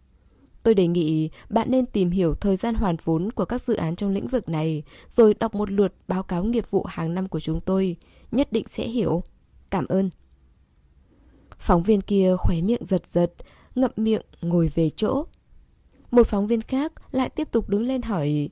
Tôi 0.64 0.74
đề 0.74 0.88
nghị 0.88 1.30
bạn 1.49 1.72
nên 1.72 1.86
tìm 1.86 2.11
hiểu 2.11 2.36
thời 2.36 2.55
gian 2.55 2.76
hoàn 2.76 2.95
vốn 3.03 3.32
của 3.32 3.45
các 3.45 3.61
dự 3.61 3.76
án 3.76 3.95
trong 3.95 4.11
lĩnh 4.11 4.28
vực 4.28 4.49
này, 4.49 4.84
rồi 5.09 5.34
đọc 5.34 5.55
một 5.55 5.72
lượt 5.72 5.93
báo 6.07 6.24
cáo 6.24 6.43
nghiệp 6.43 6.72
vụ 6.72 6.84
hàng 6.84 7.16
năm 7.16 7.28
của 7.28 7.39
chúng 7.39 7.61
tôi. 7.61 7.95
Nhất 8.32 8.51
định 8.51 8.68
sẽ 8.68 8.88
hiểu. 8.88 9.24
Cảm 9.70 9.88
ơn. 9.88 10.09
Phóng 11.59 11.84
viên 11.84 12.01
kia 12.01 12.36
khóe 12.39 12.61
miệng 12.61 12.86
giật 12.86 13.07
giật, 13.07 13.34
ngậm 13.76 13.91
miệng 13.95 14.22
ngồi 14.41 14.70
về 14.76 14.89
chỗ. 14.89 15.26
Một 16.14 16.28
phóng 16.28 16.47
viên 16.47 16.61
khác 16.61 16.91
lại 17.11 17.30
tiếp 17.30 17.51
tục 17.51 17.70
đứng 17.70 17.84
lên 17.84 18.01
hỏi 18.01 18.49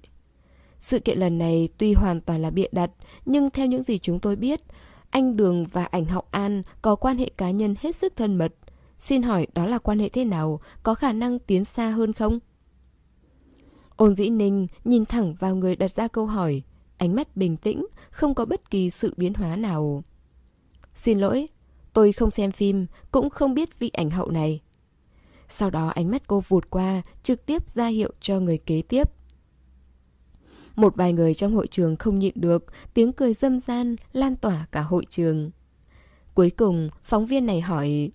Sự 0.79 0.99
kiện 0.99 1.19
lần 1.19 1.37
này 1.37 1.69
tuy 1.77 1.93
hoàn 1.93 2.21
toàn 2.21 2.41
là 2.41 2.49
bịa 2.49 2.67
đặt 2.71 2.91
Nhưng 3.25 3.49
theo 3.49 3.65
những 3.65 3.83
gì 3.83 3.99
chúng 3.99 4.19
tôi 4.19 4.35
biết 4.35 4.61
Anh 5.09 5.37
Đường 5.37 5.65
và 5.71 5.83
ảnh 5.83 6.05
Học 6.05 6.27
An 6.31 6.63
có 6.81 6.95
quan 6.95 7.17
hệ 7.17 7.31
cá 7.37 7.51
nhân 7.51 7.75
hết 7.81 7.95
sức 7.95 8.13
thân 8.15 8.37
mật 8.37 8.53
Xin 9.01 9.23
hỏi 9.23 9.47
đó 9.53 9.65
là 9.65 9.79
quan 9.79 9.99
hệ 9.99 10.09
thế 10.09 10.25
nào 10.25 10.59
Có 10.83 10.95
khả 10.95 11.13
năng 11.13 11.39
tiến 11.39 11.65
xa 11.65 11.89
hơn 11.89 12.13
không? 12.13 12.39
Ôn 13.95 14.15
dĩ 14.15 14.29
ninh 14.29 14.67
nhìn 14.83 15.05
thẳng 15.05 15.33
vào 15.33 15.55
người 15.55 15.75
đặt 15.75 15.91
ra 15.91 16.07
câu 16.07 16.25
hỏi 16.25 16.63
Ánh 16.97 17.15
mắt 17.15 17.37
bình 17.37 17.57
tĩnh 17.57 17.85
Không 18.11 18.35
có 18.35 18.45
bất 18.45 18.69
kỳ 18.69 18.89
sự 18.89 19.13
biến 19.17 19.33
hóa 19.33 19.55
nào 19.55 20.03
Xin 20.93 21.19
lỗi 21.19 21.47
Tôi 21.93 22.11
không 22.11 22.31
xem 22.31 22.51
phim, 22.51 22.85
cũng 23.11 23.29
không 23.29 23.53
biết 23.53 23.79
vị 23.79 23.89
ảnh 23.89 24.09
hậu 24.09 24.31
này. 24.31 24.61
Sau 25.47 25.69
đó 25.69 25.87
ánh 25.87 26.11
mắt 26.11 26.27
cô 26.27 26.39
vụt 26.47 26.69
qua, 26.69 27.01
trực 27.23 27.45
tiếp 27.45 27.69
ra 27.69 27.87
hiệu 27.87 28.11
cho 28.19 28.39
người 28.39 28.57
kế 28.57 28.81
tiếp. 28.81 29.09
Một 30.75 30.95
vài 30.95 31.13
người 31.13 31.33
trong 31.33 31.55
hội 31.55 31.67
trường 31.67 31.95
không 31.95 32.19
nhịn 32.19 32.33
được, 32.35 32.65
tiếng 32.93 33.13
cười 33.13 33.33
dâm 33.33 33.59
gian 33.59 33.95
lan 34.13 34.35
tỏa 34.35 34.65
cả 34.71 34.81
hội 34.81 35.05
trường. 35.09 35.51
Cuối 36.33 36.49
cùng, 36.49 36.89
phóng 37.03 37.25
viên 37.25 37.45
này 37.45 37.61
hỏi 37.61 38.11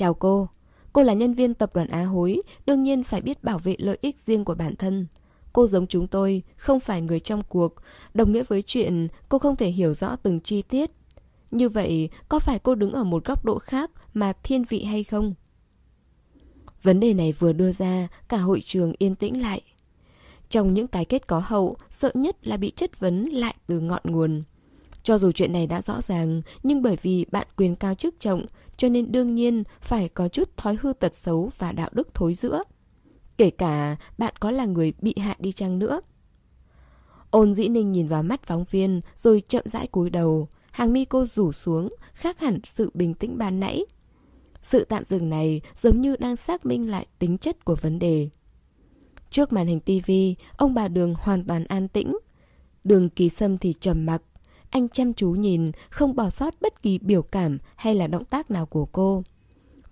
Chào 0.00 0.14
cô, 0.14 0.48
cô 0.92 1.02
là 1.02 1.12
nhân 1.12 1.34
viên 1.34 1.54
tập 1.54 1.70
đoàn 1.74 1.88
Á 1.88 2.02
Hối, 2.02 2.42
đương 2.66 2.82
nhiên 2.82 3.04
phải 3.04 3.20
biết 3.20 3.44
bảo 3.44 3.58
vệ 3.58 3.76
lợi 3.78 3.98
ích 4.00 4.20
riêng 4.20 4.44
của 4.44 4.54
bản 4.54 4.76
thân. 4.76 5.06
Cô 5.52 5.66
giống 5.66 5.86
chúng 5.86 6.06
tôi, 6.06 6.42
không 6.56 6.80
phải 6.80 7.02
người 7.02 7.20
trong 7.20 7.42
cuộc, 7.48 7.74
đồng 8.14 8.32
nghĩa 8.32 8.42
với 8.42 8.62
chuyện 8.62 9.08
cô 9.28 9.38
không 9.38 9.56
thể 9.56 9.70
hiểu 9.70 9.94
rõ 9.94 10.16
từng 10.16 10.40
chi 10.40 10.62
tiết, 10.62 10.90
như 11.50 11.68
vậy, 11.68 12.08
có 12.28 12.38
phải 12.38 12.58
cô 12.58 12.74
đứng 12.74 12.92
ở 12.92 13.04
một 13.04 13.24
góc 13.24 13.44
độ 13.44 13.58
khác 13.58 13.90
mà 14.14 14.32
thiên 14.42 14.64
vị 14.64 14.84
hay 14.84 15.04
không? 15.04 15.34
Vấn 16.82 17.00
đề 17.00 17.14
này 17.14 17.32
vừa 17.32 17.52
đưa 17.52 17.72
ra, 17.72 18.08
cả 18.28 18.36
hội 18.36 18.60
trường 18.64 18.92
yên 18.98 19.14
tĩnh 19.14 19.42
lại. 19.42 19.62
Trong 20.48 20.74
những 20.74 20.86
cái 20.86 21.04
kết 21.04 21.26
có 21.26 21.42
hậu, 21.44 21.76
sợ 21.90 22.10
nhất 22.14 22.46
là 22.46 22.56
bị 22.56 22.72
chất 22.76 23.00
vấn 23.00 23.24
lại 23.24 23.54
từ 23.66 23.80
ngọn 23.80 24.02
nguồn. 24.04 24.42
Cho 25.02 25.18
dù 25.18 25.32
chuyện 25.32 25.52
này 25.52 25.66
đã 25.66 25.82
rõ 25.82 26.00
ràng, 26.00 26.42
nhưng 26.62 26.82
bởi 26.82 26.98
vì 27.02 27.24
bạn 27.32 27.46
quyền 27.56 27.76
cao 27.76 27.94
chức 27.94 28.20
trọng, 28.20 28.46
cho 28.80 28.88
nên 28.88 29.12
đương 29.12 29.34
nhiên 29.34 29.64
phải 29.80 30.08
có 30.08 30.28
chút 30.28 30.56
thói 30.56 30.76
hư 30.80 30.92
tật 30.92 31.14
xấu 31.14 31.50
và 31.58 31.72
đạo 31.72 31.90
đức 31.92 32.14
thối 32.14 32.34
giữa. 32.34 32.62
kể 33.36 33.50
cả 33.50 33.96
bạn 34.18 34.34
có 34.40 34.50
là 34.50 34.64
người 34.64 34.92
bị 35.00 35.14
hại 35.18 35.36
đi 35.38 35.52
chăng 35.52 35.78
nữa. 35.78 36.00
Ôn 37.30 37.54
dĩ 37.54 37.68
ninh 37.68 37.92
nhìn 37.92 38.08
vào 38.08 38.22
mắt 38.22 38.42
phóng 38.42 38.64
viên 38.70 39.00
rồi 39.16 39.42
chậm 39.48 39.64
rãi 39.66 39.86
cúi 39.86 40.10
đầu, 40.10 40.48
hàng 40.70 40.92
mi 40.92 41.04
cô 41.04 41.26
rủ 41.26 41.52
xuống, 41.52 41.88
khác 42.12 42.40
hẳn 42.40 42.58
sự 42.64 42.90
bình 42.94 43.14
tĩnh 43.14 43.38
ban 43.38 43.60
nãy. 43.60 43.84
Sự 44.62 44.84
tạm 44.84 45.04
dừng 45.04 45.30
này 45.30 45.60
giống 45.76 46.00
như 46.00 46.16
đang 46.16 46.36
xác 46.36 46.66
minh 46.66 46.90
lại 46.90 47.06
tính 47.18 47.38
chất 47.38 47.64
của 47.64 47.76
vấn 47.80 47.98
đề. 47.98 48.28
Trước 49.30 49.52
màn 49.52 49.66
hình 49.66 49.80
tivi, 49.80 50.36
ông 50.56 50.74
bà 50.74 50.88
Đường 50.88 51.14
hoàn 51.18 51.46
toàn 51.46 51.64
an 51.64 51.88
tĩnh. 51.88 52.18
Đường 52.84 53.10
kỳ 53.10 53.28
sâm 53.28 53.58
thì 53.58 53.72
trầm 53.72 54.06
mặc. 54.06 54.22
Anh 54.70 54.88
chăm 54.88 55.14
chú 55.14 55.30
nhìn, 55.30 55.70
không 55.90 56.16
bỏ 56.16 56.30
sót 56.30 56.54
bất 56.60 56.82
kỳ 56.82 56.98
biểu 56.98 57.22
cảm 57.22 57.58
hay 57.76 57.94
là 57.94 58.06
động 58.06 58.24
tác 58.24 58.50
nào 58.50 58.66
của 58.66 58.84
cô. 58.84 59.22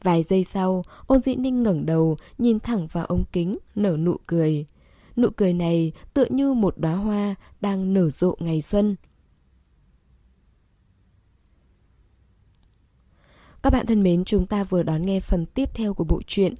Vài 0.03 0.23
giây 0.23 0.45
sau, 0.45 0.83
ôn 1.07 1.23
dĩ 1.23 1.37
ninh 1.37 1.63
ngẩng 1.63 1.87
đầu, 1.87 2.17
nhìn 2.39 2.61
thẳng 2.61 2.87
vào 2.87 3.07
ống 3.07 3.25
kính, 3.33 3.57
nở 3.75 3.97
nụ 3.97 4.17
cười. 4.27 4.67
Nụ 5.17 5.29
cười 5.37 5.53
này 5.53 5.93
tựa 6.15 6.27
như 6.31 6.53
một 6.53 6.79
đóa 6.79 6.95
hoa 6.95 7.35
đang 7.61 7.95
nở 7.95 8.11
rộ 8.11 8.37
ngày 8.39 8.63
xuân. 8.63 8.97
Các 13.63 13.73
bạn 13.73 13.87
thân 13.87 14.03
mến, 14.03 14.25
chúng 14.25 14.47
ta 14.47 14.65
vừa 14.65 14.83
đón 14.83 15.07
nghe 15.07 15.21
phần 15.21 15.47
tiếp 15.47 15.69
theo 15.75 15.95
của 15.95 16.05
bộ 16.05 16.23
truyện 16.27 16.55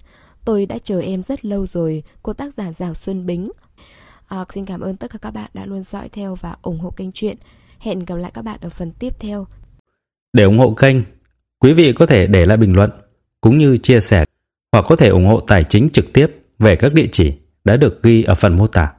Tôi 0.49 0.67
đã 0.67 0.79
chờ 0.79 1.01
em 1.01 1.23
rất 1.23 1.45
lâu 1.45 1.67
rồi 1.67 2.03
của 2.23 2.33
tác 2.33 2.55
giả 2.55 2.73
Giảo 2.73 2.95
Xuân 2.95 3.27
Bính. 3.27 3.51
À, 4.29 4.45
xin 4.49 4.65
cảm 4.65 4.81
ơn 4.81 4.97
tất 4.97 5.11
cả 5.11 5.19
các 5.19 5.31
bạn 5.31 5.51
đã 5.55 5.67
luôn 5.67 5.83
dõi 5.83 6.09
theo 6.09 6.35
và 6.35 6.57
ủng 6.63 6.79
hộ 6.79 6.91
kênh 6.91 7.13
truyện. 7.13 7.37
Hẹn 7.79 8.05
gặp 8.05 8.15
lại 8.15 8.31
các 8.35 8.43
bạn 8.43 8.59
ở 8.61 8.69
phần 8.69 8.93
tiếp 8.93 9.15
theo. 9.21 9.47
Để 10.33 10.45
ủng 10.45 10.59
hộ 10.59 10.71
kênh, 10.71 10.97
quý 11.59 11.73
vị 11.73 11.93
có 11.93 12.07
thể 12.07 12.27
để 12.27 12.45
lại 12.45 12.57
bình 12.57 12.77
luận 12.77 12.91
cũng 13.41 13.59
như 13.59 13.77
chia 13.77 14.01
sẻ 14.01 14.25
hoặc 14.73 14.85
có 14.89 14.97
thể 14.97 15.09
ủng 15.09 15.27
hộ 15.27 15.41
tài 15.41 15.65
chính 15.65 15.89
trực 15.93 16.13
tiếp 16.13 16.27
về 16.59 16.77
các 16.77 16.95
địa 16.95 17.07
chỉ 17.13 17.33
đã 17.65 17.77
được 17.77 18.03
ghi 18.03 18.23
ở 18.23 18.35
phần 18.35 18.57
mô 18.57 18.67
tả. 18.67 18.93